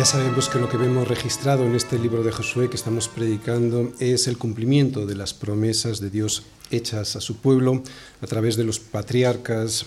Ya 0.00 0.06
sabemos 0.06 0.48
que 0.48 0.58
lo 0.58 0.70
que 0.70 0.78
vemos 0.78 1.06
registrado 1.06 1.66
en 1.66 1.74
este 1.74 1.98
libro 1.98 2.22
de 2.22 2.32
Josué 2.32 2.70
que 2.70 2.76
estamos 2.76 3.06
predicando 3.06 3.92
es 3.98 4.28
el 4.28 4.38
cumplimiento 4.38 5.04
de 5.04 5.14
las 5.14 5.34
promesas 5.34 6.00
de 6.00 6.08
Dios 6.08 6.44
hechas 6.70 7.16
a 7.16 7.20
su 7.20 7.36
pueblo 7.36 7.82
a 8.22 8.26
través 8.26 8.56
de 8.56 8.64
los 8.64 8.80
patriarcas 8.80 9.84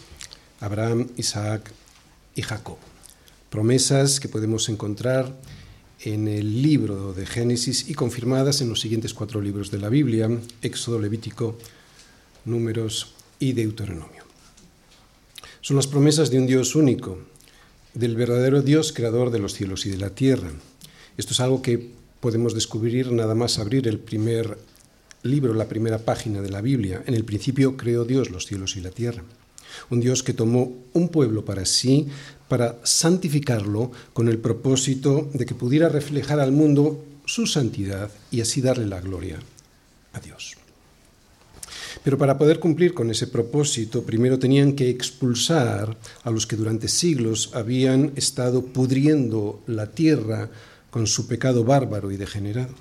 Abraham, 0.59 1.07
Isaac 1.17 1.71
y 2.35 2.43
Jacob. 2.43 2.77
Promesas 3.49 4.19
que 4.19 4.29
podemos 4.29 4.69
encontrar 4.69 5.35
en 6.01 6.27
el 6.27 6.61
libro 6.61 7.13
de 7.13 7.25
Génesis 7.25 7.89
y 7.89 7.95
confirmadas 7.95 8.61
en 8.61 8.69
los 8.69 8.81
siguientes 8.81 9.15
cuatro 9.15 9.41
libros 9.41 9.71
de 9.71 9.79
la 9.79 9.89
Biblia, 9.89 10.29
Éxodo, 10.61 10.99
Levítico, 10.99 11.57
Números 12.45 13.15
y 13.39 13.53
Deuteronomio. 13.53 14.21
Son 15.61 15.75
las 15.75 15.87
promesas 15.87 16.29
de 16.29 16.37
un 16.37 16.45
Dios 16.45 16.75
único, 16.75 17.32
del 17.93 18.15
verdadero 18.15 18.61
Dios 18.61 18.93
creador 18.93 19.31
de 19.31 19.39
los 19.39 19.53
cielos 19.53 19.85
y 19.85 19.89
de 19.89 19.97
la 19.97 20.09
tierra. 20.09 20.51
Esto 21.17 21.33
es 21.33 21.39
algo 21.39 21.61
que 21.61 21.91
podemos 22.19 22.53
descubrir 22.53 23.11
nada 23.11 23.35
más 23.35 23.59
abrir 23.59 23.87
el 23.87 23.99
primer 23.99 24.57
libro, 25.23 25.53
la 25.53 25.67
primera 25.67 25.99
página 25.99 26.41
de 26.41 26.49
la 26.49 26.61
Biblia. 26.61 27.03
En 27.05 27.13
el 27.13 27.25
principio 27.25 27.77
creó 27.77 28.05
Dios 28.05 28.29
los 28.29 28.45
cielos 28.45 28.75
y 28.75 28.81
la 28.81 28.91
tierra. 28.91 29.23
Un 29.89 29.99
Dios 29.99 30.23
que 30.23 30.33
tomó 30.33 30.73
un 30.93 31.09
pueblo 31.09 31.45
para 31.45 31.65
sí, 31.65 32.07
para 32.47 32.77
santificarlo 32.83 33.91
con 34.13 34.27
el 34.27 34.37
propósito 34.37 35.29
de 35.33 35.45
que 35.45 35.55
pudiera 35.55 35.89
reflejar 35.89 36.39
al 36.39 36.51
mundo 36.51 37.03
su 37.25 37.47
santidad 37.47 38.11
y 38.31 38.41
así 38.41 38.61
darle 38.61 38.85
la 38.85 39.01
gloria 39.01 39.39
a 40.13 40.19
Dios. 40.19 40.55
Pero 42.03 42.17
para 42.17 42.37
poder 42.37 42.59
cumplir 42.59 42.93
con 42.93 43.09
ese 43.09 43.27
propósito, 43.27 44.03
primero 44.03 44.37
tenían 44.37 44.73
que 44.73 44.89
expulsar 44.89 45.95
a 46.23 46.31
los 46.31 46.45
que 46.45 46.57
durante 46.57 46.89
siglos 46.89 47.51
habían 47.53 48.11
estado 48.17 48.65
pudriendo 48.65 49.61
la 49.67 49.91
tierra 49.91 50.49
con 50.91 51.07
su 51.07 51.27
pecado 51.27 51.63
bárbaro 51.63 52.11
y 52.11 52.17
degenerado. 52.17 52.73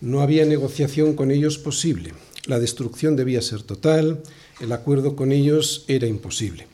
No 0.00 0.22
había 0.22 0.46
negociación 0.46 1.14
con 1.14 1.30
ellos 1.30 1.58
posible. 1.58 2.14
La 2.46 2.58
destrucción 2.58 3.14
debía 3.14 3.42
ser 3.42 3.62
total, 3.62 4.22
el 4.60 4.72
acuerdo 4.72 5.14
con 5.14 5.30
ellos 5.30 5.84
era 5.86 6.06
imposible. 6.06 6.66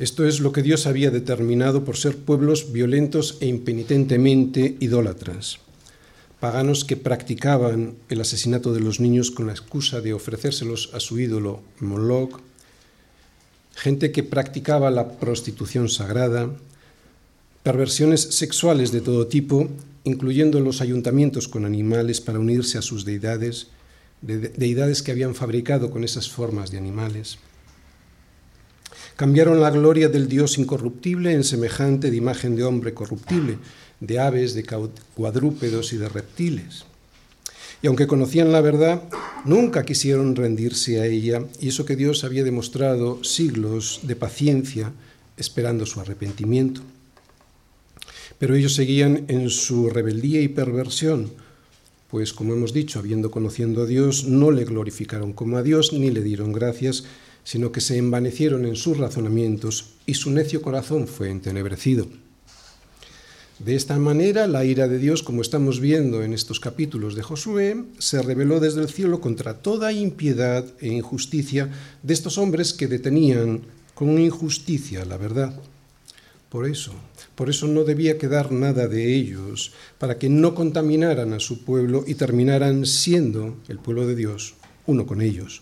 Esto 0.00 0.26
es 0.26 0.40
lo 0.40 0.52
que 0.52 0.62
Dios 0.62 0.86
había 0.86 1.10
determinado 1.10 1.84
por 1.84 1.96
ser 1.96 2.16
pueblos 2.16 2.72
violentos 2.72 3.38
e 3.40 3.46
impenitentemente 3.46 4.76
idólatras 4.80 5.60
paganos 6.40 6.84
que 6.84 6.96
practicaban 6.96 7.96
el 8.08 8.20
asesinato 8.20 8.72
de 8.72 8.80
los 8.80 9.00
niños 9.00 9.30
con 9.30 9.46
la 9.46 9.52
excusa 9.52 10.00
de 10.00 10.12
ofrecérselos 10.12 10.90
a 10.94 11.00
su 11.00 11.18
ídolo 11.18 11.62
Moloch, 11.80 12.40
gente 13.74 14.12
que 14.12 14.22
practicaba 14.22 14.90
la 14.90 15.18
prostitución 15.18 15.88
sagrada, 15.88 16.50
perversiones 17.62 18.22
sexuales 18.22 18.92
de 18.92 19.00
todo 19.00 19.26
tipo, 19.26 19.68
incluyendo 20.04 20.60
los 20.60 20.80
ayuntamientos 20.80 21.48
con 21.48 21.64
animales 21.64 22.20
para 22.20 22.38
unirse 22.38 22.78
a 22.78 22.82
sus 22.82 23.04
deidades, 23.04 23.68
deidades 24.22 25.02
que 25.02 25.12
habían 25.12 25.34
fabricado 25.34 25.90
con 25.90 26.04
esas 26.04 26.30
formas 26.30 26.70
de 26.70 26.78
animales. 26.78 27.38
Cambiaron 29.16 29.60
la 29.60 29.70
gloria 29.70 30.08
del 30.08 30.28
Dios 30.28 30.58
incorruptible 30.58 31.32
en 31.32 31.42
semejante 31.42 32.10
de 32.10 32.16
imagen 32.16 32.54
de 32.54 32.62
hombre 32.62 32.94
corruptible, 32.94 33.58
de 34.00 34.18
aves, 34.18 34.54
de 34.54 34.64
cuadrúpedos 35.14 35.92
y 35.92 35.96
de 35.96 36.08
reptiles. 36.08 36.84
Y 37.82 37.86
aunque 37.86 38.06
conocían 38.06 38.50
la 38.50 38.60
verdad, 38.60 39.02
nunca 39.44 39.84
quisieron 39.84 40.34
rendirse 40.34 41.00
a 41.00 41.06
ella, 41.06 41.44
y 41.60 41.68
eso 41.68 41.84
que 41.84 41.96
Dios 41.96 42.24
había 42.24 42.42
demostrado 42.42 43.22
siglos 43.22 44.00
de 44.02 44.16
paciencia 44.16 44.92
esperando 45.36 45.86
su 45.86 46.00
arrepentimiento. 46.00 46.80
Pero 48.38 48.54
ellos 48.54 48.74
seguían 48.74 49.24
en 49.28 49.50
su 49.50 49.90
rebeldía 49.90 50.40
y 50.40 50.48
perversión, 50.48 51.30
pues 52.10 52.32
como 52.32 52.54
hemos 52.54 52.72
dicho, 52.72 52.98
habiendo 52.98 53.30
conociendo 53.30 53.82
a 53.82 53.86
Dios, 53.86 54.24
no 54.24 54.50
le 54.50 54.64
glorificaron 54.64 55.32
como 55.32 55.56
a 55.56 55.62
Dios 55.62 55.92
ni 55.92 56.10
le 56.10 56.22
dieron 56.22 56.52
gracias, 56.52 57.04
sino 57.44 57.70
que 57.70 57.80
se 57.80 57.96
envanecieron 57.96 58.64
en 58.64 58.76
sus 58.76 58.98
razonamientos 58.98 59.90
y 60.06 60.14
su 60.14 60.30
necio 60.30 60.62
corazón 60.62 61.06
fue 61.06 61.30
entenebrecido. 61.30 62.08
De 63.58 63.74
esta 63.74 63.98
manera, 63.98 64.46
la 64.46 64.64
ira 64.64 64.86
de 64.86 64.98
Dios, 64.98 65.24
como 65.24 65.42
estamos 65.42 65.80
viendo 65.80 66.22
en 66.22 66.32
estos 66.32 66.60
capítulos 66.60 67.16
de 67.16 67.24
Josué, 67.24 67.84
se 67.98 68.22
reveló 68.22 68.60
desde 68.60 68.82
el 68.82 68.88
cielo 68.88 69.20
contra 69.20 69.54
toda 69.54 69.92
impiedad 69.92 70.64
e 70.78 70.86
injusticia 70.86 71.68
de 72.04 72.14
estos 72.14 72.38
hombres 72.38 72.72
que 72.72 72.86
detenían 72.86 73.62
con 73.94 74.16
injusticia 74.16 75.04
la 75.04 75.16
verdad. 75.16 75.58
Por 76.50 76.68
eso, 76.68 76.92
por 77.34 77.50
eso 77.50 77.66
no 77.66 77.82
debía 77.82 78.16
quedar 78.16 78.52
nada 78.52 78.86
de 78.86 79.12
ellos, 79.12 79.72
para 79.98 80.18
que 80.18 80.28
no 80.28 80.54
contaminaran 80.54 81.32
a 81.32 81.40
su 81.40 81.64
pueblo 81.64 82.04
y 82.06 82.14
terminaran 82.14 82.86
siendo 82.86 83.56
el 83.66 83.80
pueblo 83.80 84.06
de 84.06 84.14
Dios 84.14 84.54
uno 84.88 85.04
con 85.06 85.20
ellos, 85.20 85.60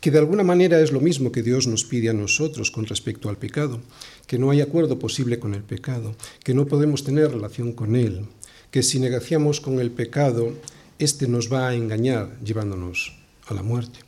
que 0.00 0.10
de 0.10 0.18
alguna 0.18 0.44
manera 0.44 0.80
es 0.80 0.92
lo 0.92 1.00
mismo 1.00 1.32
que 1.32 1.42
Dios 1.42 1.66
nos 1.66 1.84
pide 1.84 2.08
a 2.08 2.12
nosotros 2.12 2.70
con 2.70 2.86
respecto 2.86 3.28
al 3.28 3.36
pecado, 3.36 3.80
que 4.26 4.38
no 4.38 4.50
hay 4.50 4.60
acuerdo 4.60 4.98
posible 4.98 5.38
con 5.38 5.54
el 5.54 5.62
pecado, 5.62 6.14
que 6.44 6.54
no 6.54 6.66
podemos 6.66 7.04
tener 7.04 7.30
relación 7.30 7.72
con 7.72 7.96
él, 7.96 8.26
que 8.70 8.82
si 8.82 9.00
negociamos 9.00 9.60
con 9.60 9.80
el 9.80 9.90
pecado, 9.90 10.54
éste 10.98 11.26
nos 11.26 11.52
va 11.52 11.68
a 11.68 11.74
engañar 11.74 12.38
llevándonos 12.44 13.16
a 13.46 13.54
la 13.54 13.62
muerte. 13.62 14.00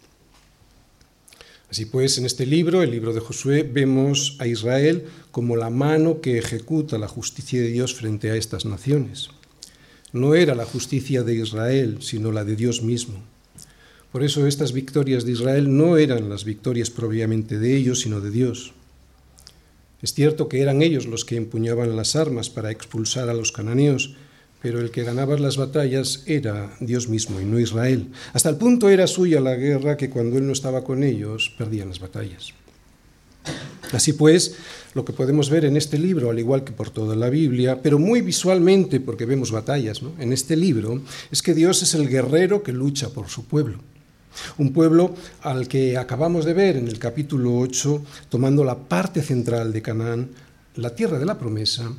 Así 1.71 1.87
pues, 1.87 2.19
en 2.19 2.27
este 2.27 2.47
libro, 2.47 2.83
el 2.83 2.91
libro 2.91 3.12
de 3.12 3.21
Josué, 3.21 3.62
vemos 3.62 4.37
a 4.41 4.47
Israel 4.49 5.07
como 5.31 5.55
la 5.55 5.71
mano 5.71 6.21
que 6.21 6.37
ejecuta 6.37 6.99
la 6.99 7.07
justicia 7.07 7.61
de 7.61 7.69
Dios 7.69 7.95
frente 7.95 8.31
a 8.31 8.34
estas 8.34 8.65
naciones. 8.65 9.28
No 10.12 10.34
era 10.34 10.57
la 10.57 10.65
justicia 10.65 11.22
de 11.22 11.37
Israel, 11.37 11.99
sino 12.01 12.33
la 12.33 12.45
de 12.45 12.57
Dios 12.57 12.83
mismo. 12.83 13.22
Por 14.12 14.25
eso 14.25 14.47
estas 14.47 14.72
victorias 14.72 15.25
de 15.25 15.32
Israel 15.32 15.76
no 15.76 15.97
eran 15.97 16.28
las 16.28 16.44
victorias 16.44 16.91
propiamente 16.91 17.59
de 17.59 17.76
ellos, 17.76 18.00
sino 18.00 18.21
de 18.21 18.31
Dios. 18.31 18.72
Es 20.03 20.15
cierto 20.15 20.48
que 20.48 20.62
eran 20.62 20.82
ellos 20.82 21.06
los 21.06 21.25
que 21.25 21.37
empuñaban 21.37 21.94
las 21.94 22.16
armas 22.16 22.50
para 22.50 22.71
expulsar 22.71 23.28
a 23.28 23.34
los 23.34 23.53
cananeos, 23.53 24.16
pero 24.62 24.81
el 24.81 24.91
que 24.91 25.04
ganaba 25.04 25.38
las 25.38 25.56
batallas 25.56 26.25
era 26.26 26.75
Dios 26.81 27.09
mismo 27.09 27.41
y 27.41 27.44
no 27.44 27.60
Israel. 27.60 28.09
Hasta 28.32 28.48
el 28.48 28.56
punto 28.56 28.88
era 28.88 29.06
suya 29.06 29.41
la 29.41 29.54
guerra 29.54 29.97
que 29.97 30.10
cuando 30.10 30.38
él 30.38 30.47
no 30.47 30.53
estaba 30.53 30.82
con 30.82 31.04
ellos 31.04 31.54
perdían 31.56 31.88
las 31.88 32.00
batallas. 32.00 32.53
Así 33.92 34.12
pues, 34.12 34.56
lo 34.94 35.04
que 35.04 35.12
podemos 35.12 35.50
ver 35.50 35.65
en 35.65 35.77
este 35.77 35.98
libro, 35.98 36.31
al 36.31 36.38
igual 36.38 36.65
que 36.65 36.72
por 36.72 36.91
toda 36.91 37.16
la 37.16 37.31
Biblia, 37.31 37.81
pero 37.82 37.98
muy 37.98 38.22
visualmente 38.22 39.00
porque 39.00 39.25
vemos 39.25 39.50
batallas 39.50 40.00
en 40.19 40.32
este 40.32 40.56
libro, 40.56 41.00
es 41.31 41.42
que 41.42 41.54
Dios 41.54 41.82
es 41.82 41.94
el 41.94 42.09
guerrero 42.09 42.62
que 42.62 42.72
lucha 42.72 43.10
por 43.10 43.28
su 43.28 43.44
pueblo. 43.44 43.78
Un 44.58 44.72
pueblo 44.72 45.14
al 45.42 45.68
que 45.68 45.96
acabamos 45.96 46.44
de 46.44 46.54
ver 46.54 46.76
en 46.76 46.88
el 46.88 46.98
capítulo 46.98 47.58
8, 47.58 48.02
tomando 48.28 48.64
la 48.64 48.78
parte 48.78 49.22
central 49.22 49.72
de 49.72 49.82
Canaán, 49.82 50.30
la 50.76 50.94
tierra 50.94 51.18
de 51.18 51.26
la 51.26 51.38
promesa, 51.38 51.92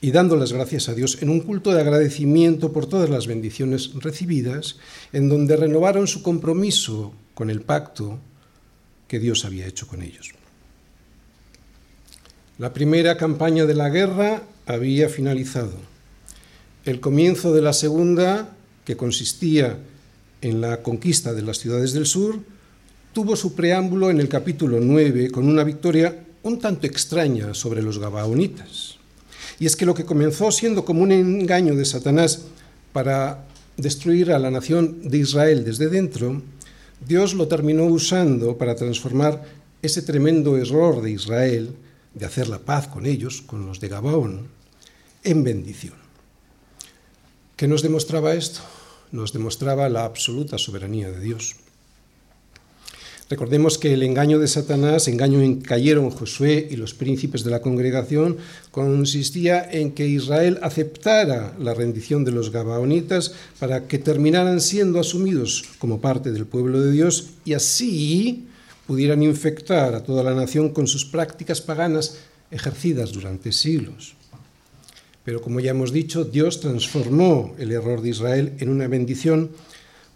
y 0.00 0.12
dando 0.12 0.36
las 0.36 0.52
gracias 0.52 0.88
a 0.88 0.94
Dios 0.94 1.18
en 1.20 1.28
un 1.28 1.40
culto 1.40 1.72
de 1.72 1.80
agradecimiento 1.80 2.72
por 2.72 2.86
todas 2.86 3.10
las 3.10 3.26
bendiciones 3.26 3.92
recibidas, 3.94 4.76
en 5.12 5.28
donde 5.28 5.56
renovaron 5.56 6.06
su 6.06 6.22
compromiso 6.22 7.12
con 7.34 7.50
el 7.50 7.60
pacto 7.60 8.18
que 9.08 9.18
Dios 9.18 9.44
había 9.44 9.66
hecho 9.66 9.86
con 9.86 10.02
ellos. 10.02 10.30
La 12.58 12.72
primera 12.72 13.16
campaña 13.16 13.66
de 13.66 13.74
la 13.74 13.88
guerra 13.88 14.42
había 14.66 15.08
finalizado. 15.08 15.72
El 16.84 17.00
comienzo 17.00 17.52
de 17.52 17.62
la 17.62 17.72
segunda, 17.72 18.50
que 18.84 18.96
consistía 18.96 19.78
en 20.40 20.60
la 20.60 20.82
conquista 20.82 21.32
de 21.32 21.42
las 21.42 21.58
ciudades 21.58 21.92
del 21.92 22.06
sur, 22.06 22.40
tuvo 23.12 23.36
su 23.36 23.54
preámbulo 23.54 24.10
en 24.10 24.20
el 24.20 24.28
capítulo 24.28 24.78
9 24.80 25.30
con 25.30 25.48
una 25.48 25.64
victoria 25.64 26.24
un 26.42 26.58
tanto 26.58 26.86
extraña 26.86 27.54
sobre 27.54 27.82
los 27.82 27.98
gabaonitas. 27.98 28.96
Y 29.58 29.66
es 29.66 29.76
que 29.76 29.84
lo 29.84 29.94
que 29.94 30.04
comenzó 30.04 30.50
siendo 30.50 30.84
como 30.84 31.02
un 31.02 31.12
engaño 31.12 31.74
de 31.74 31.84
Satanás 31.84 32.46
para 32.92 33.44
destruir 33.76 34.32
a 34.32 34.38
la 34.38 34.50
nación 34.50 35.08
de 35.08 35.18
Israel 35.18 35.64
desde 35.64 35.88
dentro, 35.88 36.42
Dios 37.06 37.34
lo 37.34 37.48
terminó 37.48 37.84
usando 37.84 38.56
para 38.56 38.74
transformar 38.74 39.44
ese 39.82 40.02
tremendo 40.02 40.56
error 40.56 41.02
de 41.02 41.10
Israel 41.10 41.74
de 42.14 42.26
hacer 42.26 42.48
la 42.48 42.58
paz 42.58 42.88
con 42.88 43.06
ellos, 43.06 43.42
con 43.42 43.66
los 43.66 43.80
de 43.80 43.88
Gabaón, 43.88 44.48
en 45.24 45.44
bendición. 45.44 45.94
¿Qué 47.56 47.68
nos 47.68 47.82
demostraba 47.82 48.34
esto? 48.34 48.60
Nos 49.12 49.32
demostraba 49.32 49.88
la 49.88 50.04
absoluta 50.04 50.58
soberanía 50.58 51.10
de 51.10 51.20
Dios. 51.20 51.56
Recordemos 53.30 53.78
que 53.78 53.92
el 53.92 54.02
engaño 54.02 54.40
de 54.40 54.48
Satanás, 54.48 55.06
engaño 55.06 55.40
en 55.40 55.60
cayeron 55.60 56.10
Josué 56.10 56.66
y 56.68 56.74
los 56.74 56.94
príncipes 56.94 57.44
de 57.44 57.52
la 57.52 57.62
congregación, 57.62 58.38
consistía 58.72 59.62
en 59.70 59.92
que 59.92 60.08
Israel 60.08 60.58
aceptara 60.62 61.54
la 61.60 61.72
rendición 61.72 62.24
de 62.24 62.32
los 62.32 62.50
gabaonitas 62.50 63.32
para 63.60 63.86
que 63.86 64.00
terminaran 64.00 64.60
siendo 64.60 64.98
asumidos 64.98 65.64
como 65.78 66.00
parte 66.00 66.32
del 66.32 66.46
pueblo 66.46 66.80
de 66.80 66.90
Dios 66.90 67.28
y 67.44 67.52
así 67.52 68.48
pudieran 68.88 69.22
infectar 69.22 69.94
a 69.94 70.02
toda 70.02 70.24
la 70.24 70.34
nación 70.34 70.70
con 70.70 70.88
sus 70.88 71.04
prácticas 71.04 71.60
paganas 71.60 72.16
ejercidas 72.50 73.12
durante 73.12 73.52
siglos. 73.52 74.16
Pero 75.30 75.42
como 75.42 75.60
ya 75.60 75.70
hemos 75.70 75.92
dicho, 75.92 76.24
Dios 76.24 76.58
transformó 76.58 77.54
el 77.56 77.70
error 77.70 78.02
de 78.02 78.08
Israel 78.08 78.54
en 78.58 78.68
una 78.68 78.88
bendición 78.88 79.52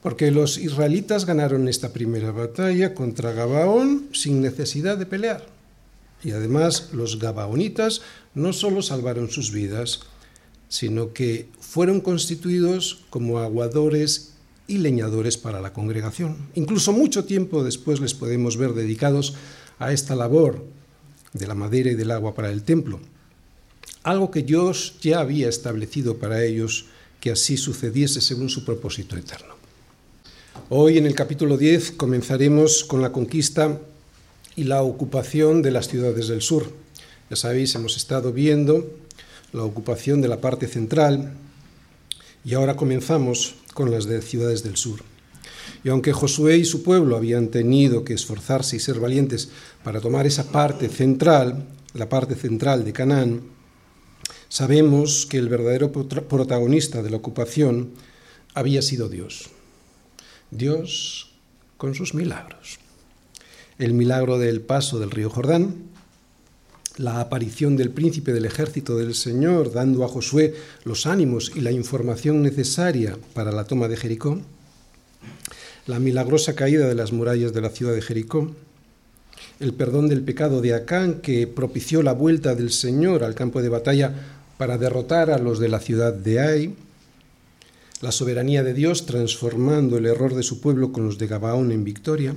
porque 0.02 0.32
los 0.32 0.58
israelitas 0.58 1.24
ganaron 1.24 1.68
esta 1.68 1.92
primera 1.92 2.32
batalla 2.32 2.94
contra 2.94 3.30
Gabaón 3.30 4.08
sin 4.12 4.40
necesidad 4.40 4.98
de 4.98 5.06
pelear. 5.06 5.46
Y 6.24 6.32
además 6.32 6.88
los 6.92 7.20
gabaonitas 7.20 8.02
no 8.34 8.52
solo 8.52 8.82
salvaron 8.82 9.30
sus 9.30 9.52
vidas, 9.52 10.00
sino 10.68 11.12
que 11.12 11.46
fueron 11.60 12.00
constituidos 12.00 13.04
como 13.08 13.38
aguadores 13.38 14.32
y 14.66 14.78
leñadores 14.78 15.36
para 15.36 15.60
la 15.60 15.72
congregación. 15.72 16.38
Incluso 16.56 16.92
mucho 16.92 17.24
tiempo 17.24 17.62
después 17.62 18.00
les 18.00 18.14
podemos 18.14 18.56
ver 18.56 18.72
dedicados 18.72 19.34
a 19.78 19.92
esta 19.92 20.16
labor 20.16 20.66
de 21.32 21.46
la 21.46 21.54
madera 21.54 21.92
y 21.92 21.94
del 21.94 22.10
agua 22.10 22.34
para 22.34 22.50
el 22.50 22.64
templo, 22.64 22.98
algo 24.02 24.30
que 24.30 24.42
Dios 24.42 24.96
ya 25.00 25.20
había 25.20 25.48
establecido 25.48 26.18
para 26.18 26.44
ellos 26.44 26.86
que 27.20 27.30
así 27.30 27.56
sucediese 27.56 28.20
según 28.20 28.50
su 28.50 28.64
propósito 28.64 29.16
eterno. 29.16 29.54
Hoy 30.68 30.98
en 30.98 31.06
el 31.06 31.14
capítulo 31.14 31.56
10 31.56 31.92
comenzaremos 31.92 32.84
con 32.84 33.00
la 33.00 33.12
conquista 33.12 33.80
y 34.56 34.64
la 34.64 34.82
ocupación 34.82 35.62
de 35.62 35.70
las 35.70 35.88
ciudades 35.88 36.28
del 36.28 36.42
sur. 36.42 36.70
Ya 37.30 37.36
sabéis, 37.36 37.74
hemos 37.74 37.96
estado 37.96 38.32
viendo 38.32 38.90
la 39.52 39.64
ocupación 39.64 40.20
de 40.20 40.28
la 40.28 40.40
parte 40.40 40.66
central 40.66 41.32
y 42.44 42.54
ahora 42.54 42.76
comenzamos 42.76 43.54
con 43.72 43.90
las 43.90 44.04
de 44.04 44.20
ciudades 44.20 44.62
del 44.62 44.76
sur. 44.76 45.00
Y 45.82 45.88
aunque 45.88 46.12
Josué 46.12 46.58
y 46.58 46.64
su 46.64 46.82
pueblo 46.82 47.16
habían 47.16 47.48
tenido 47.48 48.04
que 48.04 48.14
esforzarse 48.14 48.76
y 48.76 48.80
ser 48.80 49.00
valientes 49.00 49.48
para 49.82 50.00
tomar 50.00 50.26
esa 50.26 50.50
parte 50.50 50.88
central, 50.88 51.66
la 51.94 52.08
parte 52.08 52.34
central 52.34 52.84
de 52.84 52.92
Canaán, 52.92 53.53
sabemos 54.54 55.26
que 55.26 55.38
el 55.38 55.48
verdadero 55.48 55.90
protagonista 55.90 57.02
de 57.02 57.10
la 57.10 57.16
ocupación 57.16 57.90
había 58.54 58.82
sido 58.82 59.08
Dios. 59.08 59.50
Dios 60.52 61.32
con 61.76 61.96
sus 61.96 62.14
milagros 62.14 62.78
el 63.80 63.94
milagro 63.94 64.38
del 64.38 64.60
paso 64.60 65.00
del 65.00 65.10
río 65.10 65.28
Jordán, 65.28 65.74
la 66.96 67.18
aparición 67.18 67.76
del 67.76 67.90
príncipe 67.90 68.32
del 68.32 68.44
ejército 68.44 68.96
del 68.96 69.16
Señor 69.16 69.72
dando 69.72 70.04
a 70.04 70.08
Josué 70.08 70.54
los 70.84 71.06
ánimos 71.06 71.50
y 71.56 71.60
la 71.60 71.72
información 71.72 72.40
necesaria 72.40 73.18
para 73.32 73.50
la 73.50 73.64
toma 73.64 73.88
de 73.88 73.96
Jericó, 73.96 74.40
la 75.88 75.98
milagrosa 75.98 76.54
caída 76.54 76.86
de 76.86 76.94
las 76.94 77.12
murallas 77.12 77.52
de 77.52 77.60
la 77.60 77.70
ciudad 77.70 77.92
de 77.92 78.02
Jericó, 78.02 78.54
el 79.58 79.74
perdón 79.74 80.08
del 80.08 80.22
pecado 80.22 80.60
de 80.60 80.74
Acán 80.74 81.14
que 81.14 81.48
propició 81.48 82.04
la 82.04 82.12
vuelta 82.12 82.54
del 82.54 82.70
Señor 82.70 83.24
al 83.24 83.34
campo 83.34 83.60
de 83.60 83.68
batalla 83.68 84.14
para 84.58 84.78
derrotar 84.78 85.30
a 85.30 85.38
los 85.38 85.58
de 85.58 85.68
la 85.68 85.80
ciudad 85.80 86.12
de 86.12 86.40
Ai, 86.40 86.74
la 88.00 88.12
soberanía 88.12 88.62
de 88.62 88.74
Dios 88.74 89.06
transformando 89.06 89.96
el 89.96 90.06
error 90.06 90.34
de 90.34 90.42
su 90.42 90.60
pueblo 90.60 90.92
con 90.92 91.06
los 91.06 91.18
de 91.18 91.26
Gabaón 91.26 91.72
en 91.72 91.84
victoria, 91.84 92.34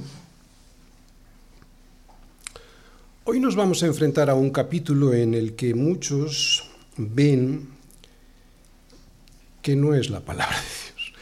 Hoy 3.30 3.42
nos 3.42 3.58
vamos 3.58 3.84
a 3.84 3.88
enfrentar 3.88 4.30
a 4.30 4.36
un 4.36 4.52
capítulo 4.52 5.14
en 5.14 5.34
el 5.34 5.58
que 5.58 5.74
muchos 5.74 6.64
ven 6.96 7.68
que 9.62 9.76
no 9.76 9.94
es 9.94 10.10
la 10.10 10.22
palabra 10.22 10.56
de 10.56 10.64
Dios. 10.64 11.14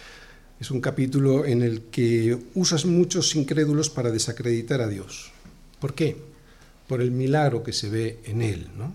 Es 0.60 0.70
un 0.70 0.82
capítulo 0.82 1.46
en 1.46 1.64
el 1.64 1.86
que 1.86 2.38
usas 2.54 2.86
muchos 2.86 3.36
incrédulos 3.36 3.90
para 3.90 4.12
desacreditar 4.12 4.82
a 4.82 4.88
Dios. 4.88 5.32
¿Por 5.80 5.96
qué? 5.96 6.16
Por 6.88 7.02
el 7.02 7.10
milagro 7.10 7.64
que 7.64 7.74
se 7.74 7.90
ve 7.90 8.20
en 8.26 8.44
él, 8.44 8.68
¿no? 8.78 8.94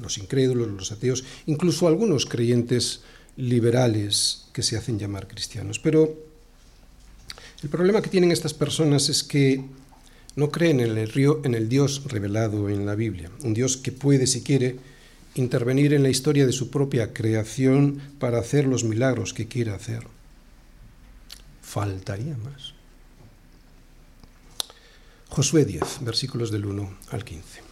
Los 0.00 0.18
incrédulos, 0.18 0.68
los 0.68 0.92
ateos, 0.92 1.24
incluso 1.46 1.86
algunos 1.86 2.26
creyentes 2.26 3.02
liberales 3.36 4.46
que 4.52 4.62
se 4.62 4.76
hacen 4.76 4.98
llamar 4.98 5.28
cristianos. 5.28 5.78
Pero 5.78 6.16
el 7.62 7.68
problema 7.68 8.02
que 8.02 8.10
tienen 8.10 8.32
estas 8.32 8.54
personas 8.54 9.08
es 9.08 9.22
que 9.22 9.64
no 10.36 10.50
creen 10.50 10.80
en 10.80 10.98
el, 10.98 11.08
río, 11.08 11.40
en 11.44 11.54
el 11.54 11.68
Dios 11.68 12.04
revelado 12.06 12.68
en 12.68 12.86
la 12.86 12.94
Biblia, 12.94 13.30
un 13.42 13.54
Dios 13.54 13.76
que 13.76 13.92
puede, 13.92 14.26
si 14.26 14.42
quiere, 14.42 14.76
intervenir 15.34 15.94
en 15.94 16.02
la 16.02 16.10
historia 16.10 16.46
de 16.46 16.52
su 16.52 16.70
propia 16.70 17.12
creación 17.12 18.00
para 18.18 18.38
hacer 18.38 18.66
los 18.66 18.84
milagros 18.84 19.32
que 19.32 19.46
quiere 19.46 19.72
hacer. 19.72 20.06
Faltaría 21.62 22.36
más. 22.36 22.74
Josué 25.28 25.64
10, 25.64 25.82
versículos 26.02 26.50
del 26.52 26.66
1 26.66 26.98
al 27.10 27.24
15. 27.24 27.63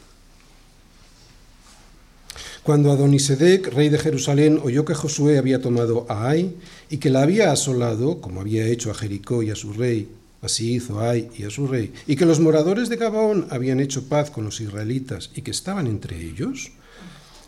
Cuando 2.63 2.93
Adonisedec, 2.93 3.75
rey 3.75 3.89
de 3.89 3.99
Jerusalén, 3.99 4.61
oyó 4.63 4.85
que 4.85 4.95
Josué 4.95 5.37
había 5.37 5.61
tomado 5.61 6.07
a 6.09 6.29
Ai 6.29 6.55
y 6.91 6.99
que 6.99 7.11
la 7.11 7.23
había 7.23 7.51
asolado, 7.51 8.21
como 8.21 8.41
había 8.41 8.67
hecho 8.67 8.93
a 8.93 8.95
Jericó 8.95 9.43
y 9.43 9.51
a 9.51 9.57
su 9.57 9.73
rey, 9.73 10.09
Así 10.43 10.75
hizo 10.75 11.01
Ai 11.01 11.29
y 11.37 11.45
a 11.45 11.51
su 11.51 11.69
rey, 11.69 11.93
y 12.07 12.17
que 12.17 12.27
los 12.27 12.41
moradores 12.41 12.89
de 12.89 12.97
Gabaón 12.97 13.47
habían 13.51 13.81
hecho 13.81 14.09
paz 14.09 14.31
con 14.31 14.45
los 14.45 14.61
israelitas 14.61 15.31
y 15.35 15.43
que 15.43 15.53
estaban 15.53 15.87
entre 15.87 16.21
ellos. 16.21 16.73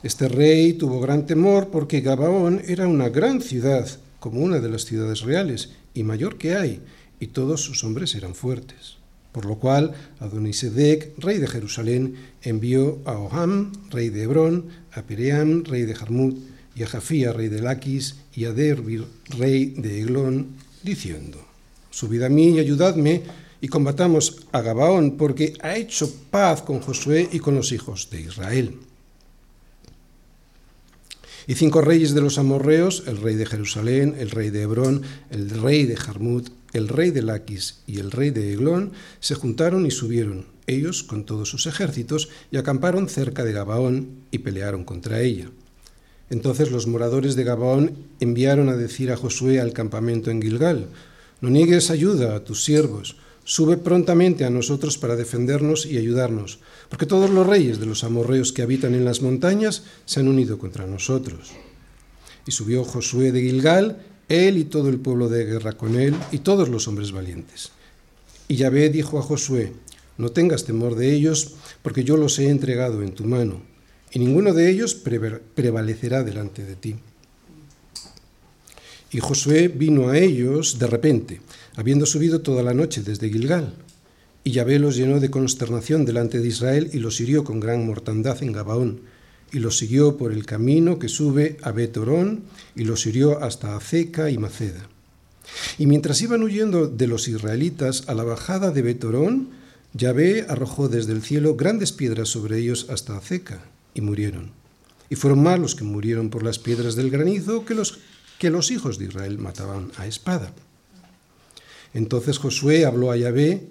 Este 0.03 0.29
rey 0.29 0.75
tuvo 0.75 1.01
gran 1.01 1.27
temor 1.27 1.69
porque 1.69 2.01
Gabaón 2.01 2.63
era 2.67 2.87
una 2.87 3.09
gran 3.09 3.41
ciudad, 3.41 3.89
como 4.19 4.41
una 4.41 4.59
de 4.59 4.69
las 4.69 4.85
ciudades 4.85 5.23
reales, 5.23 5.71
y 5.93 6.03
mayor 6.03 6.39
que 6.39 6.57
Ai, 6.57 6.81
y 7.21 7.29
todos 7.29 7.61
sus 7.63 7.85
hombres 7.85 8.17
eran 8.17 8.35
fuertes. 8.35 8.97
Por 9.33 9.47
lo 9.47 9.57
cual 9.59 9.95
Adonisedec, 10.21 11.19
rey 11.19 11.39
de 11.39 11.49
Jerusalén, 11.49 12.15
envió 12.43 13.01
a 13.05 13.19
Oham, 13.19 13.73
rey 13.91 14.09
de 14.09 14.23
Hebrón, 14.23 14.67
a 14.95 15.03
Peream, 15.03 15.65
rey 15.65 15.83
de 15.83 15.95
Jarmut, 15.95 16.37
y 16.77 16.83
a 16.83 16.87
Jafía, 16.87 17.33
rey 17.33 17.49
de 17.49 17.63
Laquis, 17.63 18.17
y 18.35 18.45
a 18.47 18.53
Derbir, 18.53 19.05
rey 19.39 19.75
de 19.77 20.01
Eglón, 20.01 20.57
diciendo, 20.83 21.45
Subid 21.91 22.23
a 22.23 22.29
mí 22.29 22.51
y 22.51 22.59
ayudadme 22.59 23.23
y 23.61 23.69
combatamos 23.69 24.47
a 24.53 24.61
Gabaón, 24.61 25.17
porque 25.17 25.55
ha 25.63 25.77
hecho 25.77 26.13
paz 26.31 26.63
con 26.63 26.81
Josué 26.81 27.29
y 27.33 27.39
con 27.39 27.55
los 27.55 27.73
hijos 27.73 28.11
de 28.11 28.21
Israel. 28.21 28.77
Y 31.47 31.55
cinco 31.55 31.81
reyes 31.81 32.15
de 32.15 32.21
los 32.21 32.39
amorreos, 32.39 33.05
el 33.07 33.19
rey 33.19 33.37
de 33.37 33.47
Jerusalén, 33.47 34.17
el 34.19 34.31
rey 34.31 34.51
de 34.51 34.63
Hebrón, 34.63 35.03
el 35.31 35.51
rey 35.51 35.85
de 35.85 35.97
Jarmut, 35.97 36.49
el 36.73 36.89
rey 36.89 37.11
de 37.11 37.23
Laquis 37.23 37.81
y 37.87 38.01
el 38.01 38.11
rey 38.11 38.31
de 38.31 38.53
Eglón, 38.53 38.93
se 39.21 39.35
juntaron 39.35 39.87
y 39.87 39.91
subieron, 39.91 40.47
ellos 40.67 41.03
con 41.03 41.25
todos 41.25 41.49
sus 41.49 41.67
ejércitos, 41.67 42.29
y 42.51 42.57
acamparon 42.57 43.09
cerca 43.09 43.45
de 43.45 43.53
Gabaón 43.53 44.09
y 44.31 44.39
pelearon 44.39 44.85
contra 44.85 45.21
ella. 45.21 45.51
Entonces 46.31 46.71
los 46.71 46.87
moradores 46.87 47.37
de 47.37 47.45
Gabaón 47.45 47.97
enviaron 48.21 48.69
a 48.69 48.77
decir 48.77 49.13
a 49.13 49.17
Josué 49.17 49.61
al 49.61 49.73
campamento 49.73 50.31
en 50.31 50.41
Gilgal, 50.41 50.89
no 51.41 51.51
niegues 51.51 51.91
ayuda 51.91 52.35
a 52.35 52.45
tus 52.45 52.65
siervos, 52.65 53.17
sube 53.45 53.77
prontamente 53.77 54.45
a 54.45 54.51
nosotros 54.51 54.97
para 54.97 55.17
defendernos 55.17 55.85
y 55.85 55.99
ayudarnos, 55.99 56.59
porque 56.89 57.07
todos 57.07 57.31
los 57.31 57.47
reyes 57.47 57.79
de 57.79 57.87
los 57.87 58.03
amorreos 58.03 58.53
que 58.53 58.63
habitan 58.63 58.95
en 58.95 59.05
las 59.05 59.21
montañas 59.21 59.85
se 60.07 60.21
han 60.21 60.29
unido 60.29 60.59
contra 60.59 60.87
nosotros. 60.87 61.51
Y 62.47 62.53
subió 62.53 62.85
Josué 62.85 63.33
de 63.33 63.43
Gilgal, 63.43 63.99
él 64.29 64.57
y 64.57 64.65
todo 64.65 64.89
el 64.89 64.99
pueblo 64.99 65.29
de 65.29 65.45
guerra 65.45 65.75
con 65.75 66.01
él, 66.01 66.15
y 66.33 66.39
todos 66.39 66.71
los 66.71 66.89
hombres 66.89 67.13
valientes. 67.13 67.73
Y 68.49 68.57
Yahvé 68.57 68.89
dijo 68.89 69.19
a 69.19 69.23
Josué, 69.23 69.73
no 70.19 70.31
tengas 70.31 70.65
temor 70.65 70.95
de 70.95 71.13
ellos, 71.13 71.55
porque 71.83 72.05
yo 72.05 72.17
los 72.17 72.39
he 72.39 72.49
entregado 72.49 73.03
en 73.03 73.13
tu 73.13 73.25
mano, 73.25 73.63
y 74.13 74.19
ninguno 74.19 74.55
de 74.55 74.71
ellos 74.71 74.95
prevalecerá 74.95 76.23
delante 76.23 76.65
de 76.65 76.77
ti. 76.77 76.97
Y 79.15 79.21
Josué 79.21 79.69
vino 79.69 80.09
a 80.09 80.19
ellos 80.19 80.79
de 80.81 80.89
repente, 80.89 81.41
habiendo 81.77 82.05
subido 82.05 82.41
toda 82.41 82.65
la 82.65 82.75
noche 82.75 83.03
desde 83.03 83.31
Gilgal. 83.31 83.75
Y 84.43 84.51
Yahvé 84.51 84.81
los 84.81 84.97
llenó 84.97 85.21
de 85.21 85.31
consternación 85.31 86.05
delante 86.05 86.41
de 86.41 86.49
Israel 86.49 86.91
y 86.93 86.99
los 86.99 87.21
hirió 87.21 87.45
con 87.45 87.61
gran 87.61 87.87
mortandad 87.87 88.43
en 88.43 88.51
Gabaón. 88.51 89.03
Y 89.53 89.61
los 89.61 89.79
siguió 89.79 90.17
por 90.17 90.33
el 90.33 90.45
camino 90.45 90.99
que 90.99 91.09
sube 91.09 91.59
a 91.63 91.71
Betorón 91.71 92.43
y 92.75 92.85
los 92.85 93.07
hirió 93.07 93.43
hasta 93.43 93.77
Azeca 93.77 94.31
y 94.31 94.39
Maceda. 94.39 94.89
Y 95.79 95.87
mientras 95.87 96.21
iban 96.21 96.43
huyendo 96.43 96.89
de 96.89 97.07
los 97.07 97.29
israelitas 97.29 98.05
a 98.09 98.15
la 98.15 98.25
bajada 98.25 98.73
de 98.73 98.83
Betorón, 98.83 99.51
Yahvé 99.95 100.47
arrojó 100.49 100.89
desde 100.89 101.13
el 101.13 101.23
cielo 101.23 101.55
grandes 101.55 101.93
piedras 101.93 102.29
sobre 102.29 102.59
ellos 102.59 102.87
hasta 102.91 103.17
Azeca 103.17 103.65
y 103.95 104.01
murieron. 104.01 104.51
Y 105.09 105.15
fueron 105.15 105.43
más 105.43 105.61
los 105.61 105.77
que 105.77 105.85
murieron 105.85 106.31
por 106.31 106.43
las 106.43 106.59
piedras 106.59 106.97
del 106.97 107.11
granizo 107.11 107.65
que 107.65 107.75
los 107.75 108.01
que 108.39 108.51
los 108.51 108.73
hijos 108.73 108.99
de 108.99 109.07
Israel 109.07 109.39
mataban 109.39 109.93
a 109.97 110.07
espada. 110.09 110.53
Entonces 111.93 112.39
Josué 112.39 112.85
habló 112.85 113.13
a 113.13 113.17
Yahvé 113.17 113.69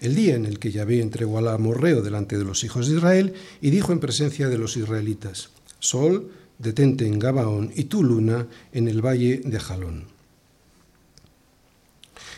el 0.00 0.14
día 0.14 0.34
en 0.34 0.46
el 0.46 0.58
que 0.58 0.72
Yahvé 0.72 1.00
entregó 1.00 1.38
al 1.38 1.48
amorreo 1.48 2.00
delante 2.00 2.38
de 2.38 2.44
los 2.44 2.64
hijos 2.64 2.88
de 2.88 2.96
Israel 2.96 3.34
y 3.60 3.70
dijo 3.70 3.92
en 3.92 4.00
presencia 4.00 4.48
de 4.48 4.58
los 4.58 4.76
israelitas, 4.76 5.50
Sol, 5.78 6.30
detente 6.58 7.06
en 7.06 7.18
Gabaón 7.18 7.70
y 7.74 7.84
tú, 7.84 8.02
luna, 8.02 8.46
en 8.72 8.88
el 8.88 9.04
valle 9.04 9.42
de 9.44 9.60
Jalón. 9.60 10.15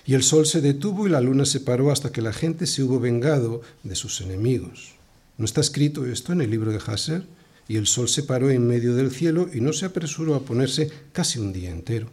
Y 0.08 0.14
el 0.14 0.24
sol 0.24 0.46
se 0.46 0.60
detuvo 0.60 1.06
y 1.06 1.10
la 1.10 1.20
luna 1.20 1.44
se 1.44 1.60
paró 1.60 1.92
hasta 1.92 2.10
que 2.10 2.22
la 2.22 2.32
gente 2.32 2.66
se 2.66 2.82
hubo 2.82 2.98
vengado 2.98 3.62
de 3.84 3.94
sus 3.94 4.20
enemigos. 4.20 4.94
¿No 5.36 5.44
está 5.44 5.60
escrito 5.60 6.04
esto 6.04 6.32
en 6.32 6.40
el 6.40 6.50
libro 6.50 6.72
de 6.72 6.80
Haser? 6.84 7.22
y 7.68 7.76
el 7.76 7.86
sol 7.86 8.08
se 8.08 8.22
paró 8.22 8.50
en 8.50 8.66
medio 8.66 8.96
del 8.96 9.10
cielo 9.10 9.48
y 9.52 9.60
no 9.60 9.74
se 9.74 9.84
apresuró 9.84 10.34
a 10.34 10.40
ponerse 10.40 10.90
casi 11.12 11.38
un 11.38 11.52
día 11.52 11.70
entero. 11.70 12.08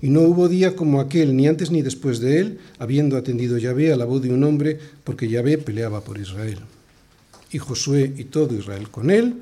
Y 0.00 0.08
no 0.08 0.22
hubo 0.22 0.48
día 0.48 0.74
como 0.74 1.00
aquel, 1.00 1.36
ni 1.36 1.46
antes 1.46 1.70
ni 1.70 1.82
después 1.82 2.18
de 2.20 2.40
él, 2.40 2.60
habiendo 2.78 3.16
atendido 3.16 3.58
Yahvé 3.58 3.92
a 3.92 3.96
la 3.96 4.06
voz 4.06 4.22
de 4.22 4.32
un 4.32 4.42
hombre, 4.44 4.80
porque 5.04 5.28
Yahvé 5.28 5.58
peleaba 5.58 6.00
por 6.00 6.18
Israel. 6.18 6.60
Y 7.52 7.58
Josué 7.58 8.12
y 8.16 8.24
todo 8.24 8.54
Israel 8.54 8.90
con 8.90 9.10
él 9.10 9.34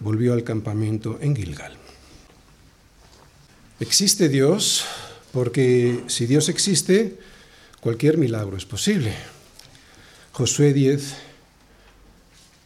volvió 0.00 0.34
al 0.34 0.44
campamento 0.44 1.18
en 1.22 1.34
Gilgal. 1.34 1.72
Existe 3.80 4.28
Dios, 4.28 4.84
porque 5.34 6.04
si 6.06 6.26
Dios 6.26 6.48
existe, 6.48 7.18
cualquier 7.80 8.18
milagro 8.18 8.56
es 8.56 8.64
posible. 8.64 9.12
Josué 10.30 10.72
10, 10.72 11.12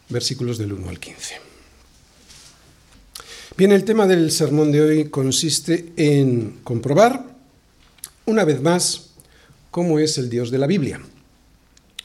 versículos 0.09 0.59
del 0.59 0.73
1 0.73 0.87
al 0.87 0.99
15. 0.99 1.35
Bien, 3.57 3.71
el 3.71 3.83
tema 3.83 4.05
del 4.05 4.31
sermón 4.31 4.71
de 4.71 4.81
hoy 4.81 5.09
consiste 5.09 5.91
en 5.97 6.59
comprobar, 6.63 7.35
una 8.27 8.45
vez 8.45 8.61
más, 8.61 9.09
cómo 9.71 9.97
es 9.97 10.19
el 10.19 10.29
Dios 10.29 10.51
de 10.51 10.59
la 10.59 10.67
Biblia. 10.67 11.01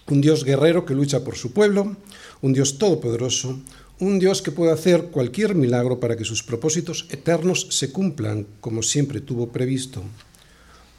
Un 0.09 0.23
Dios 0.23 0.44
guerrero 0.44 0.87
que 0.87 0.94
lucha 0.94 1.23
por 1.25 1.37
su 1.37 1.52
pueblo, 1.52 1.94
un 2.40 2.54
Dios 2.54 2.78
todopoderoso, 2.78 3.61
un 4.00 4.18
Dios 4.18 4.40
que 4.40 4.50
puede 4.50 4.73
hacer 4.73 5.09
cualquier 5.09 5.54
milagro 5.54 6.00
para 6.00 6.16
que 6.16 6.25
sus 6.25 6.42
propósitos 6.42 7.06
eternos 7.11 7.66
se 7.71 7.92
cumplan 7.92 8.47
como 8.61 8.83
siempre 8.83 9.21
tuvo 9.21 9.50
previsto. 9.50 10.02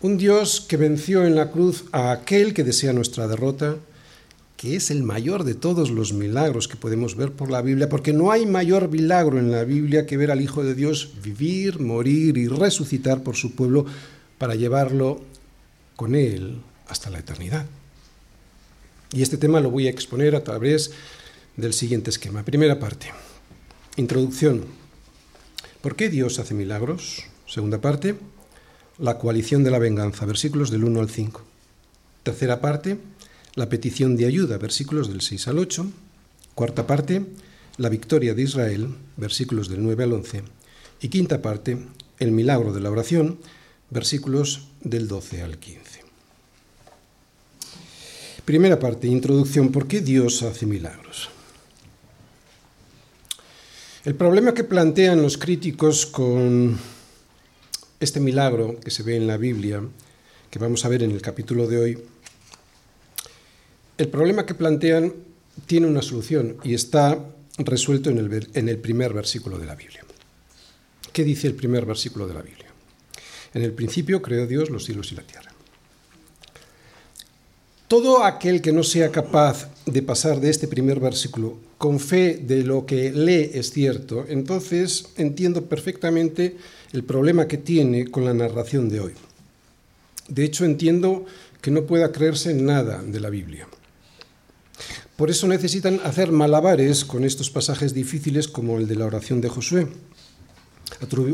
Un 0.05 0.19
Dios 0.19 0.61
que 0.61 0.77
venció 0.77 1.25
en 1.25 1.33
la 1.33 1.49
cruz 1.49 1.85
a 1.91 2.11
aquel 2.11 2.53
que 2.53 2.63
desea 2.63 2.93
nuestra 2.93 3.27
derrota, 3.27 3.77
que 4.55 4.75
es 4.75 4.91
el 4.91 5.01
mayor 5.01 5.45
de 5.45 5.55
todos 5.55 5.89
los 5.89 6.13
milagros 6.13 6.67
que 6.67 6.77
podemos 6.77 7.15
ver 7.15 7.31
por 7.31 7.49
la 7.49 7.63
Biblia, 7.63 7.89
porque 7.89 8.13
no 8.13 8.29
hay 8.29 8.45
mayor 8.45 8.89
milagro 8.89 9.39
en 9.39 9.51
la 9.51 9.63
Biblia 9.63 10.05
que 10.05 10.15
ver 10.15 10.29
al 10.29 10.43
Hijo 10.43 10.63
de 10.63 10.75
Dios 10.75 11.13
vivir, 11.23 11.79
morir 11.79 12.37
y 12.37 12.47
resucitar 12.47 13.23
por 13.23 13.35
su 13.35 13.55
pueblo 13.55 13.87
para 14.37 14.53
llevarlo 14.53 15.21
con 15.95 16.13
Él 16.13 16.61
hasta 16.87 17.09
la 17.09 17.17
eternidad. 17.17 17.65
Y 19.11 19.23
este 19.23 19.37
tema 19.37 19.59
lo 19.59 19.71
voy 19.71 19.87
a 19.87 19.89
exponer 19.89 20.35
a 20.35 20.43
través 20.43 20.91
del 21.57 21.73
siguiente 21.73 22.11
esquema. 22.11 22.45
Primera 22.45 22.77
parte, 22.77 23.07
introducción. 23.95 24.65
¿Por 25.81 25.95
qué 25.95 26.09
Dios 26.09 26.37
hace 26.37 26.53
milagros? 26.53 27.23
Segunda 27.47 27.81
parte, 27.81 28.13
la 28.97 29.17
coalición 29.17 29.63
de 29.63 29.71
la 29.71 29.79
venganza, 29.79 30.25
versículos 30.25 30.71
del 30.71 30.83
1 30.83 30.99
al 30.99 31.09
5. 31.09 31.41
Tercera 32.23 32.61
parte, 32.61 32.97
la 33.55 33.69
petición 33.69 34.15
de 34.15 34.25
ayuda, 34.25 34.57
versículos 34.57 35.09
del 35.09 35.21
6 35.21 35.47
al 35.47 35.59
8. 35.59 35.85
Cuarta 36.55 36.87
parte, 36.87 37.25
la 37.77 37.89
victoria 37.89 38.33
de 38.33 38.43
Israel, 38.43 38.95
versículos 39.17 39.69
del 39.69 39.83
9 39.83 40.03
al 40.03 40.13
11. 40.13 40.43
Y 41.01 41.09
quinta 41.09 41.41
parte, 41.41 41.77
el 42.19 42.31
milagro 42.31 42.73
de 42.73 42.79
la 42.79 42.91
oración, 42.91 43.37
versículos 43.89 44.67
del 44.81 45.07
12 45.07 45.41
al 45.41 45.57
15. 45.57 46.03
Primera 48.45 48.79
parte, 48.79 49.07
introducción, 49.07 49.71
¿por 49.71 49.87
qué 49.87 50.01
Dios 50.01 50.43
hace 50.43 50.65
milagros? 50.65 51.29
El 54.03 54.15
problema 54.15 54.53
que 54.53 54.63
plantean 54.63 55.21
los 55.21 55.37
críticos 55.37 56.05
con 56.05 56.77
este 57.99 58.19
milagro 58.19 58.79
que 58.79 58.91
se 58.91 59.03
ve 59.03 59.15
en 59.15 59.27
la 59.27 59.37
Biblia, 59.37 59.81
que 60.49 60.59
vamos 60.59 60.85
a 60.85 60.89
ver 60.89 61.03
en 61.03 61.11
el 61.11 61.21
capítulo 61.21 61.67
de 61.67 61.77
hoy, 61.77 62.03
el 63.97 64.07
problema 64.09 64.45
que 64.45 64.53
plantean 64.53 65.13
tiene 65.65 65.87
una 65.87 66.01
solución 66.01 66.57
y 66.63 66.73
está 66.73 67.17
resuelto 67.57 68.09
en 68.09 68.17
el, 68.67 68.79
primer 68.79 69.13
versículo 69.13 69.57
de 69.57 69.65
la 69.65 69.75
Biblia. 69.75 70.03
¿Qué 71.13 71.23
dice 71.23 71.47
el 71.47 71.55
primer 71.55 71.85
versículo 71.85 72.27
de 72.27 72.33
la 72.33 72.41
Biblia? 72.41 72.67
En 73.53 73.63
el 73.63 73.71
principio 73.71 74.21
creó 74.21 74.45
Dios 74.47 74.69
los 74.69 74.83
cielos 74.83 75.13
y 75.13 75.15
la 75.15 75.23
tierra. 75.23 75.51
Todo 77.87 78.25
aquel 78.25 78.61
que 78.61 78.73
no 78.73 78.83
sea 78.83 79.11
capaz 79.11 79.69
de 79.85 80.01
pasar 80.01 80.41
de 80.41 80.49
este 80.49 80.67
primer 80.67 80.99
versículo 80.99 81.57
con 81.77 81.99
fe 81.99 82.37
de 82.41 82.63
lo 82.63 82.85
que 82.85 83.11
lee 83.11 83.51
es 83.53 83.71
cierto, 83.71 84.25
entonces 84.27 85.09
entiendo 85.17 85.65
perfectamente 85.65 86.55
el 86.93 87.03
problema 87.03 87.47
que 87.47 87.57
tiene 87.57 88.07
con 88.07 88.25
la 88.25 88.33
narración 88.33 88.89
de 88.89 88.99
hoy. 89.01 89.13
De 90.27 90.43
hecho, 90.43 90.65
entiendo 90.65 91.25
que 91.61 91.71
no 91.71 91.85
pueda 91.85 92.11
creerse 92.11 92.53
nada 92.53 93.03
de 93.03 93.19
la 93.19 93.29
Biblia. 93.29 93.67
Por 95.15 95.29
eso 95.29 95.47
necesitan 95.47 95.99
hacer 96.03 96.31
malabares 96.31 97.05
con 97.05 97.23
estos 97.23 97.49
pasajes 97.49 97.93
difíciles 97.93 98.47
como 98.47 98.77
el 98.77 98.87
de 98.87 98.95
la 98.95 99.05
oración 99.05 99.39
de 99.39 99.49
Josué, 99.49 99.87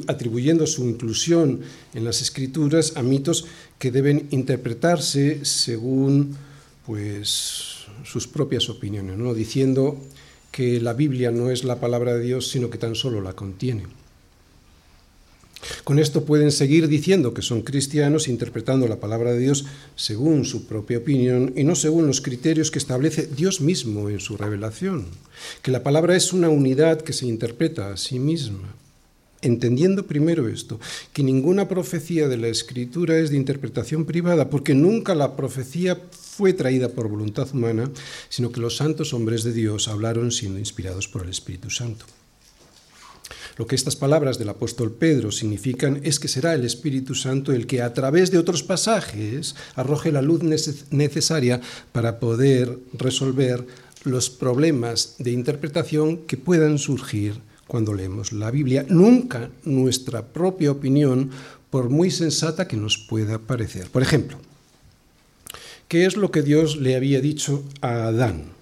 atribuyendo 0.08 0.68
su 0.68 0.88
inclusión 0.88 1.62
en 1.94 2.06
las 2.06 2.22
escrituras 2.22 2.94
a 2.96 3.04
mitos 3.04 3.46
que 3.80 3.92
deben 3.92 4.28
interpretarse 4.32 5.44
según 5.46 6.38
pues, 6.86 7.86
sus 8.04 8.28
propias 8.28 8.70
opiniones, 8.70 9.18
¿no? 9.18 9.34
diciendo 9.34 10.00
que 10.52 10.80
la 10.82 10.94
Biblia 10.94 11.32
no 11.32 11.50
es 11.50 11.64
la 11.64 11.80
palabra 11.80 12.16
de 12.16 12.24
Dios, 12.24 12.50
sino 12.50 12.70
que 12.70 12.78
tan 12.78 12.96
solo 12.96 13.22
la 13.22 13.34
contiene. 13.34 13.84
Con 15.84 16.00
esto 16.00 16.26
pueden 16.26 16.52
seguir 16.52 16.88
diciendo 16.88 17.34
que 17.34 17.42
son 17.42 17.62
cristianos 17.62 18.28
interpretando 18.28 18.88
la 18.88 19.00
palabra 19.00 19.32
de 19.32 19.40
Dios 19.40 19.66
según 19.96 20.46
su 20.46 20.66
propia 20.66 20.98
opinión 20.98 21.54
y 21.56 21.64
no 21.64 21.76
según 21.76 22.08
los 22.08 22.22
criterios 22.22 22.72
que 22.72 22.80
establece 22.80 23.28
Dios 23.28 23.62
mismo 23.62 24.10
en 24.10 24.20
su 24.20 24.38
revelación, 24.38 25.06
que 25.62 25.72
la 25.72 25.84
palabra 25.84 26.16
es 26.16 26.34
una 26.34 26.50
unidad 26.50 27.02
que 27.02 27.14
se 27.14 27.28
interpreta 27.28 27.92
a 27.92 27.98
sí 27.98 28.20
misma. 28.20 28.76
Entendiendo 29.44 30.06
primero 30.06 30.48
esto, 30.48 30.80
que 31.14 31.24
ninguna 31.24 31.68
profecía 31.68 32.28
de 32.28 32.38
la 32.38 32.48
Escritura 32.48 33.18
es 33.18 33.32
de 33.32 33.38
interpretación 33.38 34.06
privada, 34.06 34.52
porque 34.52 34.76
nunca 34.76 35.16
la 35.16 35.36
profecía 35.36 36.00
fue 36.42 36.54
traída 36.54 36.90
por 36.90 37.08
voluntad 37.08 37.48
humana, 37.54 37.92
sino 38.28 38.52
que 38.52 38.60
los 38.60 38.78
santos 38.78 39.14
hombres 39.14 39.44
de 39.44 39.54
Dios 39.54 39.88
hablaron 39.88 40.32
siendo 40.32 40.58
inspirados 40.58 41.08
por 41.08 41.22
el 41.22 41.30
Espíritu 41.30 41.70
Santo. 41.70 42.08
Lo 43.58 43.68
que 43.68 43.76
estas 43.76 43.96
palabras 43.96 44.40
del 44.40 44.50
apóstol 44.50 44.92
Pedro 44.92 45.32
significan 45.32 46.00
es 46.02 46.20
que 46.20 46.28
será 46.28 46.56
el 46.56 46.66
Espíritu 46.66 47.14
Santo 47.14 47.52
el 47.52 47.68
que 47.68 47.84
a 47.84 47.94
través 47.94 48.32
de 48.32 48.40
otros 48.40 48.64
pasajes 48.64 49.56
arroje 49.76 50.12
la 50.12 50.24
luz 50.24 50.42
necesaria 50.90 51.62
para 51.92 52.20
poder 52.20 52.80
resolver 52.94 53.68
los 54.04 54.32
problemas 54.32 55.18
de 55.20 55.34
interpretación 55.34 56.26
que 56.26 56.38
puedan 56.38 56.80
surgir 56.80 57.36
cuando 57.68 57.94
leemos 57.94 58.34
la 58.34 58.50
Biblia. 58.50 58.84
Nunca 58.90 59.52
nuestra 59.64 60.26
propia 60.34 60.72
opinión, 60.72 61.30
por 61.70 61.92
muy 61.92 62.10
sensata 62.10 62.68
que 62.68 62.78
nos 62.78 62.98
pueda 62.98 63.38
parecer. 63.38 63.92
Por 63.92 64.02
ejemplo, 64.02 64.40
¿qué 65.92 66.06
es 66.06 66.16
lo 66.16 66.32
que 66.32 66.42
Dios 66.42 66.78
le 66.78 66.96
había 66.96 67.20
dicho 67.20 67.66
a 67.82 68.08
Adán? 68.08 68.54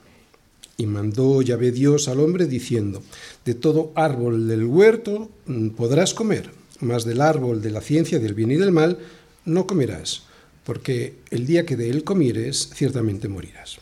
Y 0.78 0.88
mandó 0.88 1.44
Yahvé 1.44 1.72
Dios 1.72 2.08
al 2.08 2.22
hombre 2.22 2.48
diciendo, 2.48 3.04
de 3.46 3.54
todo 3.54 3.92
árbol 3.94 4.48
del 4.48 4.66
huerto 4.66 5.30
mm, 5.46 5.70
podrás 5.70 6.16
comer, 6.16 6.50
mas 6.80 7.06
del 7.06 7.22
árbol 7.22 7.62
de 7.62 7.70
la 7.70 7.82
ciencia 7.82 8.18
del 8.18 8.34
bien 8.34 8.50
y 8.50 8.56
del 8.56 8.72
mal 8.72 8.98
no 9.46 9.68
comerás, 9.68 10.24
porque 10.64 11.18
el 11.30 11.46
día 11.46 11.68
que 11.68 11.76
de 11.76 11.92
él 11.92 12.04
comieres, 12.04 12.72
ciertamente 12.74 13.28
morirás. 13.28 13.78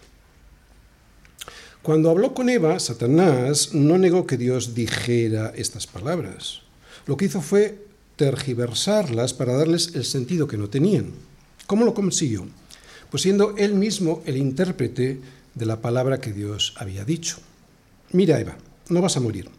Cuando 1.82 2.10
habló 2.10 2.34
con 2.34 2.50
Eva, 2.50 2.77
Satanás 2.82 3.74
no 3.74 3.98
negó 3.98 4.27
que 4.27 4.36
Dios 4.36 4.75
dijera 4.75 5.54
estas 5.56 5.88
palabras. 5.88 6.63
Lo 7.06 7.16
que 7.16 7.24
hizo 7.24 7.39
fue 7.39 7.82
tergiversarlas 8.18 9.34
para 9.34 9.54
darles 9.54 9.96
el 9.96 10.04
sentido 10.04 10.50
que 10.50 10.58
no 10.58 10.70
tenían. 10.70 11.13
¿Cómo 11.66 11.86
lo 11.86 11.94
consiguió? 11.94 12.46
Pues 13.09 13.23
siendo 13.23 13.55
él 13.57 13.73
mismo 13.73 14.21
el 14.25 14.37
intérprete 14.37 15.19
de 15.55 15.65
la 15.65 15.81
palabra 15.81 16.19
que 16.19 16.33
Dios 16.33 16.73
había 16.77 17.05
dicho. 17.05 17.37
Mira, 18.11 18.39
Eva, 18.39 18.57
no 18.89 19.01
vas 19.01 19.17
a 19.17 19.21
morir. 19.21 19.49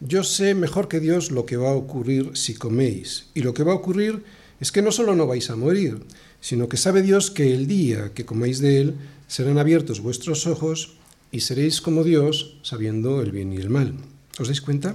Yo 0.00 0.22
sé 0.22 0.54
mejor 0.54 0.88
que 0.88 1.00
Dios 1.00 1.30
lo 1.30 1.46
que 1.46 1.56
va 1.56 1.70
a 1.70 1.74
ocurrir 1.74 2.30
si 2.34 2.54
coméis. 2.54 3.26
Y 3.34 3.42
lo 3.42 3.54
que 3.54 3.62
va 3.62 3.72
a 3.72 3.76
ocurrir 3.76 4.22
es 4.60 4.70
que 4.70 4.82
no 4.82 4.92
solo 4.92 5.14
no 5.14 5.26
vais 5.26 5.50
a 5.50 5.56
morir, 5.56 6.00
sino 6.40 6.68
que 6.68 6.76
sabe 6.76 7.02
Dios 7.02 7.30
que 7.30 7.54
el 7.54 7.66
día 7.66 8.12
que 8.14 8.24
comáis 8.24 8.58
de 8.58 8.80
él 8.80 8.94
serán 9.28 9.58
abiertos 9.58 10.00
vuestros 10.00 10.46
ojos 10.46 10.94
y 11.32 11.40
seréis 11.40 11.80
como 11.80 12.04
Dios 12.04 12.58
sabiendo 12.62 13.20
el 13.22 13.32
bien 13.32 13.52
y 13.52 13.56
el 13.56 13.70
mal. 13.70 13.94
¿Os 14.38 14.48
dais 14.48 14.60
cuenta? 14.60 14.94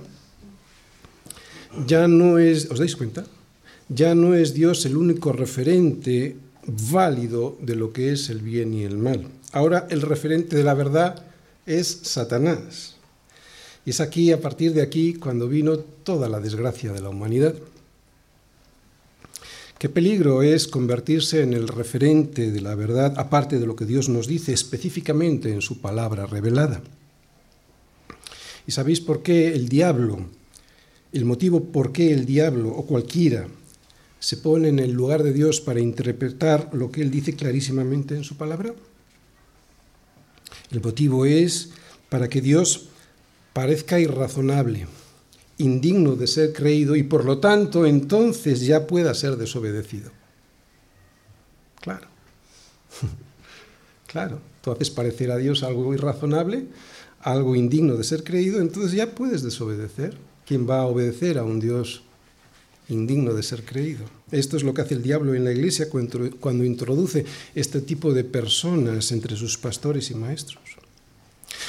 Ya 1.87 2.07
no 2.07 2.39
es, 2.39 2.69
¿os 2.71 2.79
dais 2.79 2.95
cuenta? 2.95 3.25
Ya 3.89 4.15
no 4.15 4.35
es 4.35 4.53
Dios 4.53 4.85
el 4.85 4.95
único 4.95 5.33
referente 5.33 6.37
válido 6.91 7.57
de 7.61 7.75
lo 7.75 7.93
que 7.93 8.11
es 8.11 8.29
el 8.29 8.41
bien 8.41 8.73
y 8.73 8.83
el 8.83 8.97
mal. 8.97 9.27
Ahora 9.51 9.87
el 9.89 10.01
referente 10.01 10.55
de 10.55 10.63
la 10.63 10.73
verdad 10.73 11.25
es 11.65 11.87
Satanás. 12.03 12.95
Y 13.85 13.91
es 13.91 14.01
aquí, 14.01 14.31
a 14.31 14.41
partir 14.41 14.73
de 14.73 14.81
aquí, 14.81 15.13
cuando 15.13 15.47
vino 15.47 15.77
toda 15.77 16.29
la 16.29 16.39
desgracia 16.39 16.91
de 16.91 17.01
la 17.01 17.09
humanidad. 17.09 17.55
Qué 19.77 19.87
peligro 19.87 20.43
es 20.43 20.67
convertirse 20.67 21.41
en 21.41 21.53
el 21.53 21.67
referente 21.67 22.51
de 22.51 22.61
la 22.61 22.75
verdad, 22.75 23.13
aparte 23.17 23.59
de 23.59 23.65
lo 23.65 23.75
que 23.75 23.85
Dios 23.85 24.09
nos 24.09 24.27
dice 24.27 24.51
específicamente 24.51 25.53
en 25.53 25.61
su 25.61 25.79
palabra 25.79 26.25
revelada. 26.25 26.81
¿Y 28.67 28.71
sabéis 28.71 28.99
por 28.99 29.23
qué 29.23 29.53
el 29.53 29.69
diablo, 29.69 30.19
el 31.13 31.25
motivo 31.25 31.63
por 31.63 31.93
qué 31.93 32.11
el 32.11 32.25
diablo 32.25 32.69
o 32.69 32.85
cualquiera 32.85 33.47
se 34.19 34.37
pone 34.37 34.67
en 34.67 34.79
el 34.79 34.91
lugar 34.91 35.23
de 35.23 35.33
Dios 35.33 35.61
para 35.61 35.79
interpretar 35.79 36.69
lo 36.73 36.91
que 36.91 37.01
Él 37.01 37.11
dice 37.11 37.35
clarísimamente 37.35 38.15
en 38.15 38.23
su 38.23 38.35
palabra? 38.37 38.73
El 40.71 40.81
motivo 40.81 41.25
es 41.25 41.71
para 42.09 42.27
que 42.27 42.41
Dios 42.41 42.89
parezca 43.53 43.99
irrazonable, 43.99 44.87
indigno 45.57 46.15
de 46.15 46.27
ser 46.27 46.53
creído 46.53 46.95
y 46.95 47.03
por 47.03 47.25
lo 47.25 47.39
tanto 47.39 47.85
entonces 47.85 48.61
ya 48.61 48.87
pueda 48.87 49.13
ser 49.13 49.37
desobedecido. 49.37 50.11
Claro, 51.81 52.07
claro, 54.07 54.41
tú 54.61 54.71
haces 54.71 54.89
parecer 54.89 55.31
a 55.31 55.37
Dios 55.37 55.63
algo 55.63 55.93
irrazonable, 55.93 56.67
algo 57.21 57.55
indigno 57.55 57.95
de 57.95 58.03
ser 58.03 58.23
creído, 58.23 58.61
entonces 58.61 58.91
ya 58.91 59.15
puedes 59.15 59.43
desobedecer. 59.43 60.17
¿Quién 60.45 60.67
va 60.67 60.79
a 60.79 60.85
obedecer 60.85 61.37
a 61.37 61.43
un 61.43 61.59
Dios 61.59 62.01
indigno 62.89 63.33
de 63.33 63.43
ser 63.43 63.63
creído? 63.63 64.05
Esto 64.31 64.57
es 64.57 64.63
lo 64.63 64.73
que 64.73 64.81
hace 64.81 64.95
el 64.95 65.03
diablo 65.03 65.33
en 65.33 65.45
la 65.45 65.51
iglesia 65.51 65.87
cuando 65.89 66.63
introduce 66.63 67.25
este 67.55 67.81
tipo 67.81 68.13
de 68.13 68.23
personas 68.23 69.11
entre 69.11 69.35
sus 69.35 69.57
pastores 69.57 70.11
y 70.11 70.15
maestros. 70.15 70.59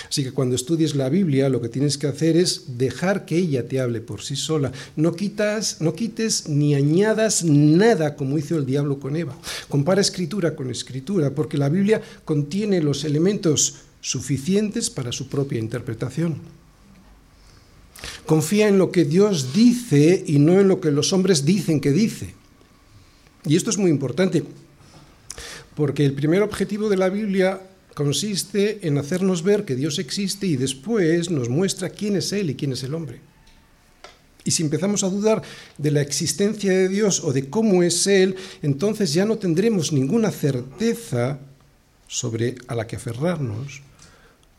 Así 0.08 0.24
que 0.24 0.32
cuando 0.32 0.56
estudies 0.56 0.94
la 0.94 1.08
Biblia, 1.08 1.48
lo 1.48 1.60
que 1.60 1.68
tienes 1.68 1.96
que 1.96 2.06
hacer 2.06 2.36
es 2.36 2.78
dejar 2.78 3.26
que 3.26 3.36
ella 3.36 3.68
te 3.68 3.80
hable 3.80 4.00
por 4.00 4.22
sí 4.22 4.36
sola. 4.36 4.72
No, 4.96 5.14
quitas, 5.14 5.80
no 5.80 5.94
quites 5.94 6.48
ni 6.48 6.74
añadas 6.74 7.44
nada 7.44 8.16
como 8.16 8.38
hizo 8.38 8.56
el 8.56 8.66
diablo 8.66 8.98
con 8.98 9.16
Eva. 9.16 9.36
Compara 9.68 10.00
escritura 10.00 10.56
con 10.56 10.70
escritura, 10.70 11.30
porque 11.30 11.58
la 11.58 11.68
Biblia 11.68 12.02
contiene 12.24 12.82
los 12.82 13.04
elementos 13.04 13.76
suficientes 14.00 14.90
para 14.90 15.12
su 15.12 15.28
propia 15.28 15.58
interpretación. 15.58 16.60
Confía 18.30 18.68
en 18.68 18.78
lo 18.78 18.92
que 18.92 19.04
Dios 19.04 19.52
dice 19.52 20.22
y 20.25 20.38
no 20.38 20.60
en 20.60 20.68
lo 20.68 20.80
que 20.80 20.92
los 20.92 21.12
hombres 21.12 21.44
dicen 21.44 21.80
que 21.80 21.90
dice. 21.90 22.32
Y 23.44 23.56
esto 23.56 23.70
es 23.70 23.76
muy 23.76 23.90
importante, 23.90 24.44
porque 25.75 26.06
el 26.06 26.12
primer 26.12 26.40
objetivo 26.42 26.88
de 26.88 26.96
la 26.96 27.08
Biblia 27.08 27.60
consiste 27.92 28.87
en 28.87 28.99
hacernos 28.99 29.42
ver 29.42 29.64
que 29.64 29.75
Dios 29.75 29.99
existe 29.99 30.46
y 30.46 30.54
después 30.54 31.28
nos 31.28 31.49
muestra 31.49 31.90
quién 31.90 32.14
es 32.14 32.32
Él 32.32 32.50
y 32.50 32.54
quién 32.54 32.70
es 32.70 32.84
el 32.84 32.94
hombre. 32.94 33.18
Y 34.44 34.52
si 34.52 34.62
empezamos 34.62 35.02
a 35.02 35.10
dudar 35.10 35.42
de 35.76 35.90
la 35.90 36.00
existencia 36.00 36.70
de 36.70 36.88
Dios 36.88 37.25
o 37.25 37.32
de 37.32 37.50
cómo 37.50 37.82
es 37.82 38.06
Él, 38.06 38.37
entonces 38.62 39.12
ya 39.12 39.25
no 39.25 39.38
tendremos 39.38 39.90
ninguna 39.90 40.30
certeza 40.30 41.40
sobre 42.06 42.54
a 42.68 42.76
la 42.76 42.87
que 42.87 42.94
aferrarnos 42.94 43.82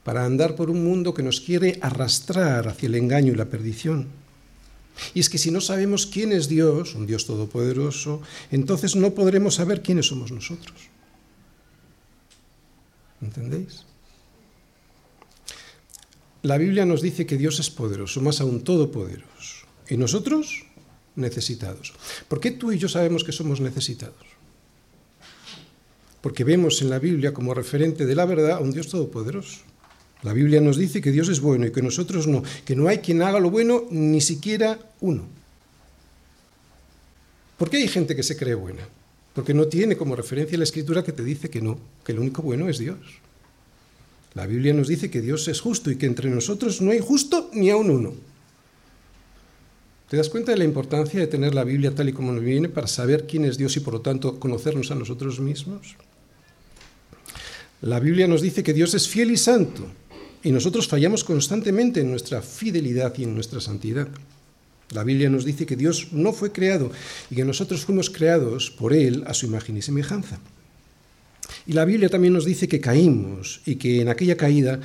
para 0.03 0.25
andar 0.25 0.55
por 0.55 0.70
un 0.70 0.84
mundo 0.84 1.13
que 1.13 1.24
nos 1.24 1.41
quiere 1.41 1.77
arrastrar 1.81 2.67
hacia 2.67 2.88
el 2.88 2.96
engaño 2.96 3.34
y 3.34 3.36
la 3.36 3.46
perdición. 3.46 4.08
Y 5.13 5.20
es 5.20 5.29
que 5.29 5.38
si 5.38 5.51
no 5.51 5.62
sabemos 5.62 6.05
quién 6.05 6.31
es 6.31 6.48
Dios, 6.48 6.96
un 6.96 7.05
Dios 7.05 7.25
todopoderoso, 7.25 8.22
entonces 8.51 8.96
no 8.96 9.13
podremos 9.13 9.55
saber 9.55 9.81
quiénes 9.81 10.08
somos 10.08 10.31
nosotros. 10.31 10.75
¿Entendéis? 13.22 13.86
La 16.43 16.58
Biblia 16.58 16.86
nos 16.86 17.01
dice 17.01 17.25
que 17.25 17.38
Dios 17.38 17.60
es 17.60 17.70
poderoso, 17.70 18.20
más 18.22 18.41
aún 18.41 18.63
todopoderoso. 18.63 19.67
Y 19.88 19.98
nosotros 19.98 20.65
necesitados. 21.15 21.93
¿Por 22.27 22.39
qué 22.39 22.51
tú 22.51 22.72
y 22.72 22.79
yo 22.79 22.89
sabemos 22.89 23.24
que 23.24 23.31
somos 23.31 23.62
necesitados? 23.62 24.25
Porque 26.22 26.44
vemos 26.44 26.81
en 26.81 26.90
la 26.90 27.00
Biblia 27.00 27.33
como 27.33 27.53
referente 27.53 28.05
de 28.05 28.16
la 28.16 28.25
verdad 28.25 28.57
a 28.57 28.59
un 28.59 28.72
Dios 28.72 28.87
todopoderoso. 28.87 29.59
La 30.24 30.34
Biblia 30.34 30.62
nos 30.62 30.77
dice 30.77 31.01
que 31.01 31.12
Dios 31.12 31.29
es 31.29 31.40
bueno 31.40 31.66
y 31.66 31.72
que 31.72 31.81
nosotros 31.81 32.27
no, 32.27 32.44
que 32.64 32.75
no 32.75 32.88
hay 32.88 33.00
quien 33.00 33.22
haga 33.24 33.40
lo 33.40 33.50
bueno, 33.50 33.86
ni 33.90 34.22
siquiera 34.22 34.79
uno. 35.00 35.25
¿Por 37.57 37.70
qué 37.70 37.77
hay 37.77 37.88
gente 37.88 38.16
que 38.16 38.24
se 38.24 38.38
cree 38.38 38.53
buena? 38.53 38.88
Porque 39.34 39.53
no 39.53 39.68
tiene 39.68 39.98
como 39.98 40.16
referencia 40.16 40.57
la 40.57 40.64
escritura 40.64 41.03
que 41.03 41.12
te 41.12 41.24
dice 41.24 41.50
que 41.50 41.62
no, 41.62 41.79
que 42.03 42.12
el 42.12 42.20
único 42.20 42.42
bueno 42.42 42.70
es 42.70 42.77
Dios. 42.77 42.98
La 44.34 44.46
Biblia 44.46 44.74
nos 44.74 44.88
dice 44.88 45.10
que 45.10 45.22
Dios 45.22 45.48
es 45.48 45.60
justo 45.60 45.90
y 45.90 45.98
que 45.98 46.05
entre 46.05 46.29
nosotros 46.29 46.81
no 46.81 46.92
hay 46.92 47.00
justo 47.00 47.50
ni 47.53 47.70
aun 47.70 47.90
uno. 47.90 48.14
¿Te 50.07 50.18
das 50.18 50.29
cuenta 50.29 50.51
de 50.51 50.57
la 50.57 50.66
importancia 50.66 51.20
de 51.20 51.27
tener 51.27 51.55
la 51.55 51.64
Biblia 51.64 51.96
tal 51.96 52.10
y 52.10 52.14
como 52.14 52.31
nos 52.31 52.44
viene 52.44 52.70
para 52.70 52.88
saber 52.88 53.25
quién 53.25 53.46
es 53.46 53.57
Dios 53.57 53.75
y 53.77 53.79
por 53.79 53.94
lo 53.94 54.01
tanto 54.01 54.40
conocernos 54.40 54.92
a 54.92 54.96
nosotros 54.96 55.40
mismos? 55.40 55.96
La 57.81 58.00
Biblia 58.00 58.27
nos 58.27 58.42
dice 58.42 58.62
que 58.62 58.74
Dios 58.74 58.94
es 58.94 59.07
fiel 59.07 59.31
y 59.31 59.38
santo 59.38 59.88
y 60.43 60.51
nosotros 60.51 60.87
fallamos 60.87 61.23
constantemente 61.23 62.01
en 62.01 62.11
nuestra 62.11 62.41
fidelidad 62.41 63.13
y 63.17 63.23
en 63.23 63.35
nuestra 63.35 63.61
santidad. 63.61 64.07
La 64.91 65.03
Biblia 65.03 65.29
nos 65.29 65.45
dice 65.45 65.65
que 65.65 65.75
Dios 65.75 66.09
no 66.11 66.33
fue 66.33 66.51
creado 66.51 66.91
y 67.29 67.35
que 67.35 67.45
nosotros 67.45 67.85
fuimos 67.85 68.09
creados 68.09 68.71
por 68.71 68.93
Él 68.93 69.23
a 69.25 69.33
su 69.33 69.45
imagen 69.45 69.77
y 69.77 69.81
semejanza. 69.81 70.39
Y 71.65 71.73
la 71.73 71.85
Biblia 71.85 72.09
también 72.09 72.33
nos 72.33 72.45
dice 72.45 72.67
que 72.67 72.81
caímos 72.81 73.61
y 73.65 73.75
que 73.75 74.01
en 74.01 74.09
aquella 74.09 74.35
caída 74.35 74.79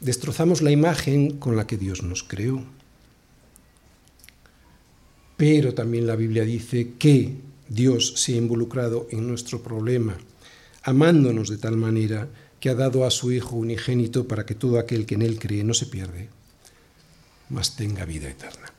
destrozamos 0.00 0.60
la 0.60 0.70
imagen 0.70 1.38
con 1.38 1.56
la 1.56 1.66
que 1.66 1.78
Dios 1.78 2.02
nos 2.02 2.22
creó. 2.22 2.64
Pero 5.36 5.74
también 5.74 6.06
la 6.06 6.16
Biblia 6.16 6.44
dice 6.44 6.92
que 6.98 7.34
Dios 7.68 8.14
se 8.16 8.34
ha 8.34 8.36
involucrado 8.36 9.06
en 9.10 9.26
nuestro 9.26 9.62
problema, 9.62 10.16
amándonos 10.82 11.48
de 11.48 11.58
tal 11.58 11.76
manera 11.76 12.28
que 12.66 12.70
ha 12.70 12.74
dado 12.74 13.06
a 13.06 13.12
su 13.12 13.30
Hijo 13.30 13.54
unigénito 13.54 14.26
para 14.26 14.44
que 14.44 14.56
todo 14.56 14.80
aquel 14.80 15.06
que 15.06 15.14
en 15.14 15.22
Él 15.22 15.38
cree 15.38 15.62
no 15.62 15.72
se 15.72 15.86
pierde, 15.86 16.28
mas 17.48 17.76
tenga 17.76 18.04
vida 18.04 18.28
eterna. 18.28 18.72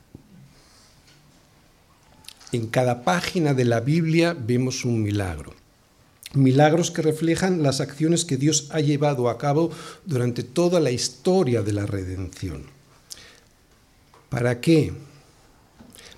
En 2.52 2.68
cada 2.68 3.06
página 3.06 3.54
de 3.54 3.64
la 3.64 3.80
Biblia 3.80 4.36
vemos 4.38 4.84
un 4.84 5.02
milagro. 5.02 5.54
Milagros 6.34 6.92
que 6.92 7.02
reflejan 7.02 7.64
las 7.64 7.80
acciones 7.80 8.26
que 8.26 8.36
Dios 8.36 8.68
ha 8.72 8.82
llevado 8.82 9.30
a 9.30 9.38
cabo 9.38 9.72
durante 10.04 10.44
toda 10.44 10.82
la 10.82 10.92
historia 10.92 11.62
de 11.62 11.72
la 11.72 11.86
redención. 11.86 12.66
¿Para 14.28 14.60
qué? 14.60 14.92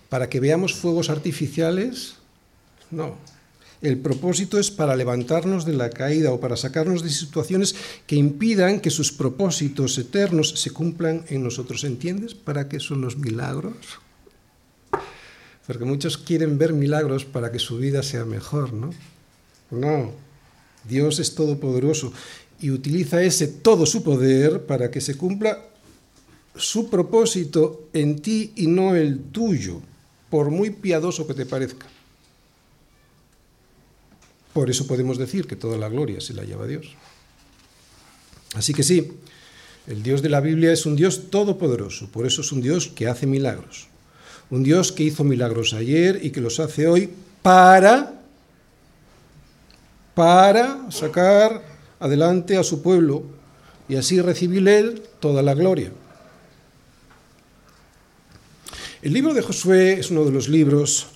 ¿Para 0.10 0.28
que 0.28 0.40
veamos 0.40 0.74
fuegos 0.74 1.12
artificiales? 1.12 2.16
No, 2.90 3.16
el 3.82 3.98
propósito 3.98 4.60
es 4.60 4.72
para 4.72 4.96
levantarnos 4.96 5.66
de 5.66 5.74
la 5.74 5.90
caída 5.90 6.34
o 6.34 6.40
para 6.40 6.58
sacarnos 6.58 7.02
de 7.02 7.10
situaciones 7.10 7.76
que 8.08 8.18
impidan 8.18 8.82
que 8.82 8.90
sus 8.90 9.12
propósitos 9.12 9.98
eternos 9.98 10.60
se 10.60 10.72
cumplan 10.72 11.24
en 11.30 11.44
nosotros. 11.44 11.86
¿Entiendes 11.86 12.36
para 12.36 12.68
qué 12.68 12.80
son 12.80 13.00
los 13.02 13.18
milagros? 13.18 13.76
Porque 15.66 15.86
muchos 15.86 16.18
quieren 16.18 16.58
ver 16.58 16.74
milagros 16.74 17.24
para 17.24 17.52
que 17.52 17.60
su 17.60 17.78
vida 17.78 18.04
sea 18.04 18.26
mejor, 18.26 18.74
¿no? 18.74 18.90
No, 19.72 20.12
Dios 20.88 21.20
es 21.20 21.36
todopoderoso 21.36 22.12
y 22.60 22.72
utiliza 22.72 23.22
ese 23.22 23.48
todo 23.48 23.86
su 23.86 24.04
poder 24.04 24.66
para 24.66 24.92
que 24.92 25.00
se 25.00 25.16
cumpla 25.16 25.64
su 26.56 26.90
propósito 26.90 27.88
en 27.94 28.20
ti 28.20 28.52
y 28.56 28.68
no 28.68 28.96
el 28.96 29.20
tuyo, 29.32 29.80
por 30.30 30.50
muy 30.50 30.72
piadoso 30.72 31.26
que 31.26 31.34
te 31.34 31.46
parezca. 31.46 31.88
Por 34.60 34.70
eso 34.70 34.88
podemos 34.88 35.18
decir 35.18 35.48
que 35.48 35.56
toda 35.56 35.78
la 35.78 35.88
gloria 35.88 36.20
se 36.20 36.34
la 36.34 36.44
lleva 36.44 36.68
Dios. 36.68 36.90
Así 38.56 38.74
que 38.74 38.84
sí, 38.84 39.14
el 39.88 40.04
Dios 40.04 40.22
de 40.22 40.28
la 40.28 40.42
Biblia 40.42 40.74
es 40.74 40.86
un 40.86 40.98
Dios 40.98 41.30
todopoderoso, 41.32 42.12
por 42.12 42.28
eso 42.28 42.42
es 42.42 42.52
un 42.52 42.60
Dios 42.60 42.90
que 42.90 43.08
hace 43.08 43.26
milagros. 43.26 43.88
Un 44.50 44.64
Dios 44.64 44.92
que 44.92 45.04
hizo 45.04 45.24
milagros 45.24 45.72
ayer 45.74 46.20
y 46.22 46.32
que 46.32 46.42
los 46.42 46.60
hace 46.60 46.90
hoy 46.90 47.10
para 47.42 48.22
para 50.14 50.92
sacar 50.92 51.64
adelante 51.98 52.58
a 52.58 52.64
su 52.66 52.82
pueblo 52.82 53.24
y 53.88 53.96
así 53.96 54.20
recibir 54.20 54.68
él 54.68 55.04
toda 55.22 55.42
la 55.42 55.54
gloria. 55.54 55.94
El 59.02 59.14
libro 59.14 59.34
de 59.34 59.42
Josué 59.42 59.94
es 59.94 60.12
uno 60.12 60.26
de 60.26 60.32
los 60.32 60.50
libros 60.50 61.08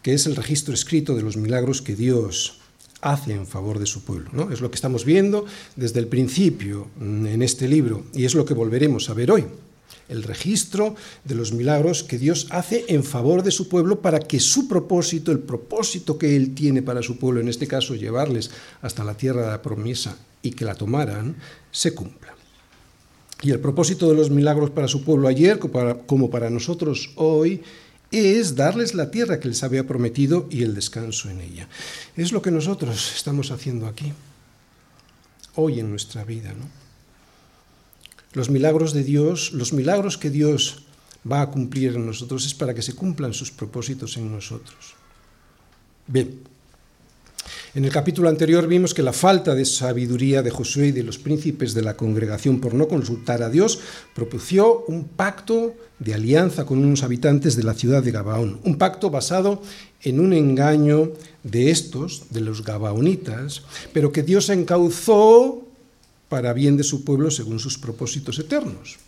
que 0.00 0.14
es 0.14 0.26
el 0.26 0.36
registro 0.36 0.72
escrito 0.72 1.16
de 1.16 1.22
los 1.22 1.36
milagros 1.36 1.82
que 1.82 1.96
Dios 1.96 2.60
hace 3.04 3.34
en 3.34 3.46
favor 3.46 3.78
de 3.78 3.86
su 3.86 4.02
pueblo. 4.02 4.30
¿no? 4.32 4.50
Es 4.50 4.60
lo 4.60 4.70
que 4.70 4.76
estamos 4.76 5.04
viendo 5.04 5.44
desde 5.76 6.00
el 6.00 6.08
principio 6.08 6.88
en 7.00 7.42
este 7.42 7.68
libro 7.68 8.04
y 8.14 8.24
es 8.24 8.34
lo 8.34 8.44
que 8.44 8.54
volveremos 8.54 9.10
a 9.10 9.14
ver 9.14 9.30
hoy. 9.30 9.44
El 10.08 10.22
registro 10.22 10.96
de 11.24 11.34
los 11.34 11.52
milagros 11.52 12.02
que 12.02 12.18
Dios 12.18 12.48
hace 12.50 12.84
en 12.88 13.04
favor 13.04 13.42
de 13.42 13.50
su 13.50 13.68
pueblo 13.68 14.00
para 14.00 14.18
que 14.18 14.40
su 14.40 14.68
propósito, 14.68 15.32
el 15.32 15.38
propósito 15.38 16.18
que 16.18 16.34
Él 16.34 16.54
tiene 16.54 16.82
para 16.82 17.02
su 17.02 17.18
pueblo, 17.18 17.40
en 17.40 17.48
este 17.48 17.66
caso 17.66 17.94
llevarles 17.94 18.50
hasta 18.82 19.04
la 19.04 19.16
tierra 19.16 19.42
de 19.42 19.50
la 19.50 19.62
promesa 19.62 20.16
y 20.42 20.50
que 20.50 20.64
la 20.64 20.74
tomaran, 20.74 21.36
se 21.70 21.94
cumpla. 21.94 22.34
Y 23.42 23.50
el 23.50 23.60
propósito 23.60 24.08
de 24.08 24.14
los 24.14 24.30
milagros 24.30 24.70
para 24.70 24.88
su 24.88 25.04
pueblo 25.04 25.28
ayer, 25.28 25.58
como 25.58 26.30
para 26.30 26.48
nosotros 26.48 27.10
hoy, 27.16 27.62
es 28.18 28.54
darles 28.54 28.94
la 28.94 29.10
tierra 29.10 29.40
que 29.40 29.48
les 29.48 29.62
había 29.62 29.86
prometido 29.86 30.46
y 30.50 30.62
el 30.62 30.74
descanso 30.74 31.30
en 31.30 31.40
ella. 31.40 31.68
Es 32.16 32.32
lo 32.32 32.42
que 32.42 32.50
nosotros 32.50 33.12
estamos 33.14 33.50
haciendo 33.50 33.86
aquí, 33.86 34.12
hoy 35.54 35.80
en 35.80 35.90
nuestra 35.90 36.24
vida. 36.24 36.54
los 38.32 38.50
milagros 38.50 38.92
de 38.92 39.04
Dios, 39.04 39.52
los 39.52 39.72
milagros 39.72 40.18
que 40.18 40.30
Dios 40.30 40.84
va 41.30 41.42
a 41.42 41.50
cumplir 41.50 41.94
en 41.94 42.06
nosotros 42.06 42.44
es 42.46 42.54
para 42.54 42.74
que 42.74 42.82
se 42.82 42.94
cumplan 42.94 43.32
sus 43.32 43.50
propósitos 43.50 44.16
en 44.16 44.30
nosotros. 44.30 44.94
Bien, 46.06 46.40
en 47.74 47.84
el 47.84 47.90
capítulo 47.90 48.28
anterior 48.28 48.68
vimos 48.68 48.94
que 48.94 49.02
la 49.02 49.12
falta 49.12 49.54
de 49.54 49.64
sabiduría 49.64 50.42
de 50.42 50.50
Josué 50.50 50.88
y 50.88 50.92
de 50.92 51.02
los 51.02 51.18
príncipes 51.18 51.74
de 51.74 51.82
la 51.82 51.96
congregación 51.96 52.60
por 52.60 52.72
no 52.72 52.86
consultar 52.86 53.42
a 53.42 53.50
Dios 53.50 53.80
propició 54.14 54.84
un 54.86 55.04
pacto 55.04 55.74
de 55.98 56.14
alianza 56.14 56.66
con 56.66 56.78
unos 56.78 57.02
habitantes 57.02 57.56
de 57.56 57.64
la 57.64 57.74
ciudad 57.74 58.02
de 58.02 58.12
Gabaón, 58.12 58.60
un 58.62 58.78
pacto 58.78 59.10
basado 59.10 59.60
en 60.02 60.20
un 60.20 60.32
engaño 60.32 61.12
de 61.42 61.72
estos, 61.72 62.26
de 62.30 62.42
los 62.42 62.62
gabaonitas, 62.62 63.62
pero 63.92 64.12
que 64.12 64.22
Dios 64.22 64.50
encauzó 64.50 65.66
para 66.28 66.52
bien 66.52 66.76
de 66.76 66.84
su 66.84 67.04
pueblo 67.04 67.30
según 67.32 67.58
sus 67.58 67.76
propósitos 67.76 68.38
eternos. 68.38 68.98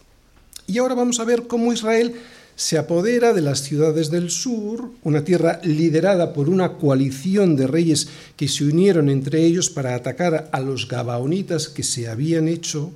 Y 0.66 0.78
ahora 0.78 0.94
vamos 0.94 1.20
a 1.20 1.24
ver 1.24 1.46
cómo 1.46 1.72
Israel 1.72 2.16
se 2.56 2.78
apodera 2.78 3.34
de 3.34 3.42
las 3.42 3.62
ciudades 3.62 4.10
del 4.10 4.30
sur, 4.30 4.90
una 5.02 5.22
tierra 5.24 5.60
liderada 5.62 6.32
por 6.32 6.48
una 6.48 6.78
coalición 6.78 7.54
de 7.54 7.66
reyes 7.66 8.08
que 8.34 8.48
se 8.48 8.64
unieron 8.64 9.10
entre 9.10 9.44
ellos 9.44 9.68
para 9.68 9.94
atacar 9.94 10.48
a 10.50 10.60
los 10.60 10.88
gabaonitas 10.88 11.68
que 11.68 11.82
se 11.82 12.08
habían 12.08 12.48
hecho 12.48 12.90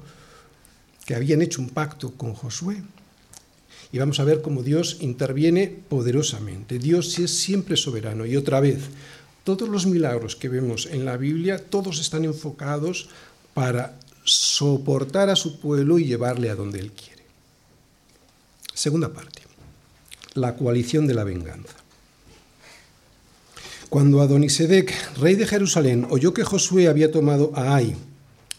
que 1.05 1.14
habían 1.14 1.42
hecho 1.42 1.61
un 1.61 1.70
pacto 1.70 2.12
con 2.12 2.35
Josué. 2.35 2.83
Y 3.90 3.99
vamos 3.99 4.20
a 4.20 4.25
ver 4.25 4.42
cómo 4.42 4.62
Dios 4.62 4.99
interviene 5.01 5.66
poderosamente. 5.88 6.79
Dios 6.79 7.18
es 7.18 7.37
siempre 7.37 7.77
soberano. 7.77 8.27
Y 8.27 8.37
otra 8.37 8.61
vez, 8.61 8.79
todos 9.42 9.68
los 9.68 9.87
milagros 9.87 10.37
que 10.37 10.49
vemos 10.49 10.87
en 10.87 11.05
la 11.05 11.16
Biblia, 11.16 11.59
todos 11.59 11.99
están 11.99 12.25
enfocados 12.25 13.09
para 13.55 13.99
soportar 14.23 15.31
a 15.31 15.37
su 15.37 15.59
pueblo 15.59 15.99
y 15.99 16.05
llevarle 16.05 16.49
a 16.49 16.55
donde 16.55 16.79
Él 16.79 16.92
quiere. 16.92 17.25
Segunda 18.73 19.12
parte 19.12 19.50
la 20.35 20.57
coalición 20.57 21.07
de 21.07 21.14
la 21.14 21.25
venganza. 21.25 21.77
Cuando 23.88 24.21
Adonisedec, 24.21 24.95
rey 25.19 25.35
de 25.35 25.47
Jerusalén, 25.47 26.07
oyó 26.11 26.33
que 26.33 26.45
Josué 26.45 26.87
había 26.87 27.11
tomado 27.11 27.51
a 27.57 27.75
Ai 27.75 27.97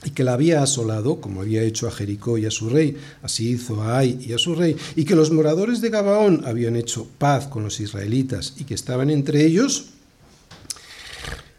y 0.04 0.10
que 0.10 0.24
la 0.24 0.34
había 0.34 0.62
asolado, 0.62 1.22
como 1.22 1.42
había 1.42 1.64
hecho 1.64 1.88
a 1.88 1.92
Jericó 1.92 2.38
y 2.38 2.46
a 2.46 2.52
su 2.52 2.70
rey, 2.70 2.98
así 3.22 3.52
hizo 3.52 3.82
a 3.82 4.00
Ai 4.00 4.20
y 4.20 4.34
a 4.34 4.38
su 4.38 4.56
rey, 4.56 4.76
y 4.96 5.06
que 5.06 5.16
los 5.16 5.32
moradores 5.32 5.80
de 5.80 5.90
Gabaón 5.90 6.44
habían 6.46 6.76
hecho 6.76 7.08
paz 7.18 7.48
con 7.48 7.64
los 7.64 7.80
israelitas 7.80 8.56
y 8.58 8.66
que 8.66 8.74
estaban 8.74 9.10
entre 9.10 9.46
ellos, 9.46 9.92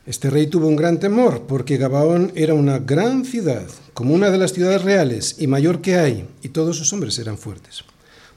este 0.04 0.28
rey 0.28 0.48
tuvo 0.48 0.66
un 0.66 0.76
gran 0.76 0.98
temor, 0.98 1.44
porque 1.46 1.76
Gabaón 1.76 2.32
era 2.34 2.54
una 2.54 2.78
gran 2.80 3.24
ciudad, 3.24 3.68
como 3.94 4.12
una 4.12 4.30
de 4.30 4.38
las 4.38 4.52
ciudades 4.52 4.82
reales, 4.82 5.36
y 5.38 5.46
mayor 5.46 5.80
que 5.80 5.96
Ai, 5.96 6.26
y 6.42 6.48
todos 6.48 6.76
sus 6.76 6.92
hombres 6.92 7.18
eran 7.18 7.38
fuertes. 7.38 7.84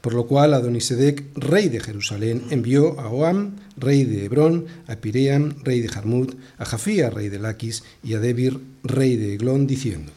Por 0.05 0.13
lo 0.13 0.27
cual 0.27 0.53
Adonisedec, 0.53 1.23
rey 1.33 1.67
de 1.67 1.79
Jerusalén, 1.79 2.43
envió 2.51 2.99
a 2.99 3.09
Oam, 3.09 3.55
rey 3.75 4.03
de 4.03 4.25
Hebrón, 4.25 4.67
a 4.85 4.97
Piream, 4.97 5.55
rey 5.63 5.81
de 5.81 5.87
Jarmut, 5.87 6.35
a 6.59 6.65
Jafía, 6.65 7.09
rey 7.09 7.29
de 7.29 7.39
Laquis, 7.39 7.83
y 8.03 8.13
a 8.13 8.19
Debir, 8.19 8.59
rey 8.83 9.15
de 9.15 9.33
Eglón, 9.33 9.65
diciendo, 9.65 10.11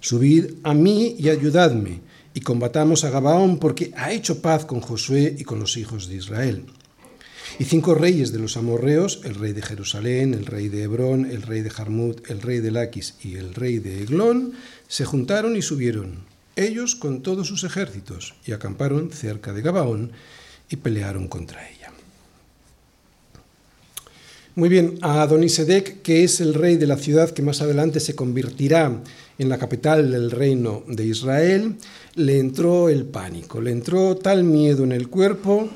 Subid 0.00 0.54
a 0.62 0.72
mí 0.72 1.16
y 1.18 1.28
ayudadme, 1.28 2.00
y 2.32 2.40
combatamos 2.40 3.04
a 3.04 3.10
Gabaón, 3.10 3.58
porque 3.58 3.92
ha 3.94 4.10
hecho 4.12 4.40
paz 4.40 4.64
con 4.64 4.80
Josué 4.80 5.36
y 5.38 5.44
con 5.44 5.60
los 5.60 5.76
hijos 5.76 6.08
de 6.08 6.16
Israel. 6.16 6.64
Y 7.58 7.64
cinco 7.64 7.94
reyes 7.94 8.32
de 8.32 8.38
los 8.38 8.56
amorreos, 8.56 9.20
el 9.24 9.34
rey 9.34 9.52
de 9.52 9.60
Jerusalén, 9.60 10.32
el 10.32 10.46
rey 10.46 10.70
de 10.70 10.84
Hebrón, 10.84 11.26
el 11.26 11.42
rey 11.42 11.60
de 11.60 11.68
Jarmut, 11.68 12.30
el 12.30 12.40
rey 12.40 12.60
de 12.60 12.70
Laquis 12.70 13.16
y 13.22 13.34
el 13.34 13.52
rey 13.52 13.80
de 13.80 14.02
Eglón, 14.02 14.54
se 14.88 15.04
juntaron 15.04 15.56
y 15.56 15.60
subieron 15.60 16.35
ellos 16.56 16.94
con 16.96 17.22
todos 17.22 17.46
sus 17.46 17.64
ejércitos, 17.64 18.34
y 18.46 18.52
acamparon 18.52 19.10
cerca 19.12 19.52
de 19.52 19.62
Gabaón 19.62 20.12
y 20.68 20.76
pelearon 20.76 21.28
contra 21.28 21.68
ella. 21.68 21.92
Muy 24.54 24.70
bien, 24.70 24.98
a 25.02 25.20
Adonisedec, 25.20 26.00
que 26.00 26.24
es 26.24 26.40
el 26.40 26.54
rey 26.54 26.76
de 26.76 26.86
la 26.86 26.96
ciudad 26.96 27.30
que 27.30 27.42
más 27.42 27.60
adelante 27.60 28.00
se 28.00 28.14
convertirá 28.14 29.02
en 29.38 29.48
la 29.50 29.58
capital 29.58 30.10
del 30.10 30.30
reino 30.30 30.82
de 30.88 31.04
Israel, 31.04 31.76
le 32.14 32.38
entró 32.38 32.88
el 32.88 33.04
pánico, 33.04 33.60
le 33.60 33.70
entró 33.70 34.16
tal 34.16 34.44
miedo 34.44 34.82
en 34.82 34.92
el 34.92 35.08
cuerpo 35.08 35.68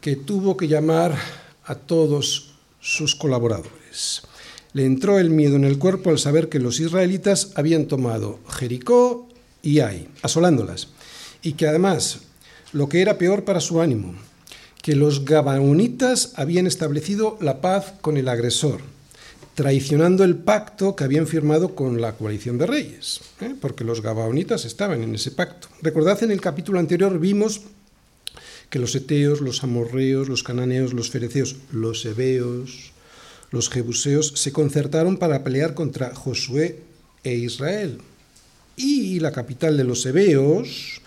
que 0.00 0.16
tuvo 0.16 0.56
que 0.56 0.66
llamar 0.66 1.16
a 1.64 1.76
todos 1.76 2.54
sus 2.80 3.14
colaboradores. 3.14 4.22
Le 4.72 4.84
entró 4.84 5.20
el 5.20 5.30
miedo 5.30 5.54
en 5.54 5.64
el 5.64 5.78
cuerpo 5.78 6.10
al 6.10 6.18
saber 6.18 6.48
que 6.48 6.58
los 6.58 6.80
israelitas 6.80 7.52
habían 7.54 7.86
tomado 7.86 8.40
Jericó 8.48 9.28
y 9.64 9.80
hay, 9.80 10.08
asolándolas. 10.22 10.88
Y 11.42 11.54
que 11.54 11.66
además, 11.66 12.20
lo 12.72 12.88
que 12.88 13.00
era 13.00 13.18
peor 13.18 13.44
para 13.44 13.60
su 13.60 13.80
ánimo, 13.80 14.14
que 14.82 14.94
los 14.94 15.24
gabaonitas 15.24 16.34
habían 16.36 16.66
establecido 16.66 17.38
la 17.40 17.62
paz 17.62 17.94
con 18.02 18.18
el 18.18 18.28
agresor, 18.28 18.80
traicionando 19.54 20.22
el 20.22 20.36
pacto 20.36 20.94
que 20.94 21.04
habían 21.04 21.26
firmado 21.26 21.74
con 21.74 22.00
la 22.00 22.12
coalición 22.12 22.58
de 22.58 22.66
reyes, 22.66 23.20
¿eh? 23.40 23.54
porque 23.58 23.84
los 23.84 24.02
gabaonitas 24.02 24.66
estaban 24.66 25.02
en 25.02 25.14
ese 25.14 25.30
pacto. 25.30 25.68
Recordad 25.80 26.22
en 26.22 26.30
el 26.30 26.42
capítulo 26.42 26.78
anterior 26.78 27.18
vimos 27.18 27.62
que 28.68 28.78
los 28.78 28.94
eteos, 28.94 29.40
los 29.40 29.62
amorreos, 29.62 30.28
los 30.28 30.42
cananeos, 30.42 30.92
los 30.92 31.10
fereceos, 31.10 31.56
los 31.72 32.04
hebeos, 32.04 32.92
los 33.50 33.70
jebuseos 33.70 34.32
se 34.36 34.52
concertaron 34.52 35.16
para 35.16 35.44
pelear 35.44 35.74
contra 35.74 36.14
Josué 36.14 36.82
e 37.22 37.34
Israel 37.34 38.00
y 38.76 39.20
la 39.20 39.32
capital 39.32 39.76
de 39.76 39.84
los 39.84 40.04
hebeos, 40.06 41.00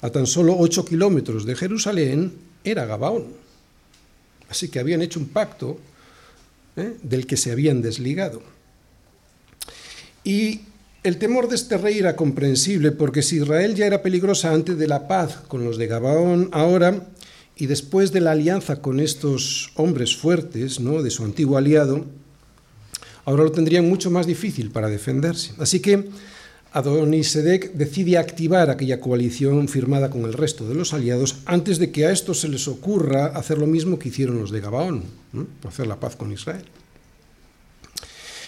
a 0.00 0.10
tan 0.10 0.26
solo 0.26 0.56
ocho 0.56 0.84
kilómetros 0.84 1.44
de 1.44 1.56
Jerusalén, 1.56 2.32
era 2.64 2.86
Gabaón. 2.86 3.26
Así 4.48 4.68
que 4.68 4.78
habían 4.78 5.02
hecho 5.02 5.20
un 5.20 5.28
pacto 5.28 5.78
¿eh? 6.76 6.96
del 7.02 7.26
que 7.26 7.36
se 7.36 7.52
habían 7.52 7.82
desligado. 7.82 8.42
Y 10.24 10.60
el 11.02 11.18
temor 11.18 11.48
de 11.48 11.56
este 11.56 11.78
rey 11.78 11.98
era 11.98 12.16
comprensible, 12.16 12.92
porque 12.92 13.22
si 13.22 13.36
Israel 13.36 13.74
ya 13.74 13.86
era 13.86 14.02
peligrosa 14.02 14.52
antes 14.52 14.78
de 14.78 14.88
la 14.88 15.08
paz 15.08 15.38
con 15.48 15.64
los 15.64 15.78
de 15.78 15.86
Gabaón, 15.86 16.48
ahora, 16.52 17.08
y 17.56 17.66
después 17.66 18.12
de 18.12 18.20
la 18.20 18.32
alianza 18.32 18.80
con 18.80 19.00
estos 19.00 19.70
hombres 19.74 20.16
fuertes, 20.16 20.80
¿no? 20.80 21.02
de 21.02 21.10
su 21.10 21.24
antiguo 21.24 21.56
aliado, 21.56 22.06
ahora 23.24 23.44
lo 23.44 23.52
tendrían 23.52 23.88
mucho 23.88 24.10
más 24.10 24.26
difícil 24.26 24.70
para 24.70 24.88
defenderse. 24.88 25.52
Así 25.58 25.80
que 25.80 26.08
Adonisedec 26.72 27.72
decide 27.72 28.18
activar 28.18 28.68
aquella 28.68 29.00
coalición 29.00 29.68
firmada 29.68 30.10
con 30.10 30.22
el 30.22 30.34
resto 30.34 30.68
de 30.68 30.74
los 30.74 30.92
aliados 30.92 31.36
antes 31.46 31.78
de 31.78 31.90
que 31.90 32.06
a 32.06 32.12
estos 32.12 32.40
se 32.40 32.48
les 32.48 32.68
ocurra 32.68 33.26
hacer 33.26 33.58
lo 33.58 33.66
mismo 33.66 33.98
que 33.98 34.10
hicieron 34.10 34.38
los 34.38 34.50
de 34.50 34.60
Gabaón, 34.60 35.04
hacer 35.66 35.86
la 35.86 35.98
paz 35.98 36.16
con 36.16 36.30
Israel. 36.30 36.64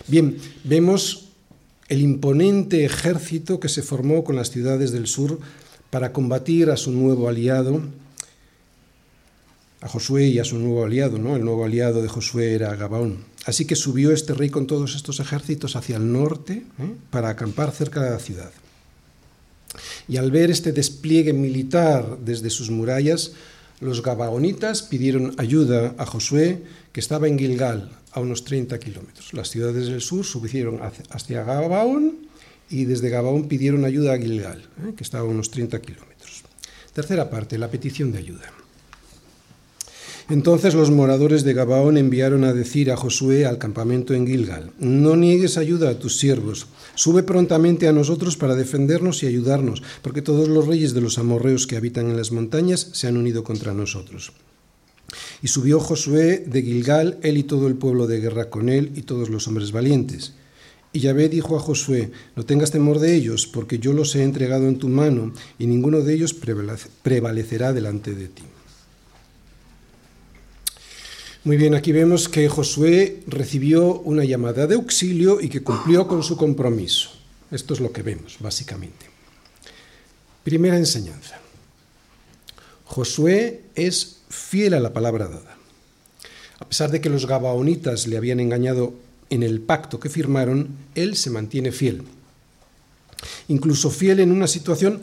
Bien, 0.06 0.36
vemos 0.64 1.28
el 1.88 2.02
imponente 2.02 2.84
ejército 2.84 3.58
que 3.58 3.68
se 3.68 3.82
formó 3.82 4.22
con 4.22 4.36
las 4.36 4.50
ciudades 4.50 4.92
del 4.92 5.06
sur 5.06 5.40
para 5.88 6.12
combatir 6.12 6.70
a 6.70 6.76
su 6.76 6.92
nuevo 6.92 7.28
aliado, 7.28 7.82
a 9.80 9.88
Josué 9.88 10.26
y 10.26 10.38
a 10.38 10.44
su 10.44 10.58
nuevo 10.58 10.84
aliado, 10.84 11.18
¿no? 11.18 11.36
El 11.36 11.44
nuevo 11.44 11.64
aliado 11.64 12.02
de 12.02 12.08
Josué 12.08 12.54
era 12.54 12.76
Gabaón. 12.76 13.29
Así 13.46 13.64
que 13.64 13.76
subió 13.76 14.12
este 14.12 14.34
rey 14.34 14.50
con 14.50 14.66
todos 14.66 14.94
estos 14.94 15.20
ejércitos 15.20 15.76
hacia 15.76 15.96
el 15.96 16.12
norte 16.12 16.64
¿eh? 16.78 16.94
para 17.10 17.30
acampar 17.30 17.70
cerca 17.72 18.02
de 18.02 18.10
la 18.10 18.18
ciudad. 18.18 18.50
Y 20.08 20.16
al 20.16 20.30
ver 20.30 20.50
este 20.50 20.72
despliegue 20.72 21.32
militar 21.32 22.18
desde 22.22 22.50
sus 22.50 22.70
murallas, 22.70 23.32
los 23.80 24.02
gabaonitas 24.02 24.82
pidieron 24.82 25.34
ayuda 25.38 25.94
a 25.96 26.04
Josué, 26.04 26.62
que 26.92 27.00
estaba 27.00 27.28
en 27.28 27.38
Gilgal, 27.38 27.90
a 28.12 28.20
unos 28.20 28.44
30 28.44 28.78
kilómetros. 28.78 29.32
Las 29.32 29.48
ciudades 29.48 29.86
del 29.86 30.00
sur 30.00 30.24
subieron 30.24 30.80
hacia 31.10 31.44
Gabaón 31.44 32.18
y 32.68 32.84
desde 32.84 33.08
Gabaón 33.08 33.48
pidieron 33.48 33.84
ayuda 33.84 34.12
a 34.12 34.18
Gilgal, 34.18 34.62
¿eh? 34.84 34.92
que 34.96 35.04
estaba 35.04 35.24
a 35.24 35.30
unos 35.30 35.50
30 35.50 35.80
kilómetros. 35.80 36.42
Tercera 36.92 37.30
parte, 37.30 37.56
la 37.56 37.70
petición 37.70 38.12
de 38.12 38.18
ayuda. 38.18 38.52
Entonces 40.30 40.74
los 40.74 40.92
moradores 40.92 41.42
de 41.42 41.54
Gabaón 41.54 41.96
enviaron 41.96 42.44
a 42.44 42.52
decir 42.52 42.92
a 42.92 42.96
Josué 42.96 43.46
al 43.46 43.58
campamento 43.58 44.14
en 44.14 44.28
Gilgal, 44.28 44.70
no 44.78 45.16
niegues 45.16 45.56
ayuda 45.56 45.90
a 45.90 45.98
tus 45.98 46.18
siervos, 46.18 46.68
sube 46.94 47.24
prontamente 47.24 47.88
a 47.88 47.92
nosotros 47.92 48.36
para 48.36 48.54
defendernos 48.54 49.24
y 49.24 49.26
ayudarnos, 49.26 49.82
porque 50.02 50.22
todos 50.22 50.46
los 50.46 50.68
reyes 50.68 50.94
de 50.94 51.00
los 51.00 51.18
amorreos 51.18 51.66
que 51.66 51.76
habitan 51.76 52.08
en 52.08 52.16
las 52.16 52.30
montañas 52.30 52.90
se 52.92 53.08
han 53.08 53.16
unido 53.16 53.42
contra 53.42 53.74
nosotros. 53.74 54.32
Y 55.42 55.48
subió 55.48 55.80
Josué 55.80 56.44
de 56.46 56.62
Gilgal, 56.62 57.18
él 57.22 57.36
y 57.36 57.42
todo 57.42 57.66
el 57.66 57.74
pueblo 57.74 58.06
de 58.06 58.20
guerra 58.20 58.50
con 58.50 58.68
él 58.68 58.92
y 58.94 59.02
todos 59.02 59.30
los 59.30 59.48
hombres 59.48 59.72
valientes. 59.72 60.34
Y 60.92 61.00
Yahvé 61.00 61.28
dijo 61.28 61.56
a 61.56 61.60
Josué, 61.60 62.12
no 62.36 62.44
tengas 62.44 62.70
temor 62.70 63.00
de 63.00 63.16
ellos, 63.16 63.48
porque 63.48 63.80
yo 63.80 63.92
los 63.92 64.14
he 64.14 64.22
entregado 64.22 64.68
en 64.68 64.78
tu 64.78 64.88
mano, 64.88 65.32
y 65.58 65.66
ninguno 65.66 66.02
de 66.02 66.14
ellos 66.14 66.34
prevalecerá 66.34 67.72
delante 67.72 68.14
de 68.14 68.28
ti. 68.28 68.44
Muy 71.42 71.56
bien, 71.56 71.74
aquí 71.74 71.90
vemos 71.90 72.28
que 72.28 72.50
Josué 72.50 73.22
recibió 73.26 74.00
una 74.00 74.24
llamada 74.24 74.66
de 74.66 74.74
auxilio 74.74 75.40
y 75.40 75.48
que 75.48 75.62
cumplió 75.62 76.06
con 76.06 76.22
su 76.22 76.36
compromiso. 76.36 77.12
Esto 77.50 77.72
es 77.72 77.80
lo 77.80 77.92
que 77.92 78.02
vemos, 78.02 78.36
básicamente. 78.40 79.06
Primera 80.44 80.76
enseñanza. 80.76 81.40
Josué 82.84 83.62
es 83.74 84.18
fiel 84.28 84.74
a 84.74 84.80
la 84.80 84.92
palabra 84.92 85.28
dada. 85.28 85.56
A 86.58 86.68
pesar 86.68 86.90
de 86.90 87.00
que 87.00 87.08
los 87.08 87.24
gabaonitas 87.24 88.06
le 88.06 88.18
habían 88.18 88.40
engañado 88.40 88.92
en 89.30 89.42
el 89.42 89.62
pacto 89.62 89.98
que 89.98 90.10
firmaron, 90.10 90.76
él 90.94 91.16
se 91.16 91.30
mantiene 91.30 91.72
fiel. 91.72 92.02
Incluso 93.48 93.90
fiel 93.90 94.20
en 94.20 94.30
una 94.30 94.46
situación 94.46 95.00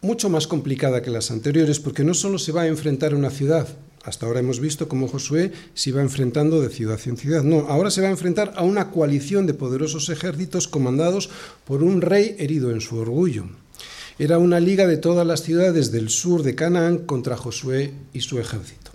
mucho 0.00 0.30
más 0.30 0.46
complicada 0.46 1.02
que 1.02 1.10
las 1.10 1.30
anteriores, 1.30 1.78
porque 1.78 2.04
no 2.04 2.14
solo 2.14 2.38
se 2.38 2.52
va 2.52 2.62
a 2.62 2.68
enfrentar 2.68 3.12
a 3.12 3.16
una 3.16 3.30
ciudad, 3.30 3.68
hasta 4.04 4.26
ahora 4.26 4.40
hemos 4.40 4.60
visto 4.60 4.86
cómo 4.86 5.08
Josué 5.08 5.52
se 5.72 5.90
iba 5.90 6.02
enfrentando 6.02 6.60
de 6.60 6.68
ciudad 6.68 7.00
en 7.06 7.16
ciudad. 7.16 7.42
No, 7.42 7.60
ahora 7.68 7.90
se 7.90 8.02
va 8.02 8.08
a 8.08 8.12
enfrentar 8.12 8.52
a 8.56 8.62
una 8.62 8.90
coalición 8.90 9.46
de 9.46 9.54
poderosos 9.54 10.10
ejércitos 10.10 10.68
comandados 10.68 11.30
por 11.64 11.82
un 11.82 12.02
rey 12.02 12.36
herido 12.38 12.70
en 12.70 12.82
su 12.82 12.98
orgullo. 12.98 13.46
Era 14.18 14.38
una 14.38 14.60
liga 14.60 14.86
de 14.86 14.98
todas 14.98 15.26
las 15.26 15.42
ciudades 15.42 15.90
del 15.90 16.10
sur 16.10 16.42
de 16.42 16.54
Canaán 16.54 16.98
contra 16.98 17.36
Josué 17.36 17.92
y 18.12 18.20
su 18.20 18.38
ejército. 18.38 18.90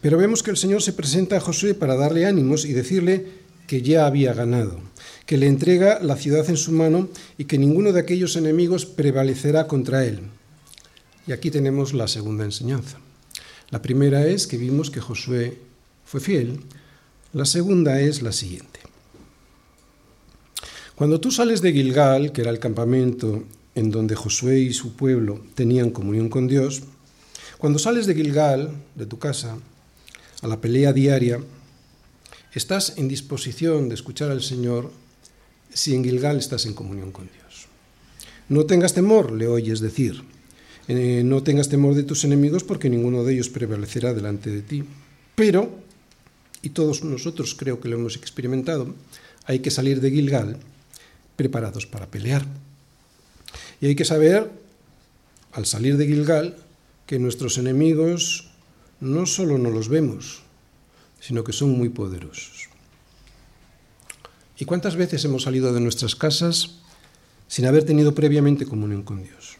Pero 0.00 0.16
vemos 0.16 0.42
que 0.42 0.50
el 0.50 0.56
Señor 0.56 0.82
se 0.82 0.94
presenta 0.94 1.36
a 1.36 1.40
Josué 1.40 1.74
para 1.74 1.94
darle 1.94 2.26
ánimos 2.26 2.64
y 2.64 2.72
decirle 2.72 3.26
que 3.66 3.82
ya 3.82 4.06
había 4.06 4.32
ganado, 4.32 4.80
que 5.26 5.36
le 5.36 5.46
entrega 5.46 6.00
la 6.00 6.16
ciudad 6.16 6.48
en 6.48 6.56
su 6.56 6.72
mano 6.72 7.10
y 7.36 7.44
que 7.44 7.58
ninguno 7.58 7.92
de 7.92 8.00
aquellos 8.00 8.34
enemigos 8.36 8.86
prevalecerá 8.86 9.66
contra 9.66 10.06
él. 10.06 10.20
Y 11.26 11.32
aquí 11.32 11.50
tenemos 11.50 11.92
la 11.92 12.08
segunda 12.08 12.44
enseñanza. 12.44 12.98
La 13.70 13.82
primera 13.82 14.26
es 14.26 14.46
que 14.46 14.56
vimos 14.56 14.90
que 14.90 15.00
Josué 15.00 15.58
fue 16.04 16.20
fiel. 16.20 16.60
La 17.32 17.44
segunda 17.44 18.00
es 18.00 18.22
la 18.22 18.32
siguiente. 18.32 18.80
Cuando 20.94 21.20
tú 21.20 21.30
sales 21.30 21.60
de 21.60 21.72
Gilgal, 21.72 22.32
que 22.32 22.40
era 22.40 22.50
el 22.50 22.58
campamento 22.58 23.44
en 23.74 23.90
donde 23.90 24.16
Josué 24.16 24.60
y 24.60 24.72
su 24.72 24.94
pueblo 24.96 25.44
tenían 25.54 25.90
comunión 25.90 26.28
con 26.28 26.48
Dios, 26.48 26.82
cuando 27.58 27.78
sales 27.78 28.06
de 28.06 28.14
Gilgal, 28.14 28.72
de 28.94 29.06
tu 29.06 29.18
casa, 29.18 29.58
a 30.40 30.46
la 30.46 30.60
pelea 30.60 30.92
diaria, 30.92 31.40
estás 32.54 32.94
en 32.96 33.08
disposición 33.08 33.88
de 33.88 33.96
escuchar 33.96 34.30
al 34.30 34.42
Señor 34.42 34.90
si 35.72 35.94
en 35.94 36.02
Gilgal 36.02 36.38
estás 36.38 36.66
en 36.66 36.74
comunión 36.74 37.12
con 37.12 37.26
Dios. 37.26 37.66
No 38.48 38.64
tengas 38.64 38.94
temor, 38.94 39.32
le 39.32 39.46
oyes 39.46 39.80
decir. 39.80 40.24
Eh, 40.88 41.22
no 41.22 41.42
tengas 41.42 41.68
temor 41.68 41.94
de 41.94 42.02
tus 42.02 42.24
enemigos 42.24 42.64
porque 42.64 42.88
ninguno 42.88 43.22
de 43.22 43.34
ellos 43.34 43.50
prevalecerá 43.50 44.14
delante 44.14 44.50
de 44.50 44.62
ti. 44.62 44.84
Pero, 45.34 45.70
y 46.62 46.70
todos 46.70 47.04
nosotros 47.04 47.54
creo 47.54 47.78
que 47.78 47.88
lo 47.88 47.96
hemos 47.96 48.16
experimentado, 48.16 48.94
hay 49.44 49.60
que 49.60 49.70
salir 49.70 50.00
de 50.00 50.10
Gilgal 50.10 50.56
preparados 51.36 51.86
para 51.86 52.06
pelear. 52.06 52.44
Y 53.80 53.86
hay 53.86 53.94
que 53.94 54.04
saber, 54.04 54.50
al 55.52 55.66
salir 55.66 55.96
de 55.98 56.06
Gilgal, 56.06 56.56
que 57.06 57.18
nuestros 57.18 57.58
enemigos 57.58 58.50
no 59.00 59.26
solo 59.26 59.58
no 59.58 59.70
los 59.70 59.88
vemos, 59.88 60.42
sino 61.20 61.44
que 61.44 61.52
son 61.52 61.70
muy 61.70 61.90
poderosos. 61.90 62.68
¿Y 64.58 64.64
cuántas 64.64 64.96
veces 64.96 65.24
hemos 65.24 65.44
salido 65.44 65.72
de 65.72 65.80
nuestras 65.80 66.16
casas 66.16 66.80
sin 67.46 67.66
haber 67.66 67.84
tenido 67.84 68.14
previamente 68.14 68.66
comunión 68.66 69.02
con 69.02 69.22
Dios? 69.22 69.56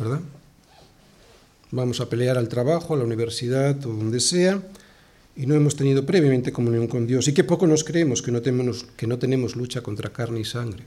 ¿Verdad? 0.00 0.20
Vamos 1.70 2.00
a 2.00 2.08
pelear 2.08 2.36
al 2.36 2.48
trabajo, 2.48 2.94
a 2.94 2.96
la 2.96 3.04
universidad 3.04 3.76
o 3.86 3.90
donde 3.90 4.18
sea, 4.18 4.60
y 5.36 5.46
no 5.46 5.54
hemos 5.54 5.76
tenido 5.76 6.04
previamente 6.04 6.52
comunión 6.52 6.88
con 6.88 7.06
Dios. 7.06 7.28
Y 7.28 7.34
qué 7.34 7.44
poco 7.44 7.66
nos 7.66 7.84
creemos 7.84 8.22
que 8.22 8.32
no, 8.32 8.42
tenemos, 8.42 8.86
que 8.96 9.06
no 9.06 9.18
tenemos 9.18 9.54
lucha 9.54 9.82
contra 9.82 10.12
carne 10.12 10.40
y 10.40 10.44
sangre. 10.44 10.84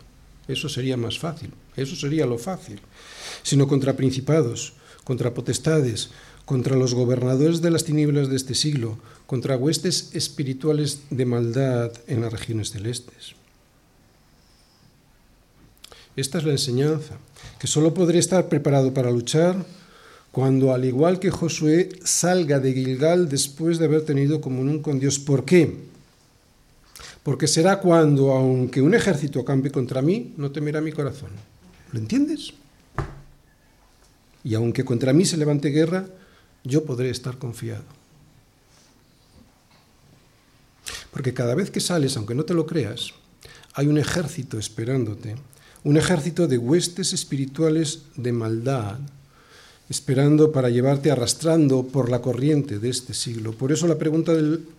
Eso 0.48 0.68
sería 0.68 0.98
más 0.98 1.20
fácil, 1.20 1.52
eso 1.78 1.96
sería 1.96 2.26
lo 2.26 2.38
fácil. 2.38 2.82
Sino 3.44 3.68
contra 3.68 3.96
principados, 3.96 4.74
contra 5.06 5.34
potestades, 5.34 6.10
contra 6.46 6.76
los 6.76 6.94
gobernadores 6.94 7.62
de 7.62 7.72
las 7.72 7.86
tinieblas 7.86 8.30
de 8.30 8.36
este 8.36 8.54
siglo, 8.54 8.98
contra 9.26 9.56
huestes 9.56 10.10
espirituales 10.14 11.04
de 11.10 11.26
maldad 11.26 11.94
en 12.08 12.22
las 12.22 12.34
regiones 12.34 12.72
celestes. 12.72 13.36
Esta 16.16 16.38
es 16.38 16.44
la 16.44 16.52
enseñanza, 16.52 17.18
que 17.64 17.68
solo 17.68 17.94
podré 17.94 18.20
estar 18.20 18.50
preparado 18.50 18.94
para 18.94 19.10
luchar 19.10 19.56
cuando, 20.34 20.74
al 20.74 20.84
igual 20.84 21.18
que 21.22 21.32
Josué, 21.32 21.88
salga 22.04 22.60
de 22.60 22.74
Gilgal 22.74 23.30
después 23.30 23.80
de 23.80 23.86
haber 23.86 24.04
tenido 24.04 24.42
comunión 24.42 24.82
con 24.82 25.00
Dios. 25.00 25.18
¿Por 25.18 25.46
qué? 25.46 25.74
Porque 27.24 27.48
será 27.48 27.80
cuando, 27.80 28.34
aunque 28.34 28.82
un 28.82 28.94
ejército 28.94 29.40
acampe 29.40 29.72
contra 29.72 30.02
mí, 30.02 30.34
no 30.36 30.52
temerá 30.52 30.82
mi 30.82 30.92
corazón. 30.92 31.30
¿Lo 31.94 32.00
entiendes? 32.00 32.52
Y 34.44 34.56
aunque 34.56 34.84
contra 34.84 35.14
mí 35.14 35.24
se 35.24 35.38
levante 35.38 35.70
guerra, 35.70 36.06
yo 36.66 36.84
podré 36.84 37.12
estar 37.12 37.38
confiado. 37.38 37.86
Porque 41.12 41.34
cada 41.34 41.56
vez 41.56 41.72
que 41.72 41.80
sales, 41.80 42.18
aunque 42.18 42.36
no 42.36 42.44
te 42.44 42.56
lo 42.56 42.66
creas, 42.66 43.14
hay 43.74 43.88
un 43.88 43.98
ejército 43.98 44.60
esperándote 44.60 45.38
un 45.84 45.98
ejército 45.98 46.48
de 46.48 46.58
huestes 46.58 47.14
espirituales 47.14 48.04
de 48.16 48.32
maldad, 48.32 49.00
esperando 49.90 50.52
para 50.52 50.70
llevarte 50.70 51.12
arrastrando 51.12 51.88
por 51.88 52.10
la 52.10 52.22
corriente 52.22 52.80
de 52.80 52.90
este 52.90 53.14
siglo. 53.14 53.52
Por 53.52 53.72
eso 53.72 53.88
la 53.88 53.98
pregunta, 53.98 54.34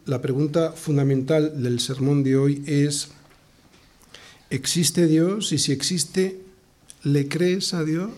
la 0.06 0.22
pregunta 0.22 0.72
fundamental 0.72 1.62
del 1.62 1.78
sermón 1.80 2.22
de 2.22 2.36
hoy 2.36 2.62
es, 2.66 3.08
¿existe 4.50 5.06
Dios? 5.06 5.52
Y 5.52 5.58
si 5.58 5.72
existe, 5.72 6.40
¿le 7.02 7.28
crees 7.28 7.74
a 7.74 7.84
Dios? 7.84 8.10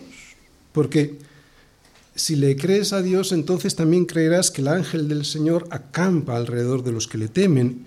Porque 0.71 1.17
si 2.15 2.35
le 2.35 2.55
crees 2.55 2.93
a 2.93 3.01
Dios, 3.01 3.31
entonces 3.31 3.75
también 3.75 4.05
creerás 4.05 4.49
que 4.49 4.61
el 4.61 4.69
ángel 4.69 5.07
del 5.07 5.25
Señor 5.25 5.67
acampa 5.69 6.37
alrededor 6.37 6.83
de 6.83 6.93
los 6.93 7.07
que 7.07 7.17
le 7.17 7.27
temen 7.27 7.85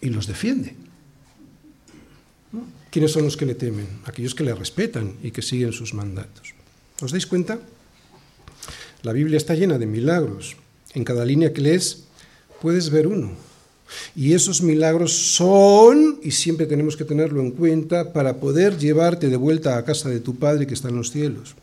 y 0.00 0.10
los 0.10 0.26
defiende. 0.26 0.74
¿Quiénes 2.90 3.12
son 3.12 3.24
los 3.24 3.36
que 3.36 3.46
le 3.46 3.54
temen? 3.54 3.86
Aquellos 4.04 4.34
que 4.34 4.44
le 4.44 4.54
respetan 4.54 5.14
y 5.22 5.30
que 5.30 5.42
siguen 5.42 5.72
sus 5.72 5.92
mandatos. 5.92 6.54
¿Os 7.00 7.12
dais 7.12 7.26
cuenta? 7.26 7.60
La 9.02 9.12
Biblia 9.12 9.36
está 9.36 9.54
llena 9.54 9.78
de 9.78 9.86
milagros. 9.86 10.56
En 10.94 11.04
cada 11.04 11.24
línea 11.24 11.52
que 11.52 11.60
lees 11.60 12.04
puedes 12.60 12.90
ver 12.90 13.06
uno. 13.06 13.32
Y 14.16 14.34
esos 14.34 14.62
milagros 14.62 15.12
son, 15.12 16.20
y 16.22 16.30
siempre 16.32 16.66
tenemos 16.66 16.96
que 16.96 17.04
tenerlo 17.04 17.40
en 17.40 17.52
cuenta, 17.52 18.12
para 18.12 18.36
poder 18.40 18.76
llevarte 18.76 19.28
de 19.28 19.36
vuelta 19.36 19.76
a 19.76 19.84
casa 19.84 20.08
de 20.08 20.20
tu 20.20 20.36
Padre 20.36 20.66
que 20.66 20.74
está 20.74 20.88
en 20.88 20.96
los 20.96 21.10
cielos. 21.10 21.54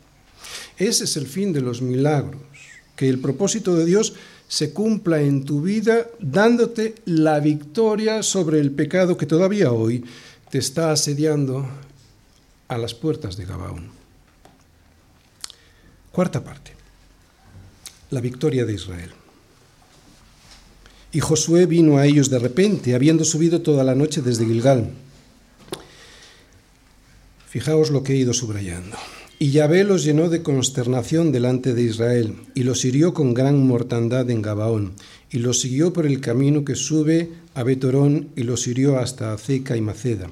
Ese 0.78 1.04
es 1.04 1.16
el 1.16 1.26
fin 1.26 1.52
de 1.52 1.60
los 1.60 1.82
milagros, 1.82 2.40
que 2.96 3.08
el 3.08 3.18
propósito 3.18 3.76
de 3.76 3.84
Dios 3.84 4.14
se 4.48 4.72
cumpla 4.72 5.20
en 5.20 5.44
tu 5.44 5.60
vida 5.62 6.06
dándote 6.20 6.94
la 7.04 7.40
victoria 7.40 8.22
sobre 8.22 8.60
el 8.60 8.70
pecado 8.70 9.16
que 9.16 9.26
todavía 9.26 9.72
hoy 9.72 10.04
te 10.50 10.58
está 10.58 10.92
asediando 10.92 11.68
a 12.68 12.78
las 12.78 12.94
puertas 12.94 13.36
de 13.36 13.46
Gabaón. 13.46 13.90
Cuarta 16.12 16.42
parte. 16.44 16.72
La 18.10 18.20
victoria 18.20 18.64
de 18.64 18.74
Israel. 18.74 19.10
Y 21.12 21.20
Josué 21.20 21.66
vino 21.66 21.98
a 21.98 22.06
ellos 22.06 22.30
de 22.30 22.38
repente, 22.38 22.94
habiendo 22.94 23.24
subido 23.24 23.62
toda 23.62 23.84
la 23.84 23.94
noche 23.94 24.22
desde 24.22 24.46
Gilgal. 24.46 24.90
Fijaos 27.48 27.90
lo 27.90 28.02
que 28.02 28.12
he 28.12 28.16
ido 28.16 28.32
subrayando. 28.32 28.96
Y 29.38 29.50
Yahvé 29.50 29.84
los 29.84 30.04
llenó 30.04 30.28
de 30.30 30.42
consternación 30.42 31.32
delante 31.32 31.74
de 31.74 31.82
Israel, 31.82 32.36
y 32.54 32.62
los 32.62 32.84
hirió 32.84 33.12
con 33.12 33.34
gran 33.34 33.66
mortandad 33.66 34.30
en 34.30 34.42
Gabaón, 34.42 34.92
y 35.30 35.38
los 35.38 35.60
siguió 35.60 35.92
por 35.92 36.06
el 36.06 36.20
camino 36.20 36.64
que 36.64 36.74
sube 36.74 37.30
a 37.56 37.62
Betorón, 37.62 38.28
y 38.36 38.42
los 38.42 38.66
hirió 38.66 38.98
hasta 38.98 39.32
Azeca 39.32 39.78
y 39.78 39.80
Maceda. 39.80 40.28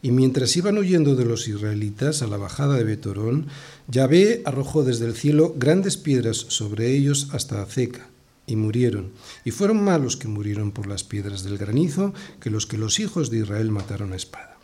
Y 0.00 0.10
mientras 0.10 0.56
iban 0.56 0.78
huyendo 0.78 1.14
de 1.14 1.26
los 1.26 1.46
israelitas 1.46 2.22
a 2.22 2.26
la 2.26 2.38
bajada 2.38 2.76
de 2.76 2.84
Betorón, 2.84 3.46
Yahvé 3.88 4.40
arrojó 4.46 4.82
desde 4.82 5.04
el 5.04 5.14
cielo 5.14 5.54
grandes 5.56 5.98
piedras 5.98 6.38
sobre 6.38 6.96
ellos 6.96 7.28
hasta 7.32 7.60
Azeca, 7.60 8.08
y 8.46 8.56
murieron. 8.56 9.12
Y 9.44 9.50
fueron 9.50 9.84
malos 9.84 10.16
que 10.16 10.28
murieron 10.28 10.72
por 10.72 10.86
las 10.86 11.04
piedras 11.04 11.44
del 11.44 11.58
granizo 11.58 12.14
que 12.40 12.48
los 12.48 12.66
que 12.66 12.78
los 12.78 12.98
hijos 13.00 13.30
de 13.30 13.40
Israel 13.40 13.70
mataron 13.70 14.14
a 14.14 14.16
espada. 14.16 14.56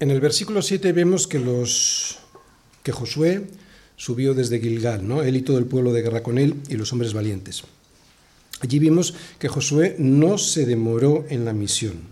En 0.00 0.10
el 0.10 0.20
versículo 0.20 0.60
7 0.60 0.92
vemos 0.92 1.26
que, 1.26 1.38
los, 1.40 2.18
que 2.82 2.92
Josué 2.92 3.48
subió 3.96 4.34
desde 4.34 4.60
Gilgal, 4.60 5.08
¿no? 5.08 5.22
él 5.22 5.36
y 5.36 5.42
todo 5.42 5.56
el 5.56 5.64
pueblo 5.64 5.94
de 5.94 6.02
guerra 6.02 6.22
con 6.22 6.36
él 6.36 6.54
y 6.68 6.74
los 6.74 6.92
hombres 6.92 7.14
valientes. 7.14 7.64
Allí 8.60 8.78
vimos 8.78 9.14
que 9.38 9.48
Josué 9.48 9.94
no 9.98 10.38
se 10.38 10.66
demoró 10.66 11.24
en 11.28 11.44
la 11.44 11.52
misión, 11.52 12.02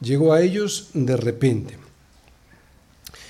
llegó 0.00 0.32
a 0.32 0.42
ellos 0.42 0.88
de 0.94 1.16
repente. 1.16 1.76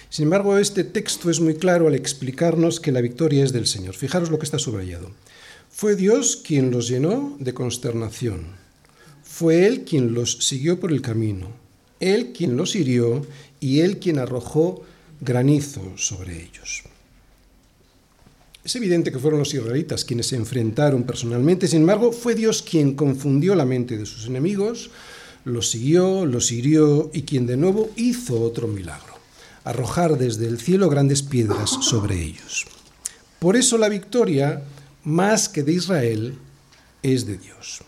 Sin 0.09 0.25
embargo, 0.25 0.59
este 0.59 0.85
texto 0.85 1.31
es 1.31 1.41
muy 1.41 1.55
claro 1.55 1.89
al 1.89 1.95
explicarnos 1.95 2.81
que 2.81 2.93
la 2.93 3.01
victoria 3.01 3.45
es 3.45 3.53
del 3.53 3.67
Señor. 3.67 3.95
Fijaros 3.95 4.31
lo 4.31 4.39
que 4.39 4.45
está 4.45 4.59
subrayado. 4.59 5.11
Fue 5.71 5.97
Dios 5.97 6.37
quien 6.37 6.71
los 6.71 6.87
llenó 6.87 7.35
de 7.41 7.55
consternación. 7.55 8.49
Fue 9.25 9.67
Él 9.67 9.85
quien 9.85 10.13
los 10.13 10.33
siguió 10.45 10.79
por 10.79 10.93
el 10.93 11.01
camino. 11.01 11.51
Él 11.99 12.33
quien 12.37 12.59
los 12.59 12.77
hirió 12.77 13.25
y 13.59 13.81
Él 13.81 13.99
quien 13.99 14.19
arrojó 14.19 14.83
granizo 15.21 15.97
sobre 15.97 16.43
ellos. 16.43 16.83
Es 18.65 18.77
evidente 18.77 19.11
que 19.11 19.19
fueron 19.19 19.41
los 19.41 19.53
israelitas 19.53 20.05
quienes 20.05 20.29
se 20.29 20.37
enfrentaron 20.37 21.03
personalmente, 21.03 21.67
sin 21.67 21.81
embargo, 21.81 22.13
fue 22.13 22.37
Dios 22.37 22.63
quien 22.63 22.95
confundió 22.95 23.57
la 23.57 23.65
mente 23.65 23.97
de 23.97 24.07
sus 24.07 24.27
enemigos, 24.27 24.91
los 25.45 25.71
siguió, 25.71 26.25
los 26.27 26.53
hirió 26.53 27.11
y 27.13 27.23
quien 27.23 27.47
de 27.47 27.57
nuevo 27.57 27.91
hizo 27.97 28.41
otro 28.41 28.69
milagro, 28.69 29.15
arrojar 29.65 30.17
desde 30.17 30.47
el 30.47 30.61
cielo 30.61 30.89
grandes 30.89 31.23
piedras 31.23 31.71
sobre 31.71 32.23
ellos. 32.23 32.67
Por 33.41 33.57
eso 33.57 33.79
la 33.79 33.89
victoria, 33.89 34.63
más 35.03 35.49
que 35.49 35.65
de 35.65 35.73
Israel, 35.73 36.39
es 37.03 37.27
de 37.27 37.39
Dios. 37.39 37.81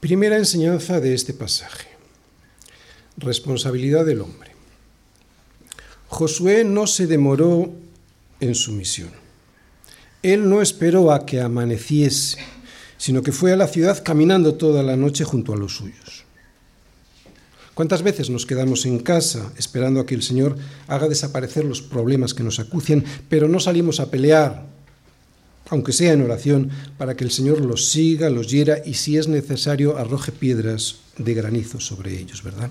Primera 0.00 0.38
enseñanza 0.38 1.00
de 1.00 1.12
este 1.12 1.34
pasaje. 1.34 1.88
Responsabilidad 3.18 4.06
del 4.06 4.22
hombre. 4.22 4.52
Josué 6.06 6.64
no 6.64 6.86
se 6.86 7.06
demoró 7.06 7.74
en 8.40 8.54
su 8.54 8.72
misión. 8.72 9.10
Él 10.22 10.48
no 10.48 10.62
esperó 10.62 11.12
a 11.12 11.24
que 11.24 11.40
amaneciese, 11.40 12.38
sino 12.96 13.22
que 13.22 13.32
fue 13.32 13.52
a 13.52 13.56
la 13.56 13.68
ciudad 13.68 14.02
caminando 14.02 14.54
toda 14.54 14.82
la 14.82 14.96
noche 14.96 15.24
junto 15.24 15.52
a 15.52 15.56
los 15.56 15.76
suyos. 15.76 16.24
¿Cuántas 17.74 18.02
veces 18.02 18.28
nos 18.28 18.44
quedamos 18.44 18.86
en 18.86 18.98
casa 18.98 19.52
esperando 19.56 20.00
a 20.00 20.06
que 20.06 20.16
el 20.16 20.22
Señor 20.22 20.56
haga 20.88 21.08
desaparecer 21.08 21.64
los 21.64 21.80
problemas 21.80 22.34
que 22.34 22.42
nos 22.42 22.58
acucian, 22.58 23.04
pero 23.28 23.46
no 23.46 23.60
salimos 23.60 24.00
a 24.00 24.10
pelear, 24.10 24.66
aunque 25.70 25.92
sea 25.92 26.12
en 26.12 26.22
oración, 26.22 26.70
para 26.98 27.14
que 27.14 27.22
el 27.22 27.30
Señor 27.30 27.60
los 27.60 27.90
siga, 27.90 28.30
los 28.30 28.50
hiera 28.50 28.82
y 28.84 28.94
si 28.94 29.16
es 29.16 29.28
necesario 29.28 29.96
arroje 29.96 30.32
piedras 30.32 30.96
de 31.18 31.34
granizo 31.34 31.78
sobre 31.78 32.18
ellos, 32.18 32.42
¿verdad? 32.42 32.70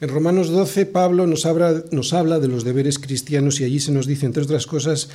En 0.00 0.08
Romanos 0.08 0.48
12, 0.48 0.86
Pablo 0.86 1.26
nos 1.26 1.46
habla, 1.46 1.72
de 1.72 2.48
los 2.48 2.64
deberes 2.64 2.98
cristianos 2.98 3.60
y 3.60 3.64
allí 3.64 3.80
se 3.80 3.92
nos 3.92 4.06
dice, 4.06 4.26
entre 4.26 4.42
otras 4.42 4.66
cosas, 4.66 5.08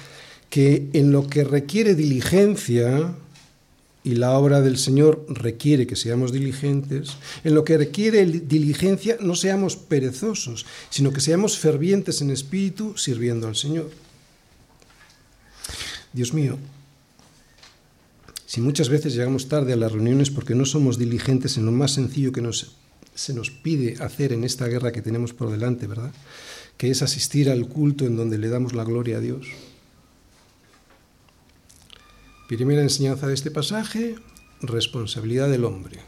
que 0.49 0.87
en 0.93 1.11
lo 1.11 1.27
que 1.27 1.43
requiere 1.43 1.95
diligencia, 1.95 3.13
y 4.03 4.15
la 4.15 4.31
obra 4.31 4.61
del 4.61 4.77
Señor 4.77 5.25
requiere 5.27 5.85
que 5.85 5.97
seamos 5.97 6.31
diligentes, 6.31 7.17
en 7.43 7.53
lo 7.53 7.65
que 7.65 7.77
requiere 7.77 8.25
diligencia 8.25 9.17
no 9.19 9.35
seamos 9.35 9.75
perezosos, 9.75 10.65
sino 10.89 11.11
que 11.11 11.19
seamos 11.19 11.57
fervientes 11.57 12.21
en 12.21 12.31
espíritu 12.31 12.97
sirviendo 12.97 13.47
al 13.47 13.57
Señor. 13.57 13.91
Dios 16.13 16.33
mío, 16.33 16.57
si 18.45 18.61
muchas 18.61 18.89
veces 18.89 19.13
llegamos 19.13 19.47
tarde 19.49 19.73
a 19.73 19.75
las 19.75 19.91
reuniones 19.91 20.31
porque 20.31 20.55
no 20.55 20.65
somos 20.65 20.97
diligentes 20.97 21.57
en 21.57 21.65
lo 21.65 21.71
más 21.71 21.91
sencillo 21.91 22.31
que 22.31 22.41
nos 22.41 22.71
se 23.19 23.33
nos 23.33 23.51
pide 23.51 24.01
hacer 24.01 24.31
en 24.31 24.45
esta 24.45 24.67
guerra 24.67 24.93
que 24.93 25.01
tenemos 25.01 25.33
por 25.33 25.51
delante, 25.51 25.87
¿verdad? 25.87 26.13
Que 26.77 26.89
es 26.89 27.01
asistir 27.01 27.49
al 27.49 27.67
culto 27.67 28.05
en 28.05 28.15
donde 28.15 28.37
le 28.37 28.47
damos 28.47 28.73
la 28.73 28.85
gloria 28.85 29.17
a 29.17 29.19
Dios. 29.19 29.45
Primera 32.47 32.81
enseñanza 32.81 33.27
de 33.27 33.33
este 33.33 33.51
pasaje, 33.51 34.15
responsabilidad 34.61 35.49
del 35.49 35.65
hombre. 35.65 35.99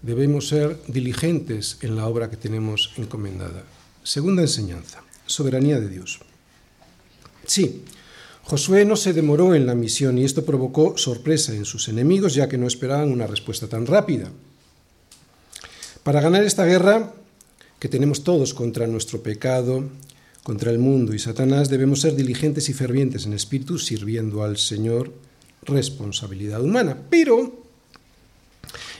Debemos 0.00 0.48
ser 0.48 0.80
diligentes 0.88 1.76
en 1.82 1.96
la 1.96 2.06
obra 2.06 2.30
que 2.30 2.38
tenemos 2.38 2.94
encomendada. 2.96 3.64
Segunda 4.02 4.40
enseñanza, 4.40 5.02
soberanía 5.26 5.80
de 5.80 5.88
Dios. 5.90 6.20
Sí, 7.44 7.84
Josué 8.42 8.86
no 8.86 8.96
se 8.96 9.12
demoró 9.12 9.54
en 9.54 9.66
la 9.66 9.74
misión 9.74 10.16
y 10.16 10.24
esto 10.24 10.46
provocó 10.46 10.96
sorpresa 10.96 11.54
en 11.54 11.66
sus 11.66 11.88
enemigos 11.88 12.34
ya 12.34 12.48
que 12.48 12.56
no 12.56 12.66
esperaban 12.66 13.12
una 13.12 13.26
respuesta 13.26 13.68
tan 13.68 13.84
rápida. 13.84 14.30
Para 16.06 16.20
ganar 16.20 16.44
esta 16.44 16.64
guerra 16.64 17.12
que 17.80 17.88
tenemos 17.88 18.22
todos 18.22 18.54
contra 18.54 18.86
nuestro 18.86 19.24
pecado, 19.24 19.90
contra 20.44 20.70
el 20.70 20.78
mundo 20.78 21.14
y 21.14 21.18
Satanás, 21.18 21.68
debemos 21.68 22.02
ser 22.02 22.14
diligentes 22.14 22.68
y 22.68 22.74
fervientes 22.74 23.26
en 23.26 23.32
espíritu, 23.32 23.76
sirviendo 23.80 24.44
al 24.44 24.56
Señor, 24.56 25.12
responsabilidad 25.62 26.62
humana. 26.62 26.96
Pero 27.10 27.60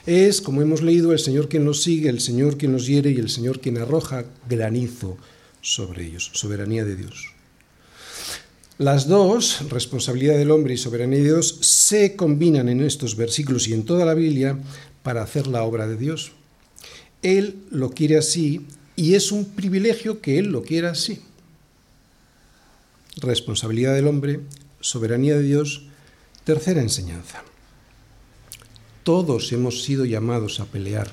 es, 0.05 0.41
como 0.41 0.63
hemos 0.63 0.83
leído, 0.83 1.13
el 1.13 1.21
Señor 1.21 1.49
quien 1.49 1.65
nos 1.65 1.81
sigue, 1.81 2.09
el 2.09 2.19
Señor 2.19 2.57
quien 2.57 2.73
nos 2.73 2.89
hiere 2.89 3.13
y 3.13 3.21
el 3.21 3.31
Señor 3.31 3.61
quien 3.61 3.79
arroja 3.79 4.25
granizo 4.49 5.17
sobre 5.61 6.07
ellos, 6.07 6.33
soberanía 6.35 6.85
de 6.85 6.97
Dios. 6.97 7.29
Las 8.79 9.07
dos, 9.07 9.71
responsabilidad 9.71 10.39
del 10.39 10.51
hombre 10.51 10.75
y 10.75 10.77
soberanía 10.77 11.19
de 11.19 11.25
Dios, 11.27 11.57
se 11.61 12.17
combinan 12.17 12.69
en 12.69 12.81
estos 12.81 13.15
versículos 13.15 13.69
y 13.69 13.75
en 13.75 13.85
toda 13.85 14.05
la 14.05 14.15
Biblia 14.15 14.59
para 15.05 15.23
hacer 15.23 15.47
la 15.47 15.63
obra 15.63 15.87
de 15.87 15.97
Dios. 15.97 16.33
Él 17.27 17.57
lo 17.73 17.91
quiere 17.91 18.17
así 18.17 18.65
y 18.95 19.15
es 19.15 19.33
un 19.33 19.47
privilegio 19.47 20.21
que 20.21 20.39
Él 20.39 20.47
lo 20.53 20.63
quiera 20.63 20.93
así. 20.93 21.21
Responsabilidad 23.17 23.97
del 23.97 24.07
hombre, 24.07 24.43
soberanía 24.81 25.35
de 25.35 25.43
Dios, 25.43 25.87
tercera 26.45 26.81
enseñanza. 26.81 27.43
Todos 29.03 29.51
hemos 29.51 29.83
sido 29.83 30.05
llamados 30.05 30.61
a 30.61 30.67
pelear. 30.67 31.11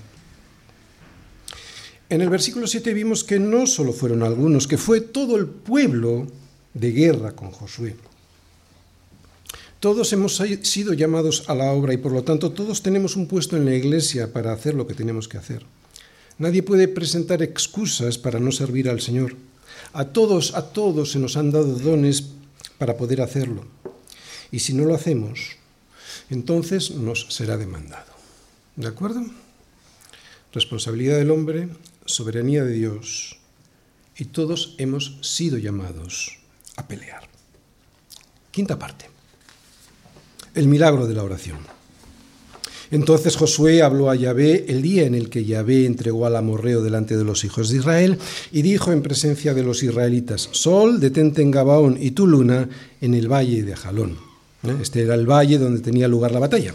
En 2.09 2.21
el 2.21 2.29
versículo 2.29 2.67
7 2.67 2.93
vimos 2.93 3.23
que 3.23 3.39
no 3.39 3.65
solo 3.65 3.91
fueron 3.91 4.21
algunos, 4.21 4.67
que 4.67 4.77
fue 4.77 5.01
todo 5.01 5.35
el 5.35 5.47
pueblo 5.47 6.27
de 6.75 6.91
guerra 6.91 7.31
con 7.31 7.49
Josué. 7.49 7.95
Todos 9.79 10.13
hemos 10.13 10.39
sido 10.61 10.93
llamados 10.93 11.45
a 11.47 11.55
la 11.55 11.71
obra 11.71 11.91
y 11.91 11.97
por 11.97 12.11
lo 12.11 12.23
tanto 12.23 12.51
todos 12.51 12.83
tenemos 12.83 13.15
un 13.15 13.27
puesto 13.27 13.57
en 13.57 13.65
la 13.65 13.73
iglesia 13.73 14.31
para 14.31 14.53
hacer 14.53 14.75
lo 14.75 14.85
que 14.85 14.93
tenemos 14.93 15.27
que 15.27 15.39
hacer. 15.39 15.65
Nadie 16.37 16.63
puede 16.63 16.87
presentar 16.87 17.41
excusas 17.41 18.17
para 18.17 18.39
no 18.39 18.51
servir 18.51 18.89
al 18.89 19.01
Señor. 19.01 19.35
A 19.93 20.05
todos, 20.05 20.55
a 20.55 20.73
todos 20.73 21.11
se 21.11 21.19
nos 21.19 21.37
han 21.37 21.51
dado 21.51 21.75
dones 21.75 22.33
para 22.77 22.97
poder 22.97 23.21
hacerlo. 23.21 23.65
Y 24.51 24.59
si 24.59 24.73
no 24.73 24.85
lo 24.85 24.95
hacemos, 24.95 25.57
entonces 26.29 26.91
nos 26.91 27.27
será 27.29 27.57
demandado. 27.57 28.11
¿De 28.75 28.87
acuerdo? 28.87 29.23
Responsabilidad 30.51 31.17
del 31.17 31.31
hombre, 31.31 31.69
soberanía 32.05 32.63
de 32.63 32.73
Dios. 32.73 33.37
Y 34.17 34.25
todos 34.25 34.75
hemos 34.77 35.17
sido 35.21 35.57
llamados 35.57 36.39
a 36.75 36.87
pelear. 36.87 37.27
Quinta 38.51 38.77
parte. 38.77 39.09
El 40.53 40.67
milagro 40.67 41.07
de 41.07 41.15
la 41.15 41.23
oración. 41.23 41.59
Entonces 42.93 43.37
Josué 43.37 43.81
habló 43.81 44.11
a 44.11 44.15
Yahvé 44.15 44.65
el 44.67 44.83
día 44.83 45.07
en 45.07 45.15
el 45.15 45.31
que 45.31 45.43
Yahvé 45.43 45.87
entregó 45.87 46.27
al 46.27 46.35
amorreo 46.35 46.83
delante 46.83 47.17
de 47.17 47.23
los 47.23 47.43
hijos 47.43 47.69
de 47.69 47.77
Israel 47.77 48.19
y 48.51 48.61
dijo 48.61 48.91
en 48.91 49.01
presencia 49.01 49.55
de 49.55 49.63
los 49.63 49.81
israelitas, 49.81 50.47
Sol, 50.51 50.99
detente 50.99 51.41
en 51.41 51.49
Gabaón 51.49 51.97
y 51.99 52.11
tu 52.11 52.27
luna 52.27 52.69
en 53.01 53.15
el 53.15 53.27
valle 53.27 53.63
de 53.63 53.75
Jalón. 53.75 54.19
¿Eh? 54.61 54.77
Este 54.79 55.01
era 55.01 55.15
el 55.15 55.25
valle 55.25 55.57
donde 55.57 55.81
tenía 55.81 56.07
lugar 56.07 56.33
la 56.33 56.39
batalla. 56.39 56.71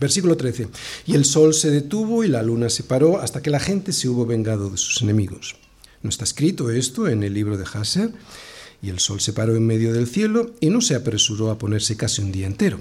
Versículo 0.00 0.36
13. 0.36 0.66
Y 1.06 1.14
el 1.14 1.24
sol 1.24 1.54
se 1.54 1.70
detuvo 1.70 2.24
y 2.24 2.28
la 2.28 2.42
luna 2.42 2.68
se 2.68 2.82
paró 2.82 3.20
hasta 3.20 3.40
que 3.40 3.50
la 3.50 3.60
gente 3.60 3.92
se 3.92 4.08
hubo 4.08 4.26
vengado 4.26 4.68
de 4.68 4.78
sus 4.78 5.00
enemigos. 5.00 5.54
¿No 6.02 6.10
está 6.10 6.24
escrito 6.24 6.72
esto 6.72 7.06
en 7.06 7.22
el 7.22 7.34
libro 7.34 7.56
de 7.56 7.66
Haser? 7.72 8.10
Y 8.82 8.88
el 8.88 8.98
sol 8.98 9.20
se 9.20 9.32
paró 9.32 9.54
en 9.54 9.64
medio 9.64 9.92
del 9.92 10.08
cielo 10.08 10.50
y 10.58 10.70
no 10.70 10.80
se 10.80 10.96
apresuró 10.96 11.52
a 11.52 11.58
ponerse 11.58 11.96
casi 11.96 12.20
un 12.20 12.32
día 12.32 12.48
entero 12.48 12.80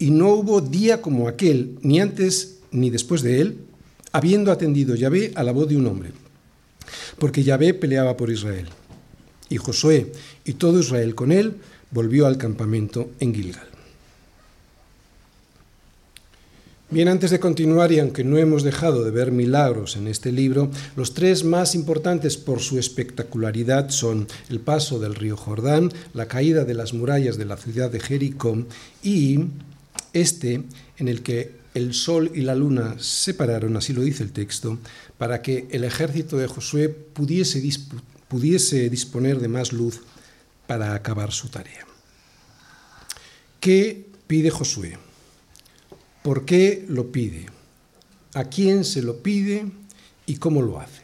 y 0.00 0.10
no 0.10 0.30
hubo 0.30 0.62
día 0.62 1.02
como 1.02 1.28
aquel, 1.28 1.78
ni 1.82 2.00
antes 2.00 2.58
ni 2.72 2.88
después 2.90 3.22
de 3.22 3.42
él, 3.42 3.58
habiendo 4.12 4.50
atendido 4.50 4.96
Yahvé 4.96 5.30
a 5.36 5.44
la 5.44 5.52
voz 5.52 5.68
de 5.68 5.76
un 5.76 5.86
hombre. 5.86 6.10
Porque 7.18 7.44
Yahvé 7.44 7.74
peleaba 7.74 8.16
por 8.16 8.30
Israel. 8.30 8.66
Y 9.50 9.58
Josué 9.58 10.10
y 10.44 10.54
todo 10.54 10.80
Israel 10.80 11.14
con 11.14 11.32
él 11.32 11.56
volvió 11.90 12.26
al 12.26 12.38
campamento 12.38 13.10
en 13.20 13.34
Gilgal. 13.34 13.68
Bien, 16.88 17.06
antes 17.06 17.30
de 17.30 17.38
continuar, 17.38 17.92
y 17.92 18.00
aunque 18.00 18.24
no 18.24 18.38
hemos 18.38 18.64
dejado 18.64 19.04
de 19.04 19.12
ver 19.12 19.30
milagros 19.30 19.96
en 19.96 20.08
este 20.08 20.32
libro, 20.32 20.70
los 20.96 21.14
tres 21.14 21.44
más 21.44 21.76
importantes 21.76 22.36
por 22.36 22.60
su 22.60 22.80
espectacularidad 22.80 23.90
son 23.90 24.26
el 24.48 24.58
paso 24.60 24.98
del 24.98 25.14
río 25.14 25.36
Jordán, 25.36 25.92
la 26.14 26.26
caída 26.26 26.64
de 26.64 26.74
las 26.74 26.92
murallas 26.92 27.36
de 27.36 27.44
la 27.44 27.58
ciudad 27.58 27.90
de 27.92 28.00
Jericó 28.00 28.64
y 29.04 29.40
este 30.12 30.62
en 30.98 31.08
el 31.08 31.22
que 31.22 31.60
el 31.74 31.94
sol 31.94 32.32
y 32.34 32.40
la 32.40 32.54
luna 32.54 32.96
se 32.98 33.32
separaron, 33.32 33.76
así 33.76 33.92
lo 33.92 34.02
dice 34.02 34.22
el 34.22 34.32
texto, 34.32 34.78
para 35.18 35.42
que 35.42 35.68
el 35.70 35.84
ejército 35.84 36.36
de 36.36 36.46
Josué 36.48 36.88
pudiese, 36.88 37.62
pudiese 38.28 38.90
disponer 38.90 39.38
de 39.38 39.48
más 39.48 39.72
luz 39.72 40.00
para 40.66 40.94
acabar 40.94 41.32
su 41.32 41.48
tarea. 41.48 41.86
¿Qué 43.60 44.06
pide 44.26 44.50
Josué? 44.50 44.98
¿Por 46.22 46.44
qué 46.44 46.84
lo 46.88 47.12
pide? 47.12 47.46
¿A 48.34 48.44
quién 48.44 48.84
se 48.84 49.02
lo 49.02 49.22
pide 49.22 49.66
y 50.26 50.36
cómo 50.36 50.62
lo 50.62 50.80
hace? 50.80 51.02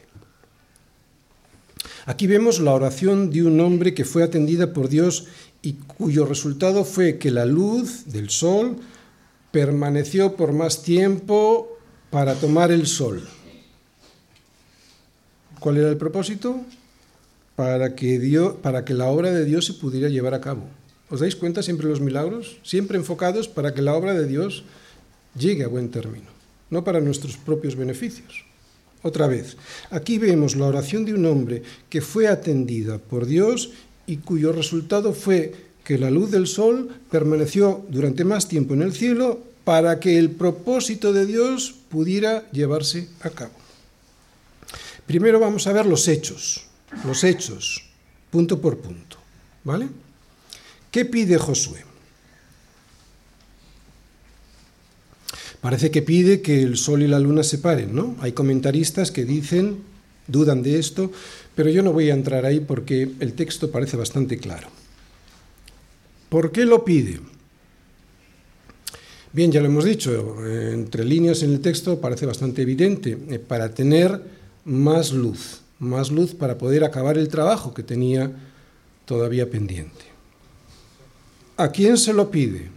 Aquí 2.06 2.26
vemos 2.26 2.60
la 2.60 2.72
oración 2.72 3.30
de 3.30 3.42
un 3.42 3.58
hombre 3.60 3.92
que 3.92 4.04
fue 4.04 4.22
atendida 4.22 4.72
por 4.72 4.88
Dios 4.88 5.26
y 5.62 5.72
cuyo 5.72 6.24
resultado 6.24 6.84
fue 6.84 7.18
que 7.18 7.32
la 7.32 7.44
luz 7.44 8.04
del 8.06 8.30
sol 8.30 8.76
permaneció 9.56 10.36
por 10.36 10.52
más 10.52 10.82
tiempo 10.82 11.78
para 12.10 12.34
tomar 12.34 12.70
el 12.70 12.86
sol. 12.86 13.26
¿Cuál 15.60 15.78
era 15.78 15.88
el 15.88 15.96
propósito? 15.96 16.60
Para 17.54 17.94
que, 17.94 18.18
Dios, 18.18 18.56
para 18.60 18.84
que 18.84 18.92
la 18.92 19.06
obra 19.06 19.30
de 19.30 19.46
Dios 19.46 19.64
se 19.64 19.72
pudiera 19.72 20.10
llevar 20.10 20.34
a 20.34 20.42
cabo. 20.42 20.64
¿Os 21.08 21.20
dais 21.20 21.36
cuenta 21.36 21.62
siempre 21.62 21.88
los 21.88 22.02
milagros? 22.02 22.58
Siempre 22.64 22.98
enfocados 22.98 23.48
para 23.48 23.72
que 23.72 23.80
la 23.80 23.94
obra 23.94 24.12
de 24.12 24.26
Dios 24.26 24.64
llegue 25.34 25.64
a 25.64 25.68
buen 25.68 25.88
término, 25.88 26.28
no 26.68 26.84
para 26.84 27.00
nuestros 27.00 27.38
propios 27.38 27.76
beneficios. 27.76 28.44
Otra 29.00 29.26
vez, 29.26 29.56
aquí 29.88 30.18
vemos 30.18 30.54
la 30.54 30.66
oración 30.66 31.06
de 31.06 31.14
un 31.14 31.24
hombre 31.24 31.62
que 31.88 32.02
fue 32.02 32.28
atendida 32.28 32.98
por 32.98 33.24
Dios 33.24 33.70
y 34.06 34.18
cuyo 34.18 34.52
resultado 34.52 35.14
fue 35.14 35.65
que 35.86 35.98
la 35.98 36.10
luz 36.10 36.32
del 36.32 36.48
sol 36.48 36.90
permaneció 37.12 37.86
durante 37.88 38.24
más 38.24 38.48
tiempo 38.48 38.74
en 38.74 38.82
el 38.82 38.92
cielo 38.92 39.40
para 39.62 40.00
que 40.00 40.18
el 40.18 40.32
propósito 40.32 41.12
de 41.12 41.26
Dios 41.26 41.76
pudiera 41.88 42.50
llevarse 42.50 43.06
a 43.20 43.30
cabo. 43.30 43.52
Primero 45.06 45.38
vamos 45.38 45.68
a 45.68 45.72
ver 45.72 45.86
los 45.86 46.08
hechos, 46.08 46.66
los 47.04 47.22
hechos, 47.22 47.84
punto 48.32 48.60
por 48.60 48.78
punto, 48.78 49.16
¿vale? 49.62 49.88
¿Qué 50.90 51.04
pide 51.04 51.38
Josué? 51.38 51.84
Parece 55.60 55.92
que 55.92 56.02
pide 56.02 56.42
que 56.42 56.64
el 56.64 56.76
sol 56.78 57.02
y 57.02 57.06
la 57.06 57.20
luna 57.20 57.44
se 57.44 57.58
paren, 57.58 57.94
¿no? 57.94 58.16
Hay 58.20 58.32
comentaristas 58.32 59.12
que 59.12 59.24
dicen, 59.24 59.84
dudan 60.26 60.64
de 60.64 60.80
esto, 60.80 61.12
pero 61.54 61.70
yo 61.70 61.84
no 61.84 61.92
voy 61.92 62.10
a 62.10 62.14
entrar 62.14 62.44
ahí 62.44 62.58
porque 62.58 63.08
el 63.20 63.34
texto 63.34 63.70
parece 63.70 63.96
bastante 63.96 64.38
claro. 64.38 64.68
¿Por 66.28 66.52
qué 66.52 66.64
lo 66.64 66.84
pide? 66.84 67.20
Bien, 69.32 69.52
ya 69.52 69.60
lo 69.60 69.66
hemos 69.66 69.84
dicho, 69.84 70.36
entre 70.46 71.04
líneas 71.04 71.42
en 71.42 71.52
el 71.52 71.60
texto 71.60 72.00
parece 72.00 72.24
bastante 72.24 72.62
evidente, 72.62 73.18
eh, 73.28 73.38
para 73.38 73.74
tener 73.74 74.22
más 74.64 75.12
luz, 75.12 75.60
más 75.78 76.10
luz 76.10 76.34
para 76.34 76.56
poder 76.56 76.84
acabar 76.84 77.18
el 77.18 77.28
trabajo 77.28 77.74
que 77.74 77.82
tenía 77.82 78.32
todavía 79.04 79.50
pendiente. 79.50 80.06
¿A 81.58 81.70
quién 81.70 81.98
se 81.98 82.12
lo 82.12 82.30
pide? 82.30 82.70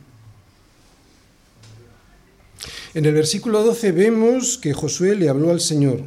En 2.94 3.06
el 3.06 3.14
versículo 3.14 3.64
12 3.64 3.92
vemos 3.94 4.58
que 4.58 4.74
Josué 4.74 5.16
le 5.16 5.30
habló 5.30 5.52
al 5.52 5.62
Señor, 5.62 6.02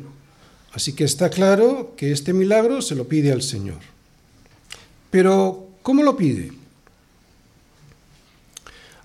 así 0.72 0.92
que 0.92 1.04
está 1.04 1.30
claro 1.30 1.94
que 1.96 2.12
este 2.12 2.32
milagro 2.32 2.82
se 2.82 2.94
lo 2.94 3.08
pide 3.08 3.32
al 3.32 3.42
Señor. 3.42 3.78
Pero, 5.10 5.68
¿cómo 5.82 6.02
lo 6.02 6.16
pide? 6.16 6.61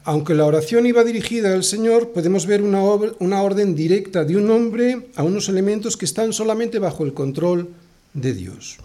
Aunque 0.07 0.35
la 0.35 0.45
oración 0.45 0.85
iba 0.85 1.03
dirigida 1.03 1.53
al 1.53 1.65
Señor, 1.65 2.13
podemos 2.13 2.45
ver 2.45 2.61
una, 2.61 3.41
orden 3.41 3.75
directa 3.75 4.23
de 4.23 4.37
un 4.37 4.49
hombre 4.49 5.09
a 5.17 5.23
unos 5.23 5.49
elementos 5.49 5.97
que 5.97 6.05
están 6.05 6.31
solamente 6.31 6.79
bajo 6.79 7.03
el 7.03 7.13
control 7.13 7.67
de 8.13 8.33
Dios. 8.33 8.77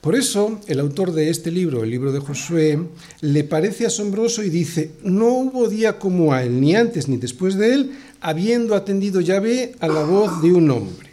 Por 0.00 0.14
eso, 0.14 0.60
el 0.68 0.78
autor 0.78 1.10
de 1.10 1.28
este 1.28 1.50
libro, 1.50 1.82
el 1.82 1.90
libro 1.90 2.12
de 2.12 2.20
Josué, 2.20 2.78
le 3.20 3.42
parece 3.42 3.86
asombroso 3.86 4.44
y 4.44 4.48
dice, 4.48 4.92
no 5.02 5.30
hubo 5.30 5.68
día 5.68 5.98
como 5.98 6.32
a 6.32 6.44
él, 6.44 6.60
ni 6.60 6.76
antes 6.76 7.08
ni 7.08 7.16
después 7.16 7.56
de 7.56 7.74
él, 7.74 7.90
habiendo 8.20 8.76
atendido 8.76 9.20
Yahvé 9.20 9.74
a 9.80 9.88
la 9.88 10.04
voz 10.04 10.40
de 10.40 10.52
un 10.52 10.70
hombre. 10.70 11.10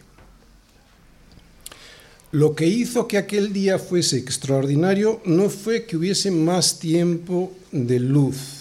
Lo 2.30 2.54
que 2.54 2.68
hizo 2.68 3.08
que 3.08 3.18
aquel 3.18 3.54
día 3.54 3.80
fuese 3.80 4.20
extraordinario 4.20 5.20
no 5.26 5.50
fue 5.50 5.86
que 5.86 5.98
hubiese 5.98 6.30
más 6.30 6.78
tiempo 6.78 7.52
de 7.72 8.00
luz, 8.00 8.61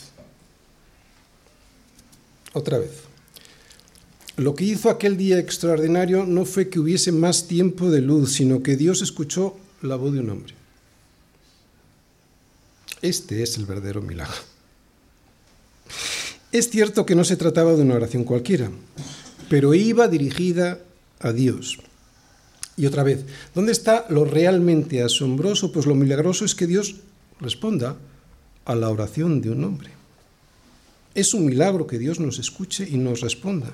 otra 2.53 2.78
vez. 2.78 2.90
Lo 4.36 4.55
que 4.55 4.64
hizo 4.64 4.88
aquel 4.88 5.16
día 5.16 5.38
extraordinario 5.38 6.24
no 6.24 6.44
fue 6.44 6.68
que 6.68 6.80
hubiese 6.80 7.12
más 7.12 7.46
tiempo 7.46 7.90
de 7.90 8.01
luz, 8.01 8.32
sino 8.32 8.62
que 8.62 8.76
Dios 8.76 9.03
escuchó 9.03 9.57
la 9.82 9.96
voz 9.96 10.14
de 10.14 10.20
un 10.20 10.30
hombre. 10.30 10.55
Este 13.03 13.42
es 13.42 13.57
el 13.57 13.66
verdadero 13.66 14.03
milagro. 14.03 14.36
Es 16.53 16.70
cierto 16.70 17.07
que 17.07 17.14
no 17.14 17.24
se 17.24 17.36
trataba 17.36 17.74
de 17.74 17.82
una 17.82 17.94
oración 17.94 18.24
cualquiera, 18.24 18.70
pero 19.48 19.74
iba 19.74 20.09
dirigida 20.09 20.80
a 21.20 21.32
Dios. 21.32 21.78
Y 22.76 22.86
otra 22.86 23.03
vez, 23.03 23.24
¿dónde 23.55 23.72
está 23.72 24.07
lo 24.09 24.24
realmente 24.24 25.03
asombroso? 25.03 25.70
Pues 25.70 25.86
lo 25.86 25.94
milagroso 25.94 26.44
es 26.44 26.55
que 26.55 26.66
Dios 26.66 26.96
responda 27.40 27.96
a 28.64 28.74
la 28.74 28.88
oración 28.88 29.40
de 29.40 29.51
un 29.51 29.64
hombre. 29.64 29.99
Es 31.14 31.34
un 31.34 31.46
milagro 31.46 31.86
que 31.86 31.98
Dios 31.98 32.20
nos 32.20 32.38
escuche 32.38 32.86
y 32.88 32.96
nos 32.96 33.20
responda. 33.20 33.70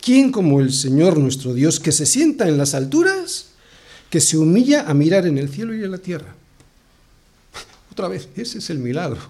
¿Quién 0.00 0.30
como 0.30 0.60
el 0.60 0.72
Señor 0.72 1.18
nuestro 1.18 1.52
Dios 1.52 1.80
que 1.80 1.90
se 1.90 2.06
sienta 2.06 2.46
en 2.46 2.58
las 2.58 2.74
alturas, 2.74 3.50
que 4.08 4.20
se 4.20 4.38
humilla 4.38 4.88
a 4.88 4.94
mirar 4.94 5.26
en 5.26 5.36
el 5.38 5.48
cielo 5.48 5.74
y 5.74 5.82
en 5.82 5.90
la 5.90 5.98
tierra? 5.98 6.34
Otra 7.90 8.06
vez, 8.08 8.28
ese 8.36 8.58
es 8.58 8.70
el 8.70 8.78
milagro. 8.78 9.20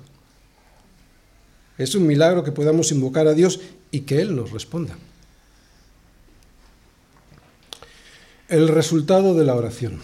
Es 1.78 1.94
un 1.94 2.06
milagro 2.06 2.44
que 2.44 2.52
podamos 2.52 2.90
invocar 2.92 3.26
a 3.26 3.32
Dios 3.32 3.60
y 3.90 4.00
que 4.00 4.20
Él 4.20 4.36
nos 4.36 4.50
responda. 4.50 4.96
El 8.48 8.68
resultado 8.68 9.34
de 9.34 9.44
la 9.44 9.54
oración. 9.54 10.00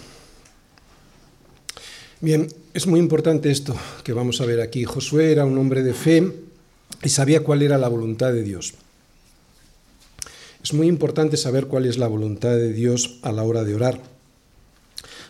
Bien, 2.22 2.46
es 2.72 2.86
muy 2.86 3.00
importante 3.00 3.50
esto 3.50 3.74
que 4.04 4.12
vamos 4.12 4.40
a 4.40 4.46
ver 4.46 4.60
aquí. 4.60 4.84
Josué 4.84 5.32
era 5.32 5.44
un 5.44 5.58
hombre 5.58 5.82
de 5.82 5.92
fe 5.92 6.32
y 7.02 7.08
sabía 7.08 7.42
cuál 7.42 7.62
era 7.62 7.78
la 7.78 7.88
voluntad 7.88 8.32
de 8.32 8.44
Dios. 8.44 8.74
Es 10.62 10.72
muy 10.72 10.86
importante 10.86 11.36
saber 11.36 11.66
cuál 11.66 11.84
es 11.84 11.98
la 11.98 12.06
voluntad 12.06 12.50
de 12.50 12.72
Dios 12.72 13.18
a 13.22 13.32
la 13.32 13.42
hora 13.42 13.64
de 13.64 13.74
orar, 13.74 14.00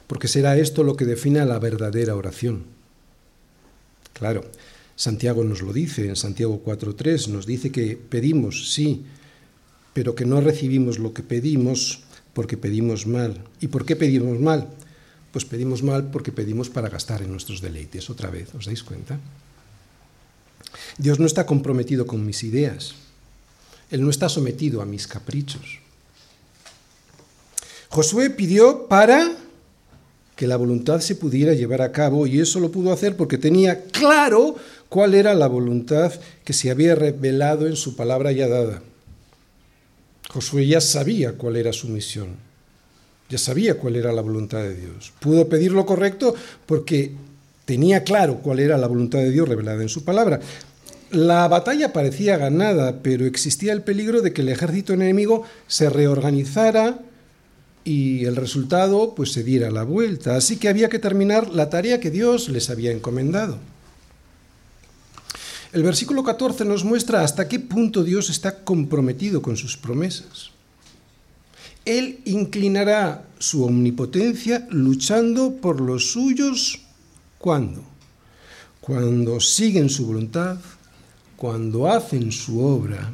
porque 0.07 0.28
será 0.28 0.59
esto 0.59 0.84
lo 0.84 0.95
que 0.95 1.07
define 1.07 1.43
la 1.47 1.59
verdadera 1.59 2.14
oración. 2.14 2.64
Claro, 4.12 4.45
Santiago 4.95 5.45
nos 5.45 5.62
lo 5.62 5.72
dice, 5.72 6.09
en 6.09 6.16
Santiago 6.16 6.62
4.3 6.62 7.28
nos 7.28 7.47
dice 7.47 7.72
que 7.72 7.97
pedimos, 7.97 8.70
sí, 8.74 9.03
pero 9.95 10.14
que 10.14 10.26
no 10.26 10.43
recibimos 10.43 10.99
lo 10.99 11.14
que 11.14 11.22
pedimos 11.22 12.03
porque 12.34 12.59
pedimos 12.59 13.07
mal. 13.07 13.43
¿Y 13.62 13.68
por 13.68 13.86
qué 13.86 13.97
pedimos 13.97 14.38
mal? 14.40 14.68
Pues 15.33 15.47
pedimos 15.47 15.83
mal 15.83 16.11
porque 16.11 16.30
pedimos 16.30 16.68
para 16.68 16.91
gastar 16.91 17.22
en 17.22 17.33
nuestros 17.33 17.61
deleites. 17.61 18.11
Otra 18.11 18.28
vez, 18.28 18.55
¿os 18.55 18.66
dais 18.66 18.83
cuenta? 18.83 19.18
Dios 20.99 21.18
no 21.18 21.26
está 21.26 21.47
comprometido 21.47 22.07
con 22.07 22.24
mis 22.24 22.45
ideas. 22.45 22.95
Él 23.91 24.03
no 24.03 24.11
está 24.11 24.28
sometido 24.28 24.83
a 24.83 24.87
mis 24.87 25.07
caprichos. 25.07 25.80
Josué 27.89 28.30
pidió 28.30 28.87
para 28.89 29.33
que 30.37 30.47
la 30.47 30.57
voluntad 30.57 31.01
se 31.01 31.14
pudiera 31.14 31.55
llevar 31.55 31.83
a 31.83 31.93
cabo 31.93 32.26
y 32.26 32.41
eso 32.41 32.61
lo 32.61 32.70
pudo 32.70 32.93
hacer 32.93 33.16
porque 33.16 33.39
tenía 33.39 33.85
claro 33.85 34.57
cuál 34.89 35.14
era 35.14 35.35
la 35.35 35.47
voluntad 35.47 36.12
que 36.45 36.53
se 36.53 36.70
había 36.70 36.95
revelado 36.95 37.66
en 37.66 37.76
su 37.76 37.97
palabra 37.97 38.33
ya 38.33 38.49
dada. 38.49 38.83
Josué 40.28 40.66
ya 40.66 40.80
sabía 40.80 41.37
cuál 41.37 41.57
era 41.57 41.72
su 41.72 41.89
misión 41.89 42.52
ya 43.33 43.39
sabía 43.39 43.78
cuál 43.78 43.97
era 43.97 44.12
la 44.12 44.20
voluntad 44.20 44.59
de 44.59 44.76
Dios. 44.76 45.11
Pudo 45.18 45.49
pedir 45.49 45.72
lo 45.72 45.87
correcto 45.87 46.35
porque 46.66 47.12
tenía 47.64 48.05
claro 48.05 48.41
cuál 48.43 48.61
era 48.61 48.76
la 48.76 48.87
voluntad 48.87 49.20
de 49.20 49.30
Dios 49.30 49.49
revelada 49.49 49.80
en 49.80 49.89
su 49.89 50.05
palabra. 50.05 50.39
La 51.11 51.49
batalla 51.49 51.95
parecía 51.95 52.37
ganada, 52.37 53.01
pero 53.01 53.24
existía 53.24 53.72
el 53.72 53.80
peligro 53.80 54.20
de 54.20 54.35
que 54.35 54.43
el 54.43 54.51
ejército 54.51 54.93
enemigo 54.93 55.45
se 55.66 55.89
reorganizara 55.89 56.99
y 57.85 58.26
el 58.26 58.37
resultado 58.37 59.14
pues 59.14 59.33
se 59.33 59.43
diera 59.43 59.70
la 59.70 59.85
vuelta. 59.85 60.37
Así 60.37 60.59
que 60.59 60.68
había 60.68 60.91
que 60.91 60.99
terminar 60.99 61.49
la 61.49 61.70
tarea 61.70 62.01
que 62.01 62.11
Dios 62.11 62.51
les 62.51 62.68
había 62.68 62.93
encomendado. 62.93 63.57
El 65.72 65.83
versículo 65.85 66.22
14 66.22 66.66
nos 66.66 66.85
muestra 66.85 67.22
hasta 67.22 67.49
qué 67.49 67.59
punto 67.59 68.05
Dios 68.05 68.28
está 68.28 68.62
comprometido 68.62 69.41
con 69.41 69.57
sus 69.57 69.78
promesas. 69.78 70.51
Él 71.85 72.20
inclinará 72.24 73.26
su 73.39 73.64
omnipotencia 73.64 74.66
luchando 74.70 75.57
por 75.57 75.80
los 75.80 76.12
suyos. 76.12 76.80
¿Cuándo? 77.39 77.83
Cuando 78.80 79.41
siguen 79.41 79.91
su 79.91 80.07
voluntad, 80.07 80.59
cuando 81.37 81.89
hacen 81.89 82.30
su 82.30 82.61
obra 82.61 83.12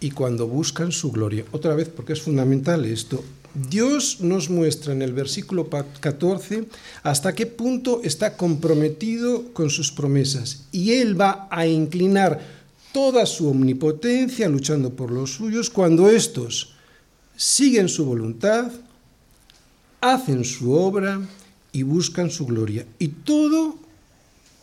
y 0.00 0.10
cuando 0.10 0.46
buscan 0.46 0.92
su 0.92 1.12
gloria. 1.12 1.44
Otra 1.52 1.74
vez, 1.74 1.88
porque 1.88 2.14
es 2.14 2.22
fundamental 2.22 2.84
esto. 2.86 3.22
Dios 3.68 4.20
nos 4.20 4.50
muestra 4.50 4.92
en 4.92 5.00
el 5.00 5.12
versículo 5.12 5.68
14 5.68 6.68
hasta 7.02 7.34
qué 7.34 7.46
punto 7.46 8.02
está 8.04 8.36
comprometido 8.36 9.52
con 9.54 9.70
sus 9.70 9.92
promesas 9.92 10.66
y 10.72 10.92
Él 10.92 11.18
va 11.18 11.48
a 11.50 11.66
inclinar 11.66 12.40
toda 12.92 13.24
su 13.24 13.48
omnipotencia 13.48 14.48
luchando 14.48 14.94
por 14.94 15.10
los 15.10 15.32
suyos 15.32 15.70
cuando 15.70 16.10
estos 16.10 16.75
siguen 17.36 17.88
su 17.88 18.04
voluntad, 18.04 18.72
hacen 20.00 20.44
su 20.44 20.72
obra 20.72 21.20
y 21.72 21.82
buscan 21.82 22.30
su 22.30 22.46
gloria. 22.46 22.86
Y 22.98 23.08
todo, 23.08 23.76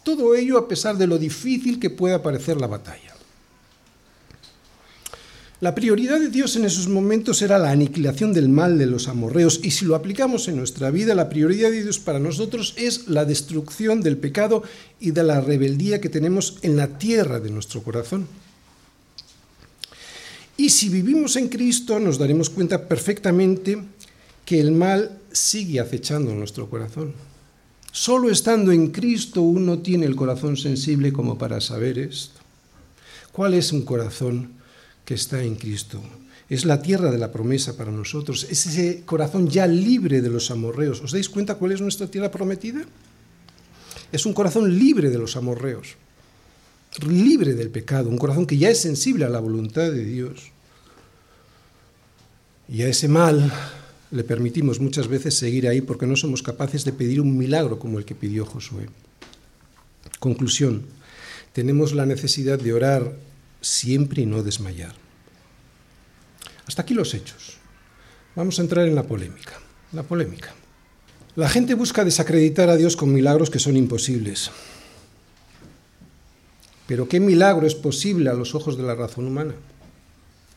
todo 0.04 0.36
ello 0.36 0.58
a 0.58 0.68
pesar 0.68 0.98
de 0.98 1.08
lo 1.08 1.18
difícil 1.18 1.80
que 1.80 1.90
pueda 1.90 2.22
parecer 2.22 2.60
la 2.60 2.68
batalla. 2.68 3.14
La 5.64 5.76
prioridad 5.76 6.20
de 6.20 6.28
Dios 6.28 6.58
en 6.58 6.66
esos 6.66 6.90
momentos 6.90 7.42
era 7.42 7.58
la 7.58 7.72
aniquilación 7.72 8.34
del 8.34 8.50
mal 8.50 8.78
de 8.78 8.86
los 8.86 9.08
amorreos 9.08 9.62
y 9.64 9.72
si 9.72 9.86
lo 9.86 9.96
aplicamos 9.96 10.50
en 10.50 10.58
nuestra 10.58 10.92
vida, 10.92 11.16
la 11.16 11.30
prioridad 11.30 11.72
de 11.72 11.84
Dios 11.84 12.00
para 12.00 12.20
nosotros 12.20 12.74
es 12.76 13.08
la 13.08 13.24
destrucción 13.24 14.02
del 14.02 14.18
pecado 14.18 14.64
y 15.00 15.12
de 15.12 15.24
la 15.24 15.40
rebeldía 15.40 16.02
que 16.02 16.10
tenemos 16.10 16.58
en 16.64 16.76
la 16.76 16.98
tierra 16.98 17.40
de 17.40 17.50
nuestro 17.50 17.82
corazón. 17.82 18.28
Y 20.58 20.70
si 20.70 20.90
vivimos 20.90 21.36
en 21.36 21.50
Cristo 21.50 22.00
nos 22.00 22.18
daremos 22.18 22.50
cuenta 22.50 22.88
perfectamente 22.88 23.78
que 24.46 24.60
el 24.60 24.72
mal 24.72 25.20
sigue 25.32 25.80
acechando 25.80 26.34
nuestro 26.36 26.70
corazón. 26.70 27.14
Solo 27.92 28.30
estando 28.30 28.72
en 28.72 28.92
Cristo 28.92 29.42
uno 29.42 29.80
tiene 29.80 30.06
el 30.06 30.16
corazón 30.16 30.58
sensible 30.58 31.14
como 31.14 31.38
para 31.38 31.62
saber 31.62 31.98
esto. 31.98 32.40
¿Cuál 33.32 33.54
es 33.54 33.72
un 33.72 33.84
corazón? 33.84 34.64
que 35.06 35.14
está 35.14 35.44
en 35.44 35.56
Cristo. 35.56 36.02
Es 36.50 36.66
la 36.66 36.82
tierra 36.82 37.12
de 37.12 37.18
la 37.18 37.32
promesa 37.32 37.76
para 37.76 37.92
nosotros. 37.92 38.48
Es 38.50 38.66
ese 38.66 39.04
corazón 39.06 39.48
ya 39.48 39.68
libre 39.68 40.22
de 40.22 40.30
los 40.30 40.52
amorreos. 40.52 41.02
¿Os 41.02 41.12
dais 41.12 41.30
cuenta 41.30 41.56
cuál 41.56 41.72
es 41.72 41.82
nuestra 41.82 42.08
tierra 42.08 42.32
prometida? 42.32 42.84
Es 44.12 44.26
un 44.26 44.34
corazón 44.34 44.78
libre 44.78 45.10
de 45.10 45.18
los 45.18 45.36
amorreos, 45.36 45.96
libre 47.02 47.54
del 47.54 47.70
pecado, 47.70 48.10
un 48.10 48.18
corazón 48.18 48.46
que 48.46 48.58
ya 48.58 48.70
es 48.70 48.80
sensible 48.80 49.26
a 49.26 49.30
la 49.30 49.40
voluntad 49.40 49.92
de 49.92 50.06
Dios. 50.06 50.52
Y 52.70 52.84
a 52.84 52.88
ese 52.88 53.08
mal 53.08 53.52
le 54.12 54.24
permitimos 54.24 54.80
muchas 54.80 55.08
veces 55.08 55.36
seguir 55.36 55.68
ahí 55.68 55.82
porque 55.82 56.06
no 56.06 56.16
somos 56.16 56.44
capaces 56.44 56.86
de 56.86 56.94
pedir 56.94 57.20
un 57.20 57.38
milagro 57.38 57.80
como 57.80 57.98
el 57.98 58.06
que 58.06 58.16
pidió 58.16 58.46
Josué. 58.46 58.88
Conclusión, 60.20 60.86
tenemos 61.52 61.94
la 61.94 62.06
necesidad 62.06 62.60
de 62.60 62.74
orar 62.74 63.14
siempre 63.62 64.22
y 64.22 64.26
no 64.26 64.44
desmayar. 64.44 64.94
Hasta 66.68 66.84
aquí 66.84 66.94
los 66.94 67.14
hechos. 67.14 67.58
Vamos 68.36 68.58
a 68.58 68.62
entrar 68.62 68.88
en 68.88 68.96
la 68.96 69.04
polémica. 69.04 69.60
La 69.92 70.04
polémica. 70.04 70.54
La 71.36 71.50
gente 71.50 71.74
busca 71.74 72.06
desacreditar 72.06 72.70
a 72.70 72.76
Dios 72.76 72.96
con 72.96 73.12
milagros 73.12 73.50
que 73.50 73.60
son 73.60 73.76
imposibles. 73.76 74.52
Pero 76.94 77.08
¿qué 77.08 77.20
milagro 77.20 77.66
es 77.66 77.74
posible 77.74 78.30
a 78.30 78.34
los 78.34 78.54
ojos 78.54 78.78
de 78.78 78.84
la 78.84 78.94
razón 78.94 79.26
humana? 79.26 79.56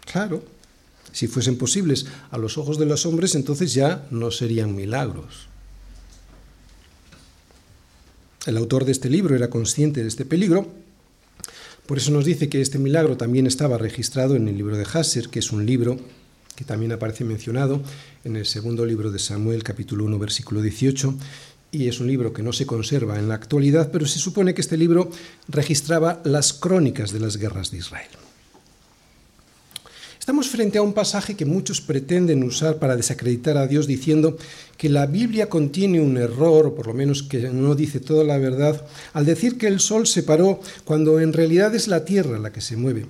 Claro, 0.05 0.45
si 1.11 1.29
fuesen 1.29 1.57
posibles 1.57 2.05
a 2.31 2.37
los 2.37 2.59
ojos 2.59 2.79
de 2.79 2.85
los 2.85 3.07
hombres, 3.07 3.35
entonces 3.35 3.73
ya 3.73 4.07
no 4.11 4.31
serían 4.31 4.77
milagros. 4.77 5.49
El 8.45 8.59
autor 8.59 8.85
de 8.85 8.93
este 8.93 9.09
libro 9.09 9.35
era 9.35 9.49
consciente 9.49 10.03
de 10.03 10.09
este 10.09 10.27
peligro 10.27 10.69
por 11.87 11.97
eso 11.97 12.11
nos 12.11 12.27
dice 12.27 12.51
que 12.51 12.61
este 12.61 12.79
milagro 12.79 13.17
también 13.17 13.47
estaba 13.47 13.79
registrado 13.79 14.37
en 14.37 14.47
el 14.47 14.59
libro 14.59 14.77
de 14.77 14.85
Hasser, 14.85 15.31
que 15.31 15.39
es 15.39 15.53
un 15.53 15.65
libro 15.65 15.97
que 16.55 16.65
también 16.65 16.93
aparece 16.93 17.25
mencionado 17.25 17.81
en 18.25 18.37
el 18.37 18.45
segundo 18.45 18.85
libro 18.85 19.11
de 19.11 19.21
Samuel, 19.21 19.63
capítulo 19.63 20.05
1, 20.05 20.19
versículo 20.19 20.61
18, 20.61 21.15
y 21.77 21.89
es 21.89 22.01
un 22.01 22.07
libro 22.07 22.33
que 22.33 22.43
no 22.43 22.53
se 22.53 22.67
conserva 22.67 23.19
en 23.19 23.29
la 23.29 23.35
actualidad, 23.35 23.91
pero 23.93 24.07
se 24.07 24.19
supone 24.19 24.55
que 24.55 24.63
este 24.63 24.77
libro 24.77 25.11
registraba 25.49 26.21
las 26.25 26.53
crónicas 26.53 27.13
de 27.13 27.21
las 27.21 27.37
guerras 27.37 27.71
de 27.71 27.79
Israel. 27.79 28.09
Estamos 30.19 30.49
frente 30.49 30.79
a 30.79 30.83
un 30.83 30.93
pasaje 30.93 31.37
que 31.37 31.45
muchos 31.45 31.81
pretenden 31.81 32.43
usar 32.43 32.79
para 32.79 32.97
desacreditar 32.97 33.57
a 33.57 33.69
Dios 33.69 33.87
diciendo 33.87 34.37
que 34.77 34.89
la 34.89 35.07
Biblia 35.07 35.49
contiene 35.49 36.01
un 36.01 36.17
error, 36.17 36.67
o 36.67 36.75
por 36.75 36.89
lo 36.89 36.95
menos 36.95 37.23
que 37.23 37.51
no 37.51 37.77
dice 37.77 38.01
toda 38.01 38.25
la 38.25 38.39
verdad, 38.39 38.85
al 39.13 39.25
decir 39.25 39.57
que 39.57 39.69
el 39.69 39.79
sol 39.79 40.07
se 40.09 40.25
paró 40.25 40.61
cuando 40.85 41.21
en 41.21 41.33
realidad 41.33 41.75
es 41.77 41.87
la 41.87 42.05
tierra 42.05 42.41
la 42.41 42.53
que 42.53 42.61
se 42.61 42.77
mueve. 42.77 43.07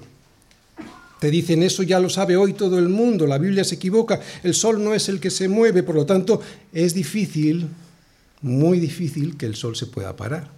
Te 1.18 1.30
dicen 1.30 1.62
eso 1.62 1.82
ya 1.82 2.00
lo 2.00 2.10
sabe 2.10 2.36
hoy 2.36 2.52
todo 2.52 2.78
el 2.78 2.90
mundo, 2.90 3.26
la 3.26 3.38
Biblia 3.38 3.64
se 3.64 3.76
equivoca, 3.76 4.20
el 4.42 4.52
sol 4.52 4.84
no 4.84 4.92
es 4.92 5.08
el 5.08 5.18
que 5.18 5.30
se 5.30 5.48
mueve, 5.48 5.82
por 5.82 5.94
lo 5.94 6.04
tanto 6.04 6.42
es 6.74 6.92
difícil, 6.92 7.66
muy 8.46 8.78
difícil 8.78 9.36
que 9.36 9.46
el 9.46 9.56
sol 9.56 9.76
se 9.76 9.86
pueda 9.86 10.16
parar. 10.16 10.48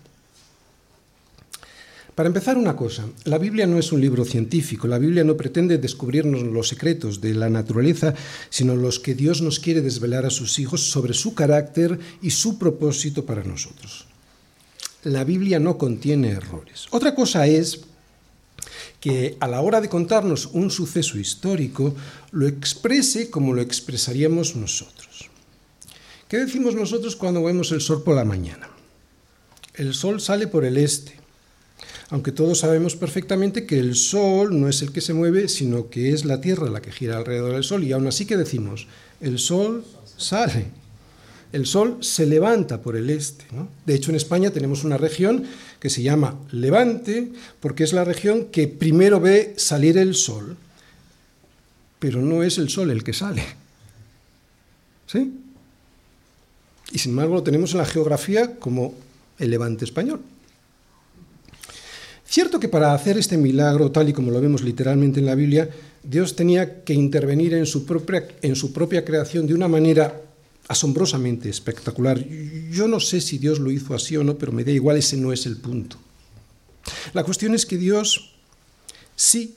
Para 2.14 2.26
empezar 2.26 2.58
una 2.58 2.74
cosa, 2.74 3.06
la 3.24 3.38
Biblia 3.38 3.66
no 3.66 3.78
es 3.78 3.92
un 3.92 4.00
libro 4.00 4.24
científico, 4.24 4.88
la 4.88 4.98
Biblia 4.98 5.22
no 5.22 5.36
pretende 5.36 5.78
descubrirnos 5.78 6.42
los 6.42 6.68
secretos 6.68 7.20
de 7.20 7.32
la 7.32 7.48
naturaleza, 7.48 8.12
sino 8.50 8.74
los 8.74 8.98
que 8.98 9.14
Dios 9.14 9.40
nos 9.40 9.60
quiere 9.60 9.82
desvelar 9.82 10.26
a 10.26 10.30
sus 10.30 10.58
hijos 10.58 10.90
sobre 10.90 11.14
su 11.14 11.34
carácter 11.34 11.98
y 12.20 12.30
su 12.30 12.58
propósito 12.58 13.24
para 13.24 13.44
nosotros. 13.44 14.06
La 15.04 15.22
Biblia 15.22 15.60
no 15.60 15.78
contiene 15.78 16.30
errores. 16.30 16.88
Otra 16.90 17.14
cosa 17.14 17.46
es 17.46 17.82
que 19.00 19.36
a 19.38 19.46
la 19.46 19.60
hora 19.60 19.80
de 19.80 19.88
contarnos 19.88 20.46
un 20.46 20.72
suceso 20.72 21.18
histórico 21.18 21.94
lo 22.32 22.48
exprese 22.48 23.30
como 23.30 23.54
lo 23.54 23.62
expresaríamos 23.62 24.56
nosotros. 24.56 25.27
¿Qué 26.28 26.38
decimos 26.38 26.74
nosotros 26.74 27.16
cuando 27.16 27.42
vemos 27.42 27.72
el 27.72 27.80
sol 27.80 28.02
por 28.02 28.14
la 28.14 28.24
mañana? 28.24 28.68
El 29.74 29.94
sol 29.94 30.20
sale 30.20 30.46
por 30.46 30.64
el 30.64 30.76
este 30.76 31.18
aunque 32.10 32.32
todos 32.32 32.60
sabemos 32.60 32.96
perfectamente 32.96 33.66
que 33.66 33.78
el 33.78 33.94
Sol 33.94 34.58
no 34.58 34.68
es 34.68 34.80
el 34.82 34.92
que 34.92 35.00
se 35.00 35.12
mueve, 35.12 35.48
sino 35.48 35.90
que 35.90 36.12
es 36.12 36.24
la 36.24 36.40
Tierra 36.40 36.70
la 36.70 36.80
que 36.80 36.92
gira 36.92 37.18
alrededor 37.18 37.52
del 37.52 37.64
Sol. 37.64 37.84
Y 37.84 37.92
aún 37.92 38.06
así 38.06 38.24
que 38.24 38.36
decimos, 38.36 38.86
el 39.20 39.38
Sol 39.38 39.84
sale, 40.16 40.66
el 41.52 41.66
Sol 41.66 41.98
se 42.00 42.24
levanta 42.24 42.80
por 42.80 42.96
el 42.96 43.10
este. 43.10 43.44
De 43.84 43.94
hecho, 43.94 44.10
en 44.10 44.16
España 44.16 44.50
tenemos 44.50 44.84
una 44.84 44.96
región 44.96 45.44
que 45.80 45.90
se 45.90 46.02
llama 46.02 46.38
Levante, 46.50 47.30
porque 47.60 47.84
es 47.84 47.92
la 47.92 48.04
región 48.04 48.46
que 48.46 48.68
primero 48.68 49.20
ve 49.20 49.52
salir 49.58 49.98
el 49.98 50.14
Sol, 50.14 50.56
pero 51.98 52.22
no 52.22 52.42
es 52.42 52.56
el 52.56 52.70
Sol 52.70 52.90
el 52.90 53.04
que 53.04 53.12
sale. 53.12 53.44
¿Sí? 55.06 55.32
Y 56.92 56.98
sin 56.98 57.12
embargo 57.12 57.34
lo 57.34 57.42
tenemos 57.42 57.72
en 57.72 57.78
la 57.78 57.84
geografía 57.84 58.58
como 58.58 58.94
el 59.38 59.50
Levante 59.50 59.84
español. 59.84 60.20
Cierto 62.26 62.60
que 62.60 62.68
para 62.68 62.92
hacer 62.92 63.16
este 63.16 63.38
milagro, 63.38 63.90
tal 63.90 64.08
y 64.08 64.12
como 64.12 64.30
lo 64.30 64.40
vemos 64.40 64.62
literalmente 64.62 65.20
en 65.20 65.26
la 65.26 65.34
Biblia, 65.34 65.70
Dios 66.02 66.36
tenía 66.36 66.84
que 66.84 66.92
intervenir 66.92 67.54
en 67.54 67.66
su 67.66 67.86
propia, 67.86 68.28
en 68.42 68.54
su 68.54 68.72
propia 68.72 69.04
creación 69.04 69.46
de 69.46 69.54
una 69.54 69.68
manera 69.68 70.20
asombrosamente 70.68 71.48
espectacular. 71.48 72.22
Yo 72.70 72.86
no 72.86 73.00
sé 73.00 73.20
si 73.20 73.38
Dios 73.38 73.58
lo 73.58 73.70
hizo 73.70 73.94
así 73.94 74.16
o 74.16 74.24
no, 74.24 74.36
pero 74.36 74.52
me 74.52 74.64
da 74.64 74.70
igual, 74.70 74.98
ese 74.98 75.16
no 75.16 75.32
es 75.32 75.46
el 75.46 75.56
punto. 75.56 75.96
La 77.14 77.24
cuestión 77.24 77.54
es 77.54 77.64
que 77.66 77.78
Dios 77.78 78.34
sí 79.16 79.56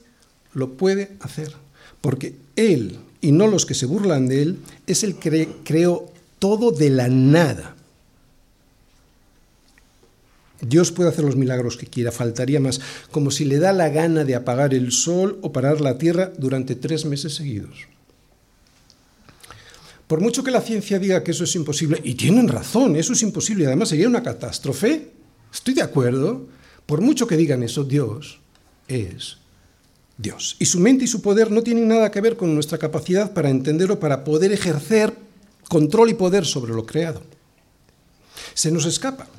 lo 0.53 0.73
puede 0.73 1.11
hacer, 1.19 1.53
porque 1.99 2.36
Él, 2.55 2.97
y 3.19 3.32
no 3.32 3.47
los 3.47 3.65
que 3.65 3.73
se 3.73 3.86
burlan 3.86 4.27
de 4.27 4.41
Él, 4.41 4.57
es 4.88 5.03
el 5.03 5.15
que 5.15 5.49
creó 5.63 6.11
todo 6.42 6.72
de 6.72 6.89
la 6.89 7.08
nada. 7.08 7.76
Dios 10.60 10.92
puede 10.92 11.10
hacer 11.10 11.24
los 11.24 11.36
milagros 11.36 11.78
que 11.78 11.86
quiera, 11.86 12.12
faltaría 12.12 12.60
más, 12.60 12.82
como 13.12 13.30
si 13.30 13.46
le 13.46 13.60
da 13.60 13.74
la 13.74 13.89
gana 13.89 14.26
de 14.26 14.34
apagar 14.34 14.74
el 14.74 14.92
sol 14.92 15.38
o 15.44 15.52
parar 15.52 15.82
la 15.82 16.00
tierra 16.00 16.34
durante 16.39 16.74
tres 16.74 17.06
meses 17.06 17.36
seguidos. 17.36 17.86
Por 20.08 20.20
mucho 20.20 20.44
que 20.44 20.50
la 20.50 20.62
ciencia 20.62 20.98
diga 20.98 21.24
que 21.24 21.30
eso 21.30 21.44
es 21.44 21.56
imposible, 21.56 22.02
y 22.04 22.16
tienen 22.16 22.48
razón, 22.48 22.96
eso 22.96 23.14
es 23.14 23.22
imposible, 23.22 23.64
y 23.64 23.68
además 23.68 23.89
sería 23.89 24.08
una 24.08 24.24
catástrofe, 24.24 25.12
estoy 25.54 25.76
de 25.76 25.84
acuerdo, 25.84 26.48
por 26.88 27.02
mucho 27.02 27.28
que 27.28 27.38
digan 27.38 27.62
eso, 27.62 27.84
Dios 27.84 28.39
es 28.88 29.38
Dios. 30.18 30.56
Y 30.58 30.66
su 30.66 30.80
mente 30.80 31.06
y 31.06 31.08
su 31.08 31.22
poder 31.22 31.52
no 31.52 31.62
tienen 31.62 31.88
nada 31.88 32.10
que 32.10 32.22
ver 32.22 32.36
con 32.36 32.56
nuestra 32.56 32.80
capacidad 32.80 33.32
para 33.32 33.52
entender 33.52 33.92
o 33.92 34.00
para 34.00 34.24
poder 34.24 34.52
ejercer 34.52 35.20
control 35.72 36.09
y 36.09 36.15
poder 36.15 36.45
sobre 36.45 36.74
lo 36.74 36.86
creado. 36.86 37.22
Se 38.53 38.72
nos 38.72 38.86
escapa. 38.86 39.30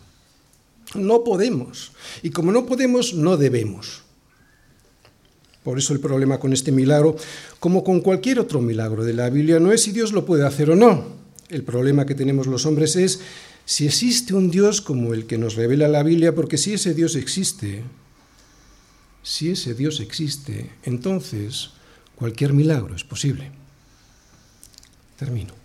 No 0.95 1.25
podemos. 1.25 1.93
Y 2.23 2.31
como 2.31 2.51
no 2.53 2.65
podemos, 2.65 3.13
no 3.13 3.37
debemos. 3.37 4.01
Por 5.63 5.77
eso 5.77 5.93
el 5.93 6.01
problema 6.01 6.41
con 6.41 6.55
este 6.55 6.73
milagro, 6.73 7.17
como 7.61 7.85
con 7.85 8.01
cualquier 8.01 8.41
otro 8.41 8.63
milagro 8.63 9.05
de 9.05 9.13
la 9.13 9.29
Biblia, 9.29 9.61
no 9.61 9.73
es 9.73 9.83
si 9.83 9.93
Dios 9.93 10.15
lo 10.15 10.25
puede 10.25 10.47
hacer 10.47 10.71
o 10.71 10.75
no. 10.75 11.05
El 11.51 11.65
problema 11.65 12.07
que 12.07 12.15
tenemos 12.15 12.47
los 12.47 12.65
hombres 12.65 12.97
es 12.97 13.21
si 13.67 13.85
existe 13.85 14.33
un 14.33 14.51
Dios 14.51 14.81
como 14.81 15.13
el 15.13 15.27
que 15.27 15.37
nos 15.37 15.55
revela 15.55 15.87
la 15.87 16.03
Biblia, 16.03 16.35
porque 16.35 16.57
si 16.57 16.73
ese 16.73 16.95
Dios 16.95 17.15
existe, 17.15 17.85
si 19.23 19.51
ese 19.51 19.75
Dios 19.75 20.01
existe, 20.01 20.71
entonces 20.83 21.73
cualquier 22.17 22.55
milagro 22.55 22.97
es 22.97 23.05
posible. 23.05 23.53
Termino. 25.19 25.62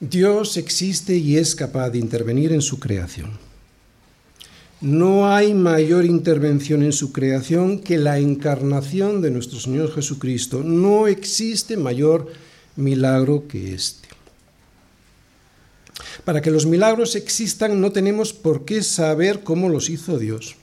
Dios 0.00 0.56
existe 0.56 1.16
y 1.16 1.36
es 1.36 1.54
capaz 1.54 1.90
de 1.90 1.98
intervenir 1.98 2.52
en 2.52 2.62
su 2.62 2.80
creación. 2.80 3.38
No 4.80 5.32
hay 5.32 5.54
mayor 5.54 6.04
intervención 6.04 6.82
en 6.82 6.92
su 6.92 7.12
creación 7.12 7.78
que 7.78 7.96
la 7.96 8.18
encarnación 8.18 9.22
de 9.22 9.30
nuestro 9.30 9.58
Señor 9.58 9.94
Jesucristo. 9.94 10.62
No 10.62 11.06
existe 11.06 11.76
mayor 11.76 12.30
milagro 12.76 13.46
que 13.48 13.72
este. 13.72 14.08
Para 16.24 16.42
que 16.42 16.50
los 16.50 16.66
milagros 16.66 17.14
existan 17.14 17.80
no 17.80 17.92
tenemos 17.92 18.32
por 18.32 18.64
qué 18.64 18.82
saber 18.82 19.42
cómo 19.42 19.68
los 19.68 19.88
hizo 19.88 20.18
Dios. 20.18 20.56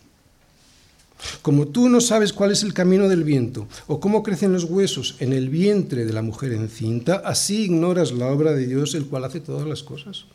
Como 1.42 1.68
tú 1.68 1.90
no 1.90 2.02
sabes 2.02 2.34
cuál 2.34 2.52
es 2.52 2.64
el 2.64 2.74
camino 2.74 3.08
del 3.08 3.24
viento 3.24 3.68
o 3.88 4.00
cómo 4.00 4.24
crecen 4.24 4.54
los 4.54 4.64
huesos 4.66 5.16
en 5.20 5.34
el 5.34 5.50
vientre 5.50 6.06
de 6.06 6.14
la 6.14 6.22
mujer 6.22 6.54
encinta, 6.54 7.22
así 7.26 7.64
ignoras 7.66 8.12
la 8.12 8.28
obra 8.28 8.54
de 8.54 8.68
Dios, 8.68 8.96
el 8.96 9.06
cual 9.06 9.26
hace 9.26 9.40
todas 9.40 9.68
las 9.68 9.84
cosas. 9.84 10.26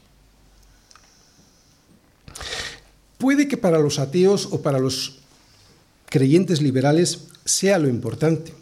Puede 3.18 3.48
que 3.48 3.56
para 3.56 3.78
los 3.78 3.98
ateos 3.98 4.48
o 4.50 4.60
para 4.62 4.78
los 4.78 5.18
creyentes 6.06 6.60
liberales 6.60 7.28
sea 7.44 7.78
lo 7.78 7.88
importante, 7.88 8.52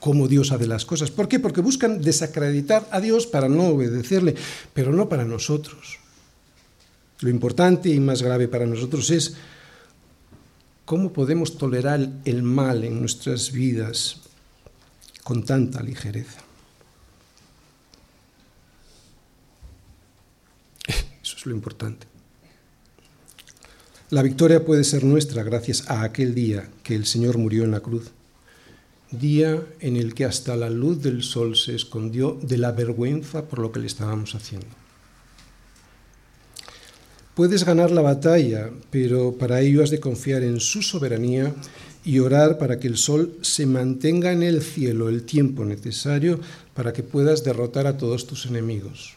cómo 0.00 0.28
Dios 0.28 0.52
hace 0.52 0.66
las 0.66 0.84
cosas. 0.84 1.10
¿Por 1.10 1.28
qué? 1.28 1.40
Porque 1.40 1.60
buscan 1.60 2.00
desacreditar 2.00 2.86
a 2.90 3.00
Dios 3.00 3.26
para 3.26 3.48
no 3.48 3.68
obedecerle, 3.68 4.34
pero 4.72 4.92
no 4.92 5.08
para 5.08 5.24
nosotros. 5.24 5.98
Lo 7.20 7.30
importante 7.30 7.88
y 7.88 7.98
más 7.98 8.22
grave 8.22 8.46
para 8.46 8.66
nosotros 8.66 9.10
es 9.10 9.34
cómo 10.86 11.12
podemos 11.12 11.58
tolerar 11.58 12.08
el 12.24 12.42
mal 12.42 12.84
en 12.84 13.00
nuestras 13.00 13.52
vidas 13.52 14.22
con 15.24 15.44
tanta 15.44 15.82
ligereza. 15.82 16.40
Eso 21.22 21.36
es 21.36 21.44
lo 21.44 21.52
importante. 21.52 22.06
La 24.10 24.22
victoria 24.22 24.64
puede 24.64 24.84
ser 24.84 25.02
nuestra 25.02 25.42
gracias 25.42 25.90
a 25.90 26.04
aquel 26.04 26.32
día 26.36 26.70
que 26.84 26.94
el 26.94 27.04
Señor 27.04 27.36
murió 27.36 27.64
en 27.64 27.72
la 27.72 27.80
cruz, 27.80 28.12
día 29.10 29.60
en 29.80 29.96
el 29.96 30.14
que 30.14 30.24
hasta 30.24 30.54
la 30.54 30.70
luz 30.70 31.02
del 31.02 31.24
sol 31.24 31.56
se 31.56 31.74
escondió 31.74 32.38
de 32.40 32.58
la 32.58 32.70
vergüenza 32.70 33.46
por 33.46 33.58
lo 33.58 33.72
que 33.72 33.80
le 33.80 33.88
estábamos 33.88 34.36
haciendo. 34.36 34.85
Puedes 37.36 37.66
ganar 37.66 37.90
la 37.90 38.00
batalla, 38.00 38.70
pero 38.88 39.36
para 39.36 39.60
ello 39.60 39.82
has 39.82 39.90
de 39.90 40.00
confiar 40.00 40.42
en 40.42 40.58
su 40.58 40.80
soberanía 40.80 41.54
y 42.02 42.18
orar 42.20 42.56
para 42.56 42.80
que 42.80 42.88
el 42.88 42.96
sol 42.96 43.36
se 43.42 43.66
mantenga 43.66 44.32
en 44.32 44.42
el 44.42 44.62
cielo 44.62 45.10
el 45.10 45.22
tiempo 45.24 45.66
necesario 45.66 46.40
para 46.72 46.94
que 46.94 47.02
puedas 47.02 47.44
derrotar 47.44 47.86
a 47.86 47.98
todos 47.98 48.26
tus 48.26 48.46
enemigos. 48.46 49.16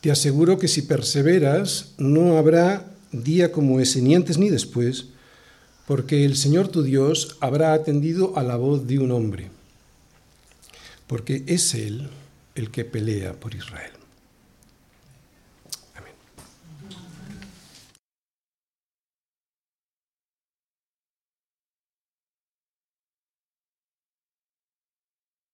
Te 0.00 0.10
aseguro 0.10 0.58
que 0.58 0.66
si 0.66 0.80
perseveras, 0.80 1.92
no 1.98 2.38
habrá 2.38 2.90
día 3.12 3.52
como 3.52 3.78
ese, 3.78 4.00
ni 4.00 4.14
antes 4.14 4.38
ni 4.38 4.48
después, 4.48 5.08
porque 5.86 6.24
el 6.24 6.36
Señor 6.36 6.68
tu 6.68 6.84
Dios 6.84 7.36
habrá 7.40 7.74
atendido 7.74 8.32
a 8.38 8.42
la 8.42 8.56
voz 8.56 8.86
de 8.86 8.98
un 8.98 9.12
hombre, 9.12 9.50
porque 11.06 11.44
es 11.46 11.74
Él 11.74 12.08
el 12.54 12.70
que 12.70 12.86
pelea 12.86 13.34
por 13.34 13.54
Israel. 13.54 13.95